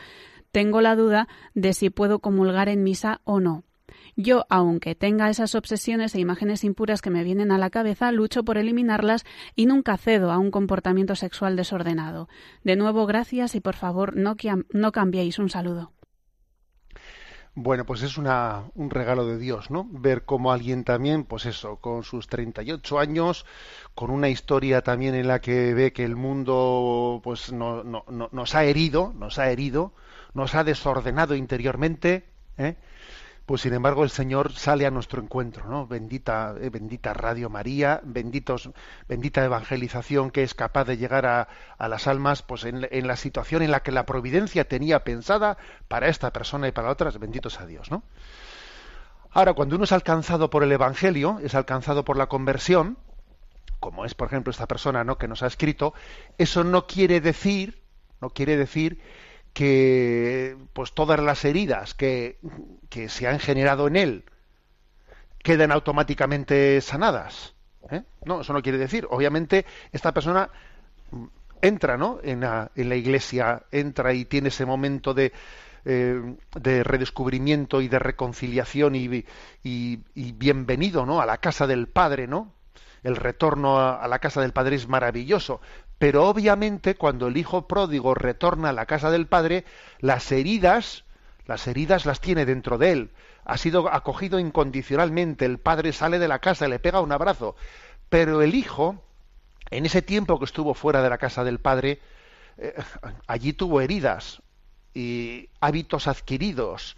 tengo 0.52 0.82
la 0.82 0.96
duda 0.96 1.28
de 1.56 1.74
si 1.74 1.90
puedo 1.90 2.20
comulgar 2.20 2.68
en 2.68 2.84
misa 2.84 3.22
o 3.24 3.40
no. 3.40 3.64
Yo, 4.16 4.46
aunque 4.50 4.94
tenga 4.94 5.30
esas 5.30 5.56
obsesiones 5.56 6.14
e 6.14 6.20
imágenes 6.20 6.64
impuras 6.64 7.02
que 7.02 7.10
me 7.10 7.24
vienen 7.24 7.52
a 7.52 7.58
la 7.58 7.70
cabeza, 7.70 8.12
lucho 8.12 8.44
por 8.44 8.58
eliminarlas 8.58 9.24
y 9.56 9.66
nunca 9.68 9.98
cedo 9.98 10.32
a 10.32 10.38
un 10.38 10.52
comportamiento 10.52 11.16
sexual 11.16 11.56
desordenado. 11.56 12.28
De 12.64 12.76
nuevo, 12.76 13.06
gracias 13.06 13.56
y 13.56 13.62
por 13.62 13.76
favor 13.76 14.18
no, 14.18 14.36
no 14.72 14.92
cambiéis. 14.92 15.40
Un 15.40 15.50
saludo. 15.50 15.94
Bueno, 17.56 17.86
pues 17.86 18.01
es 18.01 18.18
una, 18.18 18.64
un 18.74 18.89
regalo 18.89 19.28
de 19.28 19.38
Dios, 19.38 19.70
¿no? 19.70 19.88
Ver 19.91 20.26
cómo 20.26 20.51
alguien 20.51 20.84
también, 20.84 21.24
pues 21.24 21.45
eso, 21.45 21.76
con 21.78 22.04
sus 22.04 22.28
38 22.28 22.97
años, 22.97 23.45
con 23.93 24.10
una 24.10 24.30
historia 24.30 24.82
también 24.82 25.14
en 25.14 25.28
la 25.28 25.39
que 25.39 25.74
ve 25.76 25.93
que 25.93 26.04
el 26.04 26.16
mundo, 26.16 27.22
pues 27.24 27.51
no, 27.51 27.84
no, 27.84 28.06
nos 28.32 28.56
ha 28.56 28.64
herido, 28.64 29.14
nos 29.16 29.38
ha 29.38 29.51
herido, 29.51 29.93
nos 30.34 30.56
ha 30.56 30.64
desordenado 30.64 31.36
interiormente, 31.36 32.26
¿eh? 32.58 32.76
Pues 33.46 33.62
sin 33.62 33.74
embargo 33.74 34.04
el 34.04 34.10
Señor 34.10 34.54
sale 34.54 34.86
a 34.86 34.91
nuestro 34.91 35.22
encuentro, 35.22 35.68
¿no? 35.68 35.86
Bendita, 35.86 36.56
eh, 36.62 36.70
bendita 36.70 37.14
Radio 37.14 37.50
María, 37.50 38.00
benditos, 38.04 38.70
bendita 39.08 39.44
evangelización 39.44 40.32
que 40.32 40.44
es 40.44 40.54
capaz 40.54 40.86
de 40.86 40.98
llegar 40.98 41.26
a, 41.26 41.50
a 41.78 41.88
las 41.88 42.08
almas, 42.08 42.41
pues 42.41 42.64
en, 42.64 42.88
en, 42.89 43.08
la 43.08 43.18
situación 43.18 43.62
en 43.62 43.72
la 43.72 43.82
que 43.82 43.91
la 43.91 44.06
providencia 44.06 44.68
tenía 44.68 45.04
pensada 45.04 45.58
para 45.88 46.08
esta 46.08 46.32
persona 46.32 46.68
y 46.68 46.72
para 46.72 46.89
otras, 46.89 47.20
benditos 47.20 47.60
a 47.60 47.66
Dios, 47.66 47.91
¿no? 47.91 48.04
Ahora, 49.32 49.54
cuando 49.54 49.76
uno 49.76 49.86
es 49.86 49.91
alcanzado 49.91 50.52
por 50.52 50.64
el 50.64 50.72
Evangelio, 50.72 51.39
es 51.44 51.56
alcanzado 51.56 52.06
por 52.06 52.18
la 52.18 52.28
conversión, 52.28 53.00
como 53.80 54.06
es, 54.06 54.14
por 54.14 54.28
ejemplo, 54.28 54.52
esta 54.52 54.68
persona, 54.68 55.04
¿no? 55.04 55.18
que 55.18 55.28
nos 55.28 55.41
ha 55.41 55.48
escrito, 55.48 55.94
eso 56.38 56.64
no 56.64 56.86
quiere 56.86 57.20
decir, 57.20 57.82
no 58.22 58.30
quiere 58.30 58.56
decir 58.56 59.02
que 59.54 60.58
pues 60.74 60.93
todas 60.93 61.20
las 61.20 61.45
heridas 61.45 61.93
que, 61.93 62.39
que 62.89 63.08
se 63.08 63.28
han 63.28 63.39
generado 63.39 63.88
en 63.88 63.95
él 63.95 64.26
queden 65.43 65.72
automáticamente 65.72 66.82
sanadas. 66.82 67.54
¿eh? 67.91 68.01
No, 68.26 68.41
eso 68.41 68.54
no 68.54 68.64
quiere 68.64 68.78
decir. 68.78 69.06
Obviamente, 69.10 69.66
esta 69.91 70.14
persona 70.14 70.49
entra 71.62 71.97
¿no? 71.97 72.20
en, 72.24 72.41
la, 72.41 72.70
iglesia, 72.76 73.64
entra 73.72 74.14
y 74.14 74.26
tiene 74.26 74.47
ese 74.47 74.66
momento 74.66 75.14
de, 75.14 75.32
eh, 75.86 76.36
de 76.56 76.84
redescubrimiento 76.84 77.82
y 77.82 77.89
de 77.89 77.99
reconciliación 77.99 78.95
y, 78.95 79.26
y, 79.64 80.32
bienvenido 80.34 81.06
¿no? 81.06 81.22
a 81.22 81.26
la 81.26 81.38
casa 81.38 81.68
del 81.68 81.88
Padre, 81.88 82.26
¿no? 82.28 82.51
El 83.04 83.18
retorno 83.18 83.80
a 83.80 84.08
la 84.08 84.20
casa 84.20 84.39
del 84.39 84.54
Padre 84.54 84.78
es 84.78 84.88
maravilloso, 84.88 85.60
pero 86.04 86.28
obviamente 86.28 86.95
cuando 86.95 87.28
el 87.28 87.38
hijo 87.38 87.66
pródigo 87.66 88.14
retorna 88.14 88.72
a 88.72 88.74
la 88.74 88.86
casa 88.86 89.10
del 89.10 89.26
padre, 89.26 89.64
las 90.01 90.34
heridas, 90.34 91.06
las 91.45 91.66
heridas 91.66 92.06
las 92.06 92.20
tiene 92.20 92.45
dentro 92.45 92.78
de 92.78 92.91
él. 92.91 93.12
Ha 93.45 93.56
sido 93.56 93.88
acogido 93.88 94.38
incondicionalmente, 94.38 95.45
el 95.45 95.60
padre 95.60 95.93
sale 95.93 96.20
de 96.20 96.28
la 96.28 96.39
casa, 96.39 96.68
le 96.68 96.80
pega 96.80 96.99
un 96.99 97.14
abrazo, 97.14 97.56
pero 98.10 98.41
el 98.41 98.54
hijo, 98.54 99.01
en 99.70 99.86
ese 99.86 100.01
tiempo 100.01 100.39
que 100.39 100.43
estuvo 100.43 100.74
fuera 100.74 101.01
de 101.01 101.10
la 101.10 101.18
casa 101.18 101.45
del 101.45 101.60
padre, 101.60 102.01
eh, 102.58 102.76
allí 103.28 103.54
tuvo 103.54 103.80
heridas 103.80 104.41
y 104.93 105.47
hábitos 105.62 106.08
adquiridos 106.08 106.97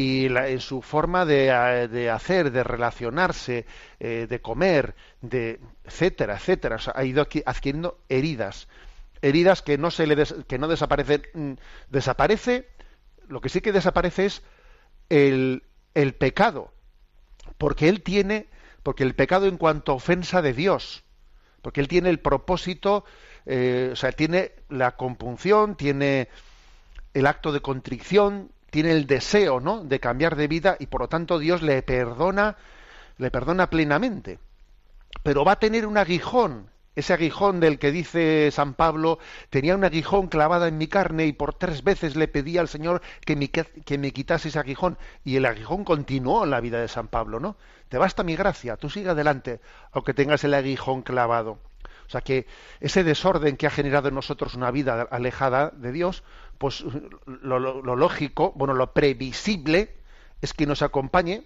y 0.00 0.30
la, 0.30 0.48
en 0.48 0.60
su 0.60 0.80
forma 0.80 1.26
de, 1.26 1.88
de, 1.88 2.10
hacer, 2.10 2.50
de 2.52 2.64
relacionarse, 2.64 3.66
eh, 3.98 4.26
de 4.30 4.40
comer, 4.40 4.94
de 5.20 5.60
etcétera, 5.84 6.36
etcétera, 6.36 6.76
o 6.76 6.78
sea, 6.78 6.94
ha 6.96 7.04
ido 7.04 7.20
adquiriendo 7.44 7.98
heridas, 8.08 8.66
heridas 9.20 9.60
que 9.60 9.76
no 9.76 9.90
se 9.90 10.06
le 10.06 10.16
des, 10.16 10.34
que 10.48 10.58
no 10.58 10.68
desaparecen, 10.68 11.22
mm, 11.34 11.52
desaparece, 11.90 12.66
lo 13.28 13.42
que 13.42 13.50
sí 13.50 13.60
que 13.60 13.72
desaparece 13.72 14.24
es 14.24 14.42
el, 15.10 15.64
el 15.92 16.14
pecado, 16.14 16.72
porque 17.58 17.90
él 17.90 18.02
tiene, 18.02 18.48
porque 18.82 19.02
el 19.02 19.14
pecado 19.14 19.48
en 19.48 19.58
cuanto 19.58 19.92
a 19.92 19.96
ofensa 19.96 20.40
de 20.40 20.54
Dios, 20.54 21.04
porque 21.60 21.82
él 21.82 21.88
tiene 21.88 22.08
el 22.08 22.20
propósito, 22.20 23.04
eh, 23.44 23.90
o 23.92 23.96
sea, 23.96 24.12
tiene 24.12 24.52
la 24.70 24.96
compunción, 24.96 25.76
tiene 25.76 26.28
el 27.12 27.26
acto 27.26 27.52
de 27.52 27.60
contrición, 27.60 28.50
tiene 28.70 28.92
el 28.92 29.06
deseo, 29.06 29.60
¿no? 29.60 29.84
de 29.84 30.00
cambiar 30.00 30.36
de 30.36 30.48
vida 30.48 30.76
y 30.78 30.86
por 30.86 31.02
lo 31.02 31.08
tanto 31.08 31.38
Dios 31.38 31.62
le 31.62 31.82
perdona, 31.82 32.56
le 33.18 33.30
perdona 33.30 33.68
plenamente. 33.68 34.38
Pero 35.22 35.44
va 35.44 35.52
a 35.52 35.58
tener 35.58 35.86
un 35.86 35.98
aguijón, 35.98 36.70
ese 36.96 37.12
aguijón 37.12 37.60
del 37.60 37.78
que 37.78 37.92
dice 37.92 38.50
San 38.50 38.74
Pablo, 38.74 39.18
tenía 39.48 39.74
un 39.74 39.84
aguijón 39.84 40.28
clavada 40.28 40.68
en 40.68 40.78
mi 40.78 40.88
carne 40.88 41.26
y 41.26 41.32
por 41.32 41.54
tres 41.54 41.84
veces 41.84 42.16
le 42.16 42.28
pedí 42.28 42.58
al 42.58 42.68
Señor 42.68 43.00
que 43.24 43.36
me, 43.36 44.12
quitase 44.12 44.48
ese 44.48 44.58
aguijón. 44.58 44.98
Y 45.24 45.36
el 45.36 45.46
aguijón 45.46 45.84
continuó 45.84 46.44
en 46.44 46.50
la 46.50 46.60
vida 46.60 46.80
de 46.80 46.88
San 46.88 47.08
Pablo, 47.08 47.40
¿no? 47.40 47.56
Te 47.88 47.98
basta 47.98 48.22
mi 48.22 48.36
gracia, 48.36 48.76
tú 48.76 48.90
sigue 48.90 49.10
adelante, 49.10 49.60
aunque 49.92 50.14
tengas 50.14 50.44
el 50.44 50.54
aguijón 50.54 51.02
clavado. 51.02 51.58
O 52.10 52.12
sea 52.12 52.22
que 52.22 52.48
ese 52.80 53.04
desorden 53.04 53.56
que 53.56 53.68
ha 53.68 53.70
generado 53.70 54.08
en 54.08 54.16
nosotros 54.16 54.56
una 54.56 54.72
vida 54.72 55.02
alejada 55.12 55.70
de 55.70 55.92
Dios, 55.92 56.24
pues 56.58 56.82
lo, 57.24 57.60
lo, 57.60 57.94
lógico, 57.94 58.52
bueno, 58.56 58.74
lo 58.74 58.92
previsible 58.92 59.94
es 60.40 60.52
que 60.52 60.66
nos 60.66 60.82
acompañe 60.82 61.44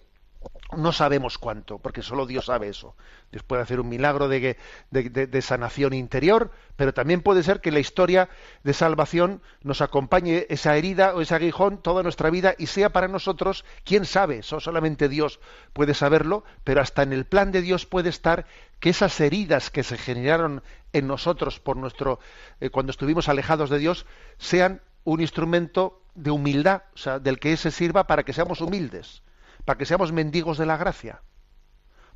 No 0.76 0.92
sabemos 0.92 1.38
cuánto, 1.38 1.78
porque 1.78 2.02
solo 2.02 2.26
Dios 2.26 2.46
sabe 2.46 2.68
eso. 2.68 2.96
Dios 3.30 3.42
puede 3.44 3.62
hacer 3.62 3.80
un 3.80 3.88
milagro 3.88 4.28
de, 4.28 4.56
de, 4.90 5.42
sanación 5.42 5.92
interior, 5.92 6.50
pero 6.76 6.92
también 6.92 7.22
puede 7.22 7.42
ser 7.42 7.60
que 7.60 7.70
la 7.70 7.78
historia 7.78 8.28
de 8.64 8.72
salvación 8.72 9.40
nos 9.62 9.80
acompañe 9.80 10.46
esa 10.48 10.76
herida 10.76 11.14
o 11.14 11.20
ese 11.20 11.34
aguijón 11.34 11.78
toda 11.78 12.02
nuestra 12.02 12.30
vida 12.30 12.54
y 12.58 12.66
sea 12.66 12.90
para 12.90 13.08
nosotros, 13.08 13.64
quién 13.84 14.04
sabe, 14.04 14.38
eso 14.38 14.58
solamente 14.58 15.08
Dios 15.08 15.38
puede 15.72 15.94
saberlo, 15.94 16.44
pero 16.64 16.80
hasta 16.80 17.02
en 17.02 17.12
el 17.12 17.24
plan 17.24 17.52
de 17.52 17.62
Dios 17.62 17.86
puede 17.86 18.08
estar 18.08 18.46
que 18.80 18.90
esas 18.90 19.18
heridas 19.20 19.70
que 19.70 19.82
se 19.82 19.96
generaron 19.96 20.62
en 20.92 21.06
nosotros 21.06 21.60
por 21.60 21.76
nuestro 21.76 22.18
eh, 22.60 22.70
cuando 22.70 22.90
estuvimos 22.90 23.28
alejados 23.28 23.70
de 23.70 23.78
Dios 23.78 24.06
sean 24.38 24.80
un 25.04 25.20
instrumento 25.20 26.00
de 26.14 26.30
humildad, 26.30 26.82
o 26.94 26.98
sea, 26.98 27.18
del 27.18 27.38
que 27.38 27.52
ese 27.52 27.70
sirva 27.70 28.06
para 28.06 28.22
que 28.22 28.32
seamos 28.32 28.60
humildes 28.60 29.23
para 29.64 29.78
que 29.78 29.86
seamos 29.86 30.12
mendigos 30.12 30.58
de 30.58 30.66
la 30.66 30.76
gracia, 30.76 31.22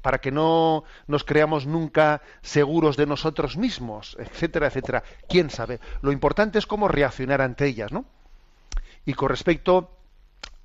para 0.03 0.19
que 0.19 0.31
no 0.31 0.85
nos 1.07 1.25
creamos 1.25 1.67
nunca 1.67 2.23
seguros 2.41 2.97
de 2.97 3.07
nosotros 3.07 3.57
mismos, 3.57 4.17
etcétera, 4.21 4.69
etcétera. 4.69 5.03
¿Quién 5.29 5.51
sabe? 5.51 5.81
Lo 6.03 6.13
importante 6.13 6.59
es 6.59 6.67
cómo 6.67 6.89
reaccionar 6.89 7.41
ante 7.41 7.67
ellas, 7.67 7.93
¿no? 7.93 8.05
Y 9.05 9.15
con 9.15 9.29
respecto 9.29 9.97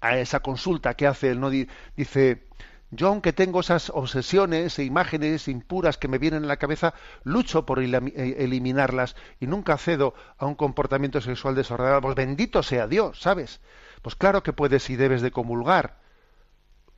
a 0.01 0.17
esa 0.17 0.41
consulta 0.41 0.93
que 0.95 1.07
hace 1.07 1.31
él, 1.31 1.39
¿no? 1.39 1.49
Dice, 1.49 2.47
yo 2.91 3.07
aunque 3.07 3.33
tengo 3.33 3.61
esas 3.61 3.89
obsesiones 3.89 4.77
e 4.77 4.83
imágenes 4.83 5.47
impuras 5.47 5.97
que 5.97 6.07
me 6.07 6.19
vienen 6.19 6.43
en 6.43 6.47
la 6.47 6.57
cabeza, 6.57 6.93
lucho 7.23 7.65
por 7.65 7.79
eliminarlas 7.79 9.15
y 9.39 9.47
nunca 9.47 9.77
cedo 9.77 10.13
a 10.37 10.45
un 10.45 10.55
comportamiento 10.55 11.21
sexual 11.21 11.55
desordenado. 11.55 12.01
Pues 12.01 12.15
bendito 12.15 12.61
sea 12.61 12.85
Dios, 12.85 13.19
¿sabes? 13.19 13.61
Pues 14.03 14.15
claro 14.15 14.43
que 14.43 14.53
puedes 14.53 14.89
y 14.89 14.95
debes 14.95 15.21
de 15.21 15.31
comulgar, 15.31 16.02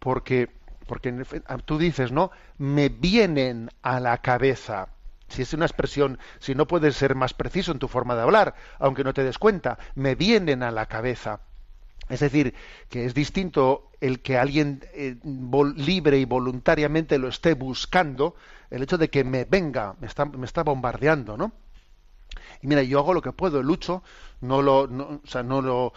porque, 0.06 0.52
porque 0.86 1.12
tú 1.66 1.80
dices, 1.80 2.12
¿no? 2.12 2.30
Me 2.60 2.90
vienen 2.90 3.72
a 3.82 4.00
la 4.00 4.20
cabeza. 4.20 4.90
Si 5.30 5.42
es 5.42 5.52
una 5.56 5.66
expresión, 5.66 6.20
si 6.38 6.54
no 6.54 6.68
puedes 6.68 6.96
ser 6.96 7.16
más 7.16 7.34
preciso 7.34 7.72
en 7.72 7.80
tu 7.80 7.88
forma 7.88 8.16
de 8.16 8.22
hablar, 8.22 8.54
aunque 8.78 9.04
no 9.04 9.16
te 9.16 9.24
des 9.24 9.40
cuenta, 9.40 9.80
me 9.96 10.14
vienen 10.14 10.62
a 10.62 10.70
la 10.70 10.86
cabeza. 10.86 11.40
Es 12.08 12.20
decir, 12.20 12.54
que 12.88 13.06
es 13.06 13.16
distinto 13.16 13.90
el 14.00 14.20
que 14.20 14.38
alguien 14.38 14.86
eh, 14.94 15.16
libre 15.76 16.20
y 16.20 16.26
voluntariamente 16.26 17.18
lo 17.18 17.28
esté 17.28 17.56
buscando, 17.56 18.36
el 18.70 18.84
hecho 18.84 19.00
de 19.00 19.10
que 19.10 19.24
me 19.24 19.46
venga, 19.46 19.96
me 20.00 20.06
está, 20.06 20.26
me 20.26 20.46
está 20.46 20.62
bombardeando, 20.62 21.36
¿no? 21.36 21.52
Y 22.62 22.68
mira, 22.68 22.84
yo 22.84 23.00
hago 23.00 23.16
lo 23.16 23.24
que 23.24 23.32
puedo, 23.32 23.64
lucho, 23.64 24.04
no 24.42 24.62
lo, 24.62 24.86
no, 24.86 25.20
o 25.24 25.28
sea, 25.28 25.42
no 25.42 25.64
lo, 25.64 25.94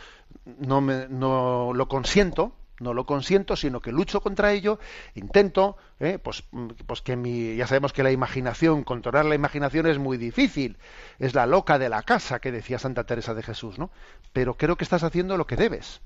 no, 0.61 0.81
me, 0.81 1.09
no 1.09 1.73
lo 1.75 1.89
consiento, 1.89 2.55
no 2.81 2.95
lo 2.95 3.07
consiento, 3.07 3.57
sino 3.57 3.81
que 3.81 3.93
lucho 3.93 4.20
contra 4.20 4.53
ello, 4.53 4.79
intento, 5.14 5.76
eh, 6.01 6.18
pues, 6.18 6.45
pues 6.87 7.03
que 7.03 7.16
mi, 7.16 7.57
ya 7.57 7.66
sabemos 7.66 7.93
que 7.93 8.03
la 8.03 8.12
imaginación, 8.12 8.85
controlar 8.85 9.24
la 9.24 9.35
imaginación 9.35 9.87
es 9.87 9.99
muy 9.99 10.16
difícil, 10.16 10.76
es 11.18 11.35
la 11.35 11.47
loca 11.47 11.79
de 11.79 11.89
la 11.89 12.03
casa 12.03 12.39
que 12.39 12.53
decía 12.53 12.79
Santa 12.79 13.05
Teresa 13.05 13.35
de 13.35 13.43
Jesús, 13.43 13.79
¿no? 13.79 13.91
Pero 14.33 14.55
creo 14.55 14.76
que 14.76 14.85
estás 14.85 15.03
haciendo 15.03 15.37
lo 15.37 15.47
que 15.47 15.57
debes, 15.57 16.01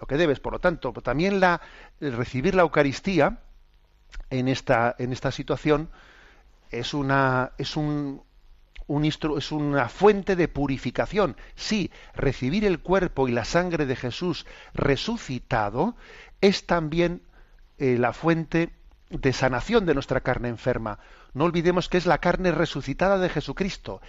lo 0.00 0.06
que 0.06 0.16
debes, 0.16 0.40
por 0.40 0.52
lo 0.52 0.58
tanto, 0.60 0.92
también 0.92 1.40
la 1.40 1.60
recibir 2.00 2.54
la 2.54 2.62
Eucaristía 2.62 3.38
en 4.30 4.48
esta 4.48 4.94
en 4.98 5.12
esta 5.12 5.30
situación 5.30 5.90
es 6.70 6.94
una 6.94 7.52
es 7.58 7.76
un, 7.76 8.22
es 8.88 9.52
una 9.52 9.88
fuente 9.88 10.36
de 10.36 10.48
purificación. 10.48 11.36
Sí, 11.54 11.90
recibir 12.14 12.64
el 12.64 12.80
cuerpo 12.80 13.28
y 13.28 13.32
la 13.32 13.44
sangre 13.44 13.86
de 13.86 13.96
Jesús 13.96 14.46
resucitado 14.74 15.96
es 16.40 16.66
también 16.66 17.22
eh, 17.78 17.96
la 17.98 18.12
fuente 18.12 18.70
de 19.10 19.32
sanación 19.32 19.86
de 19.86 19.94
nuestra 19.94 20.20
carne 20.20 20.48
enferma. 20.48 20.98
No 21.34 21.44
olvidemos 21.44 21.88
que 21.88 21.98
es 21.98 22.06
la 22.06 22.18
carne 22.18 22.52
resucitada 22.52 23.18
de 23.18 23.28
Jesucristo, 23.28 24.00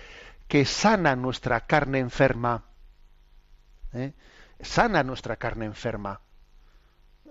que 0.48 0.66
sana 0.66 1.16
nuestra 1.16 1.62
carne 1.62 2.00
enferma. 2.00 2.64
¿eh? 3.94 4.14
Sana 4.62 5.04
nuestra 5.04 5.36
carne 5.36 5.66
enferma. 5.66 6.22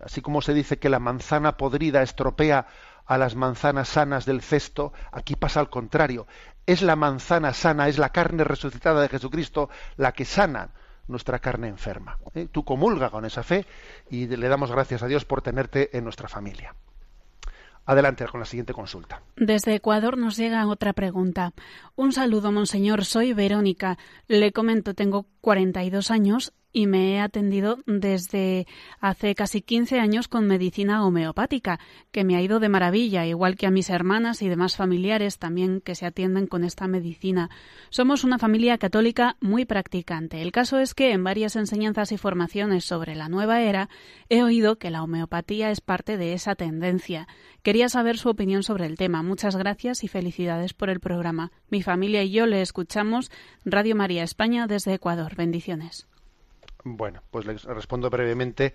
Así 0.02 0.20
como 0.20 0.42
se 0.42 0.52
dice 0.52 0.78
que 0.78 0.90
la 0.90 0.98
manzana 0.98 1.56
podrida 1.56 2.02
estropea 2.02 2.66
a 3.06 3.18
las 3.18 3.34
manzanas 3.36 3.88
sanas 3.88 4.26
del 4.26 4.42
cesto, 4.42 4.92
aquí 5.12 5.36
pasa 5.36 5.60
al 5.60 5.70
contrario. 5.70 6.26
Es 6.66 6.82
la 6.82 6.96
manzana 6.96 7.52
sana, 7.52 7.88
es 7.88 7.98
la 7.98 8.10
carne 8.10 8.44
resucitada 8.44 9.00
de 9.00 9.08
Jesucristo 9.08 9.70
la 9.96 10.12
que 10.12 10.24
sana 10.24 10.70
nuestra 11.08 11.38
carne 11.38 11.68
enferma. 11.68 12.18
¿Eh? 12.34 12.48
Tú 12.50 12.64
comulga 12.64 13.10
con 13.10 13.24
esa 13.24 13.42
fe 13.42 13.66
y 14.10 14.26
le 14.26 14.48
damos 14.48 14.72
gracias 14.72 15.02
a 15.02 15.06
Dios 15.06 15.24
por 15.24 15.42
tenerte 15.42 15.96
en 15.96 16.04
nuestra 16.04 16.28
familia. 16.28 16.74
Adelante 17.88 18.26
con 18.26 18.40
la 18.40 18.46
siguiente 18.46 18.74
consulta. 18.74 19.22
Desde 19.36 19.76
Ecuador 19.76 20.18
nos 20.18 20.36
llega 20.36 20.66
otra 20.66 20.92
pregunta. 20.92 21.52
Un 21.94 22.12
saludo, 22.12 22.50
monseñor. 22.50 23.04
Soy 23.04 23.32
Verónica. 23.32 23.96
Le 24.26 24.50
comento, 24.50 24.94
tengo 24.94 25.26
42 25.40 26.10
años 26.10 26.52
y 26.76 26.86
me 26.86 27.14
he 27.14 27.20
atendido 27.20 27.78
desde 27.86 28.66
hace 29.00 29.34
casi 29.34 29.62
15 29.62 29.98
años 29.98 30.28
con 30.28 30.46
medicina 30.46 31.06
homeopática, 31.06 31.80
que 32.12 32.22
me 32.22 32.36
ha 32.36 32.42
ido 32.42 32.60
de 32.60 32.68
maravilla, 32.68 33.24
igual 33.24 33.56
que 33.56 33.66
a 33.66 33.70
mis 33.70 33.88
hermanas 33.88 34.42
y 34.42 34.50
demás 34.50 34.76
familiares 34.76 35.38
también 35.38 35.80
que 35.80 35.94
se 35.94 36.04
atienden 36.04 36.46
con 36.46 36.64
esta 36.64 36.86
medicina. 36.86 37.48
Somos 37.88 38.24
una 38.24 38.38
familia 38.38 38.76
católica 38.76 39.38
muy 39.40 39.64
practicante. 39.64 40.42
El 40.42 40.52
caso 40.52 40.78
es 40.78 40.92
que 40.92 41.12
en 41.12 41.24
varias 41.24 41.56
enseñanzas 41.56 42.12
y 42.12 42.18
formaciones 42.18 42.84
sobre 42.84 43.14
la 43.14 43.30
nueva 43.30 43.62
era 43.62 43.88
he 44.28 44.42
oído 44.42 44.76
que 44.76 44.90
la 44.90 45.02
homeopatía 45.02 45.70
es 45.70 45.80
parte 45.80 46.18
de 46.18 46.34
esa 46.34 46.56
tendencia. 46.56 47.26
Quería 47.62 47.88
saber 47.88 48.18
su 48.18 48.28
opinión 48.28 48.62
sobre 48.62 48.84
el 48.84 48.98
tema. 48.98 49.22
Muchas 49.22 49.56
gracias 49.56 50.04
y 50.04 50.08
felicidades 50.08 50.74
por 50.74 50.90
el 50.90 51.00
programa. 51.00 51.52
Mi 51.70 51.80
familia 51.80 52.22
y 52.22 52.32
yo 52.32 52.44
le 52.44 52.60
escuchamos 52.60 53.30
Radio 53.64 53.96
María 53.96 54.24
España 54.24 54.66
desde 54.66 54.92
Ecuador. 54.92 55.36
Bendiciones. 55.36 56.06
Bueno, 56.88 57.20
pues 57.32 57.46
les 57.46 57.64
respondo 57.64 58.10
brevemente 58.10 58.72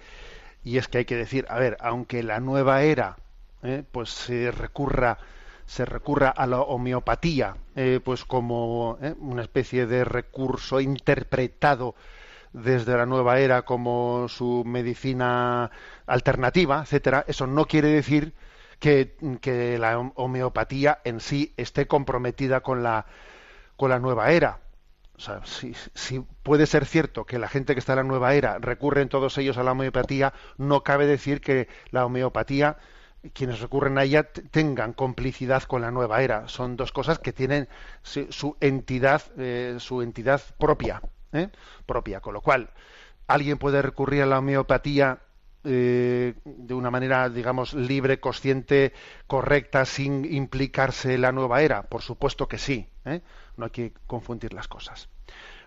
y 0.66 0.78
es 0.78 0.89
que 0.89 0.99
hay 0.99 1.05
que 1.05 1.16
decir, 1.16 1.45
a 1.49 1.57
ver, 1.59 1.78
aunque 1.80 2.24
la 2.24 2.41
nueva 2.41 2.84
era, 2.84 3.18
eh, 3.64 3.84
pues 3.91 4.09
se 4.09 4.51
recurra 4.51 5.18
se 5.66 5.86
recurra 5.86 6.30
a 6.30 6.47
la 6.47 6.59
homeopatía, 6.62 7.55
eh, 7.78 8.01
pues 8.03 8.26
como 8.26 8.97
eh, 9.01 9.16
una 9.20 9.43
especie 9.43 9.86
de 9.86 10.03
recurso 10.03 10.82
interpretado 10.82 11.95
desde 12.53 12.97
la 12.97 13.05
nueva 13.05 13.39
era 13.39 13.62
como 13.64 14.28
su 14.28 14.64
medicina 14.66 15.72
alternativa, 16.07 16.82
etcétera, 16.82 17.24
eso 17.28 17.47
no 17.47 17.66
quiere 17.66 17.89
decir 17.89 18.34
que, 18.80 19.16
que 19.41 19.78
la 19.80 19.97
homeopatía 19.99 20.99
en 21.05 21.22
sí 21.22 21.53
esté 21.57 21.88
comprometida 21.88 22.62
con 22.62 22.84
la 22.84 23.05
con 23.78 23.89
la 23.91 23.99
nueva 23.99 24.32
era 24.32 24.59
o 25.22 25.24
sea, 25.24 25.42
si, 25.94 26.20
puede 26.42 26.66
ser 26.66 26.88
cierto 26.88 27.26
que 27.26 27.38
la 27.38 27.48
gente 27.48 27.76
que 27.76 27.80
está 27.80 27.94
en 27.94 27.98
la 27.98 28.04
nueva 28.04 28.34
era 28.34 28.58
recurren 28.58 29.08
todos 29.08 29.38
ellos 29.38 29.56
a 29.60 29.64
la 29.64 29.74
homeopatía, 29.74 30.34
no 30.58 30.82
cabe 30.82 31.06
decir 31.06 31.42
que 31.42 31.68
la 31.92 32.08
homeopatía, 32.08 32.78
quienes 33.34 33.60
recurren 33.60 34.00
a 34.00 34.04
ella, 34.04 34.24
tengan 34.24 34.94
complicidad 34.94 35.62
con 35.62 35.84
la 35.84 35.92
nueva 35.92 36.24
era. 36.24 36.48
Son 36.48 36.76
dos 36.76 36.92
cosas 36.92 37.20
que 37.20 37.34
tienen 37.34 37.70
su 38.02 38.58
entidad, 38.62 39.22
eh, 39.38 39.76
su 39.78 40.02
entidad 40.02 40.42
propia, 40.58 41.04
¿eh? 41.34 41.50
propia. 41.86 42.20
Con 42.20 42.34
lo 42.34 42.42
cual, 42.42 42.72
alguien 43.28 43.60
puede 43.60 43.84
recurrir 43.84 44.24
a 44.24 44.26
la 44.26 44.40
homeopatía 44.40 45.20
eh, 45.64 46.34
de 46.44 46.74
una 46.74 46.90
manera, 46.90 47.30
digamos, 47.30 47.76
libre, 47.76 48.20
consciente, 48.20 48.94
correcta, 49.28 49.86
sin 49.86 50.26
implicarse 50.26 51.14
en 51.14 51.22
la 51.22 51.32
nueva 51.32 51.62
era? 51.62 51.84
Por 51.84 52.02
supuesto 52.02 52.48
que 52.48 52.58
sí. 52.58 52.88
¿eh? 53.06 53.22
No 53.62 53.66
hay 53.66 53.72
que 53.72 53.93
confundir 54.07 54.53
las 54.53 54.68
cosas. 54.68 55.07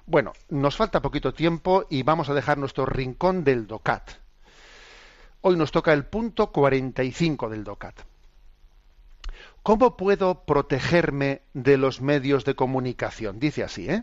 Bueno, 0.05 0.33
nos 0.49 0.77
falta 0.77 1.01
poquito 1.01 1.33
tiempo 1.33 1.87
y 1.89 2.03
vamos 2.03 2.29
a 2.29 2.35
dejar 2.35 2.59
nuestro 2.59 2.87
rincón 2.87 3.45
del 3.45 3.69
DOCAT. 3.69 4.11
Hoy 5.43 5.57
nos 5.57 5.71
toca 5.71 5.93
el 5.93 6.05
punto 6.05 6.51
45 6.51 7.49
del 7.49 7.63
DOCAT. 7.63 8.01
¿Cómo 9.63 9.97
puedo 9.97 10.45
protegerme 10.45 11.43
de 11.53 11.77
los 11.77 12.01
medios 12.01 12.45
de 12.45 12.57
comunicación? 12.57 13.39
Dice 13.39 13.63
así, 13.63 13.89
¿eh? 13.89 14.03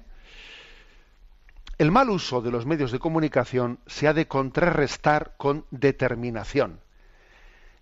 El 1.77 1.91
mal 1.91 2.09
uso 2.11 2.41
de 2.41 2.51
los 2.51 2.65
medios 2.65 2.93
de 2.93 2.99
comunicación 2.99 3.79
se 3.87 4.07
ha 4.07 4.13
de 4.13 4.25
contrarrestar 4.25 5.33
con 5.35 5.65
determinación. 5.69 6.79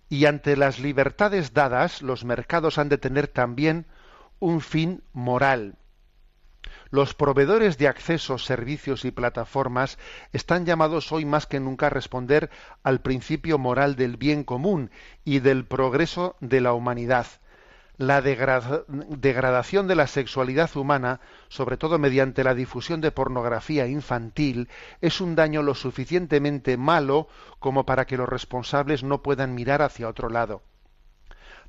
Y 0.08 0.24
ante 0.24 0.56
las 0.56 0.80
libertades 0.80 1.54
dadas, 1.54 2.02
los 2.02 2.24
mercados 2.24 2.78
han 2.78 2.88
de 2.88 2.98
tener 2.98 3.28
también 3.28 3.86
un 4.40 4.60
fin 4.60 5.02
moral. 5.12 5.76
Los 6.90 7.14
proveedores 7.14 7.78
de 7.78 7.86
accesos, 7.88 8.44
servicios 8.44 9.04
y 9.04 9.12
plataformas 9.12 9.98
están 10.32 10.66
llamados 10.66 11.12
hoy 11.12 11.24
más 11.24 11.46
que 11.46 11.60
nunca 11.60 11.86
a 11.86 11.90
responder 11.90 12.50
al 12.82 13.00
principio 13.00 13.58
moral 13.58 13.94
del 13.94 14.16
bien 14.16 14.42
común 14.42 14.90
y 15.24 15.38
del 15.38 15.64
progreso 15.66 16.36
de 16.40 16.60
la 16.60 16.72
humanidad. 16.72 17.26
la 17.96 18.22
degra- 18.22 18.84
degradación 18.88 19.86
de 19.86 19.94
la 19.94 20.06
sexualidad 20.06 20.74
humana, 20.74 21.20
sobre 21.48 21.76
todo 21.76 21.98
mediante 21.98 22.42
la 22.44 22.54
difusión 22.54 23.02
de 23.02 23.12
pornografía 23.12 23.86
infantil, 23.86 24.70
es 25.02 25.20
un 25.20 25.34
daño 25.36 25.62
lo 25.62 25.74
suficientemente 25.74 26.78
malo 26.78 27.28
como 27.58 27.84
para 27.84 28.06
que 28.06 28.16
los 28.16 28.26
responsables 28.26 29.02
no 29.04 29.22
puedan 29.22 29.54
mirar 29.54 29.82
hacia 29.82 30.08
otro 30.08 30.30
lado. 30.30 30.62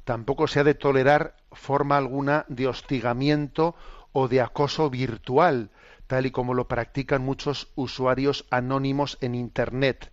Tampoco 0.06 0.48
se 0.48 0.62
ha 0.62 0.64
de 0.64 0.74
tolerar 0.74 1.36
forma 1.52 1.98
alguna 1.98 2.46
de 2.48 2.68
hostigamiento 2.68 3.76
o 4.14 4.28
de 4.28 4.42
acoso 4.42 4.90
virtual, 4.90 5.70
tal 6.08 6.26
y 6.26 6.32
como 6.32 6.54
lo 6.54 6.68
practican 6.68 7.22
muchos 7.22 7.70
usuarios 7.76 8.46
anónimos 8.50 9.18
en 9.22 9.36
Internet. 9.36 10.12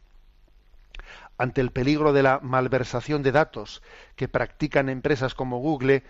Ante 1.37 1.61
el 1.61 1.71
peligro 1.71 2.13
de 2.13 2.23
la 2.23 2.41
malversación 2.43 3.23
de 3.23 3.33
datos 3.33 3.83
que 4.17 4.29
practican 4.29 4.89
empresas 4.89 5.35
como 5.35 5.59
Google 5.59 6.05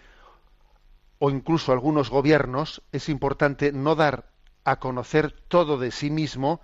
o 1.19 1.31
incluso 1.31 1.73
algunos 1.73 2.11
gobiernos, 2.11 2.83
es 2.93 3.09
importante 3.09 3.73
no 3.73 3.95
dar 3.95 4.31
a 4.65 4.79
conocer 4.79 5.33
todo 5.49 5.79
de 5.79 5.91
sí 5.91 6.11
mismo 6.11 6.61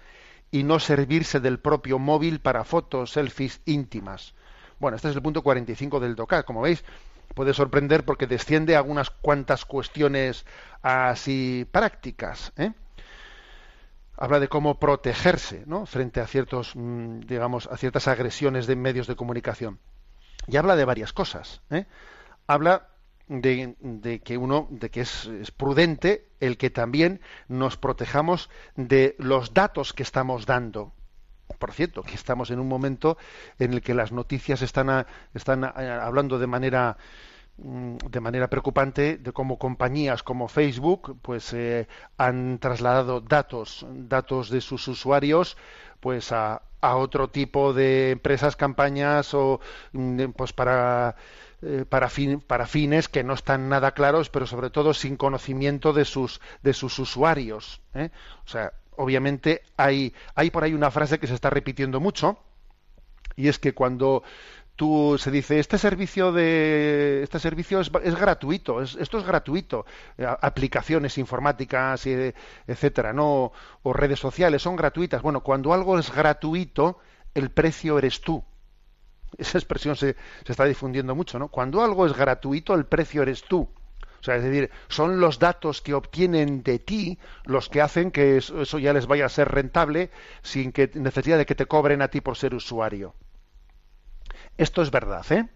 y 0.51 0.63
no 0.63 0.79
servirse 0.79 1.41
del 1.41 1.59
propio 1.59 1.99
móvil 1.99 2.41
para 2.41 2.65
fotos, 2.65 3.13
selfies 3.13 3.61
íntimas. 3.65 4.35
Bueno, 4.79 4.97
este 4.97 5.09
es 5.09 5.17
el 5.17 5.23
punto 5.23 5.43
45 5.43 6.01
del 6.01 6.15
DOCAT. 6.15 6.45
Como 6.45 6.61
veis, 6.61 6.85
puede 7.35 7.55
sorprender 7.55 8.05
porque 8.05 8.27
desciende 8.27 8.77
a 8.77 8.83
unas 8.83 9.11
cuantas 9.11 9.65
cuestiones 9.65 10.45
así 10.83 11.67
prácticas. 11.71 12.53
¿eh? 12.57 12.73
Habla 14.17 14.41
de 14.41 14.49
cómo 14.49 14.79
protegerse 14.79 15.65
frente 15.87 16.21
a 16.21 16.27
ciertos, 16.27 16.73
mm, 16.75 17.21
digamos, 17.21 17.67
a 17.67 17.77
ciertas 17.77 18.09
agresiones 18.09 18.67
de 18.67 18.77
medios 18.77 19.07
de 19.07 19.17
comunicación. 19.17 19.79
Y 20.47 20.57
habla 20.57 20.77
de 20.77 20.85
varias 20.85 21.13
cosas. 21.13 21.63
¿eh? 21.71 21.87
Habla 22.47 22.89
de, 23.29 24.21
que 24.23 24.37
uno, 24.37 24.69
de 24.71 24.91
que 24.91 25.01
es 25.01 25.29
prudente 25.57 26.29
el 26.41 26.59
que 26.59 26.71
también 26.71 27.21
nos 27.49 27.77
protejamos 27.77 28.51
de 28.77 29.17
los 29.19 29.55
datos 29.55 29.93
que 29.93 30.03
estamos 30.03 30.45
dando 30.45 30.93
por 31.59 31.73
cierto, 31.73 32.03
que 32.03 32.15
estamos 32.15 32.51
en 32.51 32.59
un 32.61 32.69
momento 32.69 33.17
en 33.59 33.73
el 33.75 33.83
que 33.83 33.95
las 33.95 34.13
noticias 34.13 34.63
están, 34.63 34.91
a- 34.91 35.07
están 35.35 35.65
a- 35.65 36.05
hablando 36.05 36.39
de 36.39 36.47
manera 36.47 36.97
mm, 37.59 37.97
de 38.11 38.21
manera 38.21 38.49
preocupante 38.49 39.17
de 39.19 39.33
cómo 39.33 39.59
compañías 39.59 40.23
como 40.23 40.49
Facebook 40.49 41.19
pues 41.23 41.53
eh, 41.53 41.87
han 42.19 42.59
trasladado 42.59 43.21
datos 43.21 43.87
datos 43.91 44.51
de 44.51 44.61
sus 44.61 44.89
usuarios 44.89 45.57
pues 46.01 46.33
a, 46.33 46.63
a 46.81 46.97
otro 46.97 47.29
tipo 47.31 47.73
de 47.73 48.11
empresas 48.13 48.57
campañas 48.57 49.35
o 49.35 49.61
mm, 49.93 50.31
pues 50.37 50.53
para 50.53 51.17
eh, 51.63 51.85
para, 51.89 52.09
fin- 52.11 52.41
para 52.41 52.67
fines 52.67 53.09
que 53.09 53.25
no 53.25 53.33
están 53.35 53.69
nada 53.69 53.93
claros, 53.93 54.29
pero 54.29 54.47
sobre 54.47 54.71
todo 54.71 54.93
sin 54.93 55.17
conocimiento 55.17 55.93
de 55.95 56.05
sus, 56.05 56.41
de 56.63 56.75
sus 56.75 56.99
usuarios. 56.99 57.81
¿eh? 57.95 58.11
O 58.45 58.49
sea, 58.49 58.73
obviamente 58.97 59.63
hay, 59.77 60.15
hay 60.35 60.51
por 60.51 60.65
ahí 60.65 60.75
una 60.75 60.91
frase 60.91 61.19
que 61.19 61.27
se 61.27 61.35
está 61.35 61.51
repitiendo 61.51 62.01
mucho, 62.01 62.39
y 63.37 63.49
es 63.49 63.59
que 63.59 63.75
cuando 63.75 64.23
tú 64.77 65.17
se 65.19 65.31
dice 65.31 65.59
este 65.61 65.79
servicio 65.79 66.33
de 66.33 67.23
este 67.23 67.39
servicio 67.39 67.81
es, 67.81 67.91
es 68.03 68.17
gratuito 68.17 68.83
es- 68.83 68.97
esto 68.97 69.19
es 69.19 69.25
gratuito 69.25 69.87
eh, 70.19 70.27
aplicaciones 70.41 71.17
informáticas 71.19 72.07
eh, 72.07 72.35
etcétera 72.67 73.13
no 73.13 73.53
o 73.85 73.93
redes 73.93 74.19
sociales 74.21 74.63
son 74.63 74.77
gratuitas 74.77 75.23
bueno 75.23 75.43
cuando 75.43 75.73
algo 75.73 75.99
es 75.99 76.13
gratuito 76.13 76.99
el 77.35 77.51
precio 77.51 77.99
eres 77.99 78.21
tú 78.21 78.45
esa 79.39 79.59
expresión 79.59 79.97
se, 79.97 80.17
se 80.45 80.53
está 80.53 80.65
difundiendo 80.65 81.15
mucho, 81.15 81.39
¿no? 81.39 81.49
Cuando 81.49 81.83
algo 81.83 82.07
es 82.07 82.13
gratuito, 82.17 82.75
el 82.75 82.87
precio 82.87 83.23
eres 83.23 83.43
tú. 83.45 83.69
O 84.25 84.27
sea, 84.27 84.37
es 84.37 84.43
decir, 84.43 84.71
son 84.89 85.21
los 85.21 85.39
datos 85.39 85.83
que 85.83 85.93
obtienen 85.93 86.63
de 86.63 86.79
ti 86.79 87.19
los 87.45 87.69
que 87.69 87.83
hacen 87.83 88.11
que 88.11 88.39
eso, 88.39 88.79
ya 88.79 88.95
les 88.95 89.07
vaya 89.07 89.27
a 89.27 89.29
ser 89.29 89.49
rentable 89.49 90.11
sin 90.41 90.73
que 90.73 90.91
necesidad 90.95 91.37
de 91.37 91.45
que 91.45 91.55
te 91.55 91.67
cobren 91.67 92.01
a 92.01 92.09
ti 92.09 92.23
por 92.23 92.39
ser 92.39 92.55
usuario. 92.55 93.15
Esto 94.57 94.81
es 94.81 94.91
verdad, 94.91 95.31
¿eh? 95.31 95.47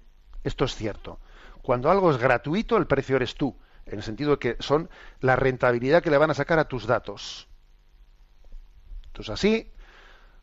Esto 0.44 0.66
es 0.66 0.74
cierto. 0.74 1.18
Cuando 1.62 1.90
algo 1.90 2.10
es 2.10 2.18
gratuito, 2.18 2.76
el 2.76 2.86
precio 2.86 3.16
eres 3.16 3.36
tú, 3.36 3.56
en 3.86 4.00
el 4.00 4.02
sentido 4.02 4.32
de 4.32 4.38
que 4.38 4.56
son 4.60 4.90
la 5.20 5.34
rentabilidad 5.34 6.02
que 6.02 6.10
le 6.10 6.18
van 6.18 6.30
a 6.30 6.34
sacar 6.34 6.58
a 6.58 6.68
tus 6.68 6.86
datos. 6.86 7.48
Entonces 9.06 9.32
así, 9.32 9.72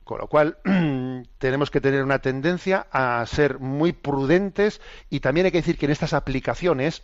con 0.05 0.19
lo 0.19 0.27
cual, 0.27 0.59
tenemos 1.39 1.71
que 1.71 1.81
tener 1.81 2.03
una 2.03 2.19
tendencia 2.19 2.87
a 2.91 3.25
ser 3.25 3.59
muy 3.59 3.91
prudentes 3.91 4.79
y 5.09 5.19
también 5.19 5.47
hay 5.47 5.51
que 5.51 5.57
decir 5.57 5.77
que 5.77 5.87
en 5.87 5.91
estas 5.91 6.13
aplicaciones, 6.13 7.03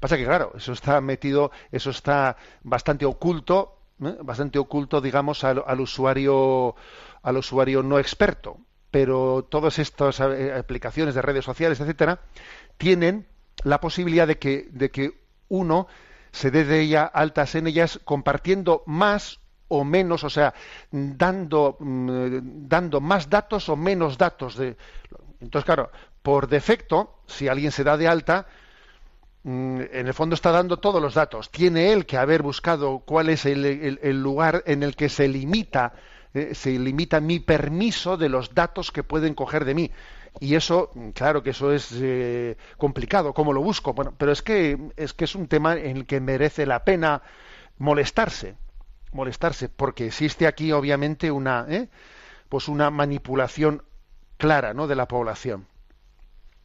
pasa 0.00 0.16
que 0.16 0.24
claro, 0.24 0.52
eso 0.56 0.72
está 0.72 1.00
metido, 1.00 1.52
eso 1.70 1.90
está 1.90 2.36
bastante 2.64 3.06
oculto, 3.06 3.78
¿eh? 4.04 4.16
bastante 4.22 4.58
oculto, 4.58 5.00
digamos, 5.00 5.44
al, 5.44 5.62
al 5.64 5.80
usuario, 5.80 6.74
al 7.22 7.36
usuario 7.36 7.84
no 7.84 8.00
experto. 8.00 8.58
Pero 8.90 9.46
todas 9.48 9.78
estas 9.78 10.18
eh, 10.20 10.52
aplicaciones 10.52 11.14
de 11.14 11.22
redes 11.22 11.44
sociales, 11.44 11.80
etcétera, 11.80 12.20
tienen 12.76 13.28
la 13.62 13.80
posibilidad 13.80 14.26
de 14.26 14.38
que, 14.38 14.68
de 14.72 14.90
que 14.90 15.12
uno 15.48 15.86
se 16.32 16.50
dé 16.50 16.64
de 16.64 16.80
ella 16.80 17.04
altas 17.04 17.54
en 17.54 17.68
ellas 17.68 18.00
compartiendo 18.04 18.82
más 18.86 19.38
o 19.78 19.84
menos, 19.84 20.24
o 20.24 20.30
sea, 20.30 20.52
dando, 20.90 21.76
mm, 21.80 22.68
dando 22.68 23.00
más 23.00 23.28
datos 23.28 23.68
o 23.68 23.76
menos 23.76 24.16
datos. 24.18 24.56
De... 24.56 24.76
Entonces, 25.40 25.64
claro, 25.64 25.90
por 26.22 26.48
defecto, 26.48 26.96
si 27.26 27.48
alguien 27.48 27.72
se 27.72 27.84
da 27.84 27.96
de 27.96 28.08
alta, 28.08 28.46
mm, 29.44 29.80
en 29.92 30.06
el 30.06 30.14
fondo 30.14 30.34
está 30.34 30.50
dando 30.52 30.78
todos 30.78 31.00
los 31.02 31.14
datos. 31.14 31.50
Tiene 31.50 31.92
él 31.92 32.06
que 32.06 32.16
haber 32.16 32.42
buscado 32.42 33.00
cuál 33.00 33.28
es 33.28 33.44
el, 33.46 33.64
el- 33.64 33.98
el 34.02 34.22
lugar 34.22 34.62
en 34.66 34.82
el 34.82 34.94
que 34.96 35.08
se 35.08 35.28
limita, 35.28 35.92
eh, 36.34 36.54
se 36.54 36.70
limita 36.78 37.20
mi 37.20 37.40
permiso 37.40 38.16
de 38.16 38.28
los 38.28 38.54
datos 38.54 38.90
que 38.92 39.02
pueden 39.04 39.34
coger 39.34 39.64
de 39.64 39.74
mí. 39.74 39.90
Y 40.40 40.54
eso, 40.54 40.90
mm, 40.94 41.10
claro 41.10 41.42
que 41.42 41.50
eso 41.50 41.72
es 41.72 41.90
eh, 42.00 42.56
complicado. 42.78 43.34
¿Cómo 43.34 43.52
lo 43.52 43.62
busco? 43.62 43.92
Bueno, 43.94 44.14
pero 44.16 44.32
es 44.32 44.42
que 44.42 44.78
es 44.96 45.12
que 45.12 45.24
es 45.24 45.34
un 45.34 45.46
tema 45.48 45.74
en 45.76 45.96
el 45.98 46.06
que 46.06 46.20
merece 46.20 46.66
la 46.66 46.84
pena 46.84 47.22
molestarse 47.78 48.56
molestarse 49.12 49.68
porque 49.68 50.06
existe 50.06 50.46
aquí 50.46 50.72
obviamente 50.72 51.30
una 51.30 51.66
¿eh? 51.68 51.88
pues 52.48 52.68
una 52.68 52.90
manipulación 52.90 53.82
clara 54.36 54.74
¿no? 54.74 54.86
de 54.86 54.96
la 54.96 55.08
población 55.08 55.66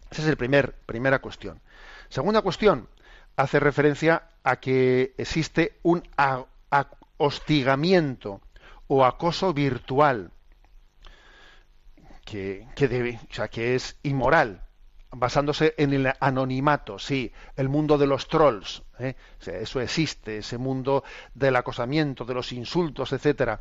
esa 0.10 0.22
es 0.22 0.28
la 0.28 0.38
primer, 0.38 0.74
primera 0.86 1.20
cuestión 1.20 1.62
segunda 2.10 2.41
cuestión 2.41 2.88
hace 3.36 3.60
referencia 3.60 4.30
a 4.43 4.60
que 4.60 5.14
existe 5.18 5.78
un 5.84 6.04
hostigamiento 7.18 8.41
o 8.88 9.06
acoso 9.06 9.54
virtual 9.54 10.32
que, 12.26 12.68
que 12.76 12.88
debe, 12.88 13.20
o 13.30 13.34
sea, 13.34 13.48
que 13.48 13.76
es 13.76 13.98
inmoral, 14.04 14.66
basándose 15.20 15.74
en 15.78 15.93
el 15.93 16.13
anonimato, 16.20 16.99
sí, 16.99 17.32
el 17.55 17.70
mundo 17.70 17.97
de 17.97 18.07
los 18.07 18.28
trolls, 18.28 18.84
¿eh? 18.99 19.15
Eso 19.45 19.82
existe, 19.82 20.38
ese 20.39 20.57
mundo 20.57 21.03
del 21.34 21.55
acosamiento, 21.55 22.26
de 22.26 22.34
los 22.34 22.51
insultos, 22.53 23.13
etcétera, 23.13 23.59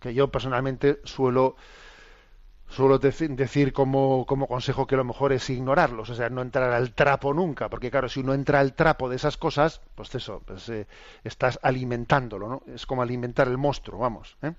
que 0.00 0.14
yo 0.14 0.28
personalmente 0.28 1.00
suelo 1.04 1.56
suelo 2.68 2.98
deci- 2.98 3.28
decir 3.36 3.72
como, 3.72 4.24
como 4.26 4.46
consejo 4.48 4.86
que 4.86 4.96
lo 4.96 5.04
mejor 5.04 5.32
es 5.32 5.50
ignorarlos, 5.50 6.08
o 6.10 6.14
sea, 6.14 6.30
no 6.30 6.40
entrar 6.42 6.72
al 6.72 6.94
trapo 6.94 7.34
nunca, 7.34 7.68
porque 7.68 7.90
claro, 7.90 8.08
si 8.08 8.20
uno 8.20 8.32
entra 8.34 8.60
al 8.60 8.74
trapo 8.74 9.08
de 9.08 9.16
esas 9.16 9.36
cosas, 9.36 9.82
pues 9.94 10.14
eso, 10.14 10.42
pues 10.46 10.68
eh, 10.70 10.86
estás 11.24 11.58
alimentándolo, 11.62 12.48
¿no? 12.48 12.62
Es 12.74 12.86
como 12.86 13.02
alimentar 13.02 13.46
el 13.48 13.58
monstruo, 13.58 13.98
vamos, 14.00 14.36
¿eh? 14.42 14.52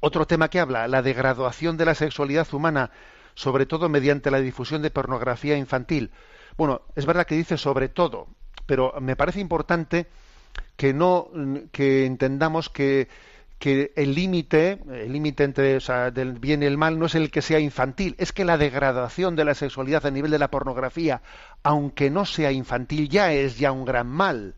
Otro 0.00 0.26
tema 0.26 0.48
que 0.48 0.60
habla, 0.60 0.88
la 0.88 1.02
degradación 1.02 1.76
de 1.76 1.84
la 1.84 1.94
sexualidad 1.94 2.52
humana, 2.52 2.90
sobre 3.40 3.64
todo 3.64 3.88
mediante 3.88 4.30
la 4.30 4.38
difusión 4.38 4.82
de 4.82 4.90
pornografía 4.90 5.56
infantil. 5.56 6.10
Bueno, 6.58 6.82
es 6.94 7.06
verdad 7.06 7.26
que 7.26 7.34
dice 7.34 7.56
sobre 7.56 7.88
todo, 7.88 8.26
pero 8.66 8.92
me 9.00 9.16
parece 9.16 9.40
importante 9.40 10.08
que 10.76 10.92
no 10.92 11.30
que 11.72 12.04
entendamos 12.04 12.68
que, 12.68 13.08
que 13.58 13.94
el 13.96 14.14
límite, 14.14 14.80
el 14.92 15.10
límite 15.14 15.44
entre 15.44 15.76
o 15.76 15.80
sea, 15.80 16.10
del 16.10 16.38
bien 16.38 16.62
y 16.62 16.66
el 16.66 16.76
mal 16.76 16.98
no 16.98 17.06
es 17.06 17.14
el 17.14 17.30
que 17.30 17.40
sea 17.40 17.60
infantil, 17.60 18.14
es 18.18 18.32
que 18.32 18.44
la 18.44 18.58
degradación 18.58 19.36
de 19.36 19.46
la 19.46 19.54
sexualidad 19.54 20.04
a 20.04 20.10
nivel 20.10 20.32
de 20.32 20.38
la 20.38 20.50
pornografía, 20.50 21.22
aunque 21.62 22.10
no 22.10 22.26
sea 22.26 22.52
infantil, 22.52 23.08
ya 23.08 23.32
es 23.32 23.58
ya 23.58 23.72
un 23.72 23.86
gran 23.86 24.06
mal 24.06 24.54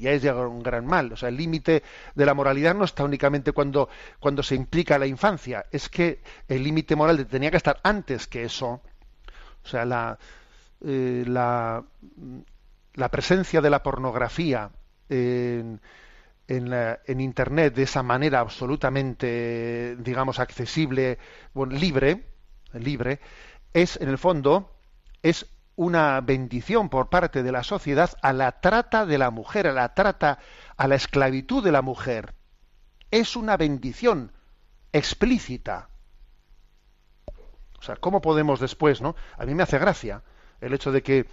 ya 0.00 0.12
es 0.12 0.22
ya 0.22 0.34
un 0.34 0.62
gran 0.62 0.86
mal. 0.86 1.12
O 1.12 1.16
sea, 1.16 1.28
el 1.28 1.36
límite 1.36 1.82
de 2.14 2.26
la 2.26 2.34
moralidad 2.34 2.74
no 2.74 2.84
está 2.84 3.04
únicamente 3.04 3.52
cuando, 3.52 3.88
cuando 4.20 4.42
se 4.42 4.54
implica 4.56 4.98
la 4.98 5.06
infancia, 5.06 5.66
es 5.70 5.88
que 5.88 6.22
el 6.48 6.64
límite 6.64 6.96
moral 6.96 7.26
tenía 7.26 7.50
que 7.50 7.56
estar 7.58 7.80
antes 7.84 8.26
que 8.26 8.44
eso. 8.44 8.80
O 9.64 9.68
sea, 9.68 9.84
la, 9.84 10.18
eh, 10.84 11.24
la, 11.26 11.84
la 12.94 13.08
presencia 13.08 13.60
de 13.60 13.70
la 13.70 13.82
pornografía 13.82 14.70
en, 15.08 15.80
en, 16.48 16.70
la- 16.70 17.00
en 17.06 17.20
Internet 17.20 17.74
de 17.74 17.84
esa 17.84 18.02
manera 18.02 18.40
absolutamente, 18.40 19.96
digamos, 19.98 20.38
accesible, 20.40 21.18
bueno, 21.54 21.74
libre, 21.76 22.24
libre, 22.74 23.20
es 23.74 23.98
en 24.00 24.08
el 24.08 24.18
fondo 24.18 24.72
es 25.22 25.46
una 25.76 26.20
bendición 26.20 26.88
por 26.88 27.08
parte 27.08 27.42
de 27.42 27.52
la 27.52 27.62
sociedad 27.62 28.10
a 28.22 28.32
la 28.32 28.60
trata 28.60 29.06
de 29.06 29.18
la 29.18 29.30
mujer, 29.30 29.66
a 29.66 29.72
la 29.72 29.94
trata, 29.94 30.38
a 30.76 30.88
la 30.88 30.94
esclavitud 30.94 31.64
de 31.64 31.72
la 31.72 31.82
mujer. 31.82 32.34
Es 33.10 33.36
una 33.36 33.56
bendición 33.56 34.32
explícita. 34.92 35.88
O 37.78 37.82
sea, 37.82 37.96
¿cómo 37.96 38.20
podemos 38.20 38.60
después, 38.60 39.00
no? 39.00 39.16
A 39.38 39.46
mí 39.46 39.54
me 39.54 39.62
hace 39.62 39.78
gracia 39.78 40.22
el 40.60 40.74
hecho 40.74 40.92
de 40.92 41.02
que 41.02 41.26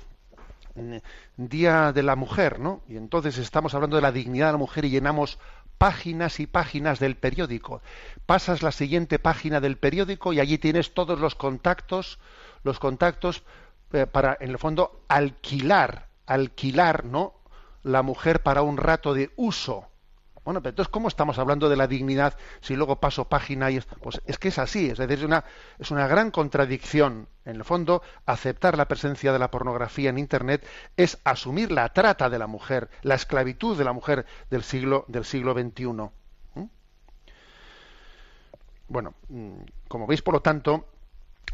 mm, 0.76 0.98
Día 1.36 1.92
de 1.92 2.04
la 2.04 2.16
Mujer, 2.16 2.60
¿no? 2.60 2.84
Y 2.88 2.96
entonces 2.96 3.38
estamos 3.38 3.74
hablando 3.74 3.98
de 3.98 4.02
la 4.02 4.14
dignidad 4.14 4.48
de 4.48 4.52
la 4.54 4.58
mujer 4.58 4.86
y 4.86 4.90
llenamos 4.90 5.40
páginas 5.78 6.40
y 6.40 6.48
páginas 6.48 7.00
del 7.00 7.18
periódico. 7.18 7.82
Pasas 8.26 8.64
la 8.64 8.72
siguiente 8.72 9.20
página 9.20 9.60
del 9.60 9.78
periódico 9.78 10.34
y 10.34 10.40
allí 10.40 10.58
tienes 10.58 10.94
todos 10.94 11.20
los 11.20 11.36
contactos, 11.36 12.20
los 12.64 12.80
contactos 12.80 13.44
para, 14.12 14.38
en 14.40 14.50
el 14.52 14.58
fondo, 14.58 15.04
alquilar, 15.08 16.08
alquilar, 16.26 17.06
¿no? 17.06 17.34
La 17.84 18.02
mujer 18.02 18.44
para 18.44 18.62
un 18.62 18.78
rato 18.78 19.14
de 19.14 19.32
uso. 19.36 19.88
Bueno, 20.48 20.62
pero 20.62 20.70
entonces, 20.70 20.90
¿cómo 20.90 21.10
estamos 21.10 21.40
hablando 21.40 21.68
de 21.68 21.76
la 21.76 21.88
dignidad 21.88 22.38
si 22.62 22.78
luego 22.78 23.02
paso 23.02 23.26
página 23.28 23.70
y 23.70 23.76
es, 23.76 23.86
pues 24.02 24.22
es 24.26 24.40
que 24.40 24.48
es 24.48 24.58
así, 24.60 24.90
es 24.90 24.98
decir, 24.98 25.18
es 25.18 25.26
una, 25.26 25.44
es 25.78 25.92
una 25.92 26.08
gran 26.08 26.32
contradicción. 26.32 27.28
En 27.44 27.58
el 27.58 27.66
fondo, 27.66 28.02
aceptar 28.26 28.78
la 28.78 28.88
presencia 28.88 29.34
de 29.34 29.40
la 29.40 29.52
pornografía 29.52 30.10
en 30.10 30.18
Internet 30.18 30.66
es 30.96 31.20
asumir 31.26 31.70
la 31.74 31.90
trata 31.90 32.30
de 32.30 32.40
la 32.40 32.48
mujer, 32.48 32.90
la 33.02 33.16
esclavitud 33.16 33.78
de 33.78 33.84
la 33.84 33.92
mujer 33.92 34.26
del 34.50 34.64
siglo, 34.64 35.04
del 35.10 35.26
siglo 35.26 35.52
XXI. 35.52 35.86
¿Mm? 35.88 36.70
Bueno, 38.88 39.16
mm, 39.28 39.58
como 39.90 40.08
veis, 40.08 40.22
por 40.22 40.34
lo 40.34 40.42
tanto, 40.42 40.88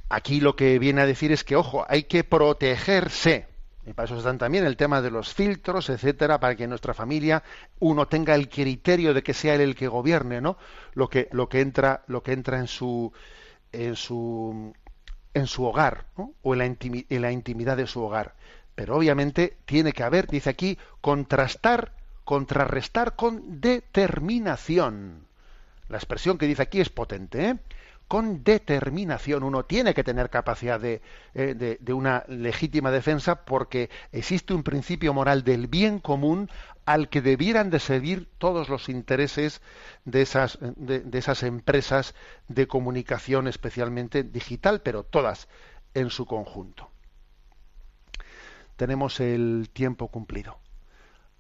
aquí 0.10 0.39
lo 0.39 0.56
que 0.56 0.80
viene 0.80 1.02
a 1.02 1.06
decir 1.06 1.32
es 1.32 1.44
que, 1.44 1.56
ojo, 1.56 1.86
hay 1.88 2.04
que 2.04 2.24
protegerse 2.24 3.48
y 3.86 3.94
para 3.94 4.06
eso 4.06 4.18
están 4.18 4.38
también 4.38 4.66
el 4.66 4.78
tema 4.78 5.02
de 5.02 5.12
los 5.12 5.34
filtros, 5.34 5.89
etcétera, 5.89 6.39
para 6.39 6.56
que 6.56 6.64
en 6.64 6.70
nuestra 6.70 6.94
familia 6.94 7.44
uno 7.80 8.08
tenga 8.08 8.34
el 8.36 8.48
criterio 8.48 9.14
de 9.14 9.24
que 9.24 9.34
sea 9.34 9.56
él 9.56 9.62
el 9.62 9.76
que 9.76 9.88
gobierne, 9.88 10.39
¿no? 10.39 10.58
Lo 10.94 11.10
que, 11.10 11.28
lo 11.32 11.50
que 11.50 11.60
entra, 11.60 12.04
lo 12.08 12.24
que 12.24 12.32
entra 12.32 12.60
en 12.60 12.68
su, 12.68 13.12
en 13.74 13.96
su, 13.96 14.74
en 15.34 15.48
su 15.48 15.66
hogar, 15.66 16.06
¿no? 16.18 16.34
o 16.44 16.54
en 16.54 16.60
la, 16.60 16.66
en 16.66 17.22
la 17.22 17.32
intimidad 17.32 17.76
de 17.76 17.88
su 17.88 18.02
hogar. 18.02 18.36
Pero 18.74 18.96
obviamente 18.96 19.58
tiene 19.66 19.91
que 19.91 20.04
haber, 20.04 20.28
dice 20.28 20.50
aquí, 20.50 20.78
contrastar, 21.02 21.91
contrarrestar 22.24 23.16
con 23.16 23.60
determinación. 23.60 25.28
La 25.89 25.98
expresión 25.98 26.38
que 26.38 26.48
dice 26.48 26.62
aquí 26.62 26.80
es 26.80 26.89
potente, 26.89 27.50
¿eh? 27.50 27.58
Con 28.14 28.43
determinación. 28.43 29.41
Uno 29.41 29.66
tiene 29.66 29.95
que 29.95 30.03
tener 30.03 30.30
capacidad 30.30 30.80
de, 30.80 31.01
eh, 31.34 31.78
de, 31.80 31.93
una 31.93 32.24
legítima 32.28 32.91
defensa 32.91 33.43
porque 33.43 33.89
existe 34.11 34.53
un 34.53 34.61
principio 34.61 35.16
moral 35.16 35.43
del 35.43 35.66
bien 35.66 35.97
común 35.97 36.47
al 36.86 37.09
que 37.09 37.24
debieran 37.24 37.72
de 37.72 37.80
servir 37.80 38.30
todos 38.38 38.70
los 38.70 38.88
intereses 38.88 39.64
de 40.05 40.22
esas, 40.22 40.59
de, 40.61 41.03
esas 41.11 41.41
empresas 41.41 42.14
de 42.47 42.68
comunicación, 42.68 43.47
especialmente 43.47 44.22
digital, 44.22 44.84
pero 44.84 45.01
todas 45.01 45.47
en 45.95 46.11
su 46.11 46.28
conjunto. 46.28 46.91
Tenemos 48.76 49.20
el 49.22 49.72
tiempo 49.74 50.09
cumplido. 50.09 50.59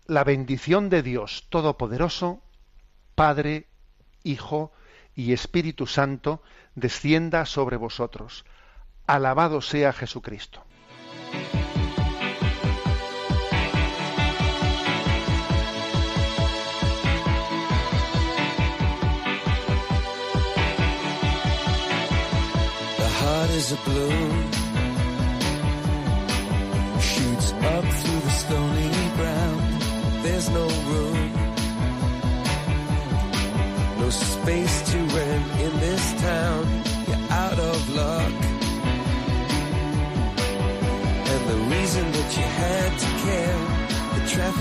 La 0.07 0.23
bendición 0.23 0.89
de 0.89 1.03
Dios 1.03 1.45
Todopoderoso, 1.51 2.41
Padre, 3.13 3.67
Hijo, 4.23 4.71
y 5.15 5.33
Espíritu 5.33 5.87
Santo 5.87 6.41
descienda 6.75 7.45
sobre 7.45 7.77
vosotros. 7.77 8.45
Alabado 9.07 9.61
sea 9.61 9.91
Jesucristo. 9.91 10.63
The 22.97 23.09
heart 23.19 23.49
is 23.51 23.71
a 23.71 23.77
balloon, 23.85 24.51
shoots 26.99 27.53
up 27.53 27.85
through 27.85 28.21
the 28.21 28.29
stony 28.29 28.91
ground. 29.17 29.81
There's 30.23 30.49
no 30.49 30.67
room 30.67 31.43
no 34.03 34.09
space 34.09 34.91
to 34.91 34.97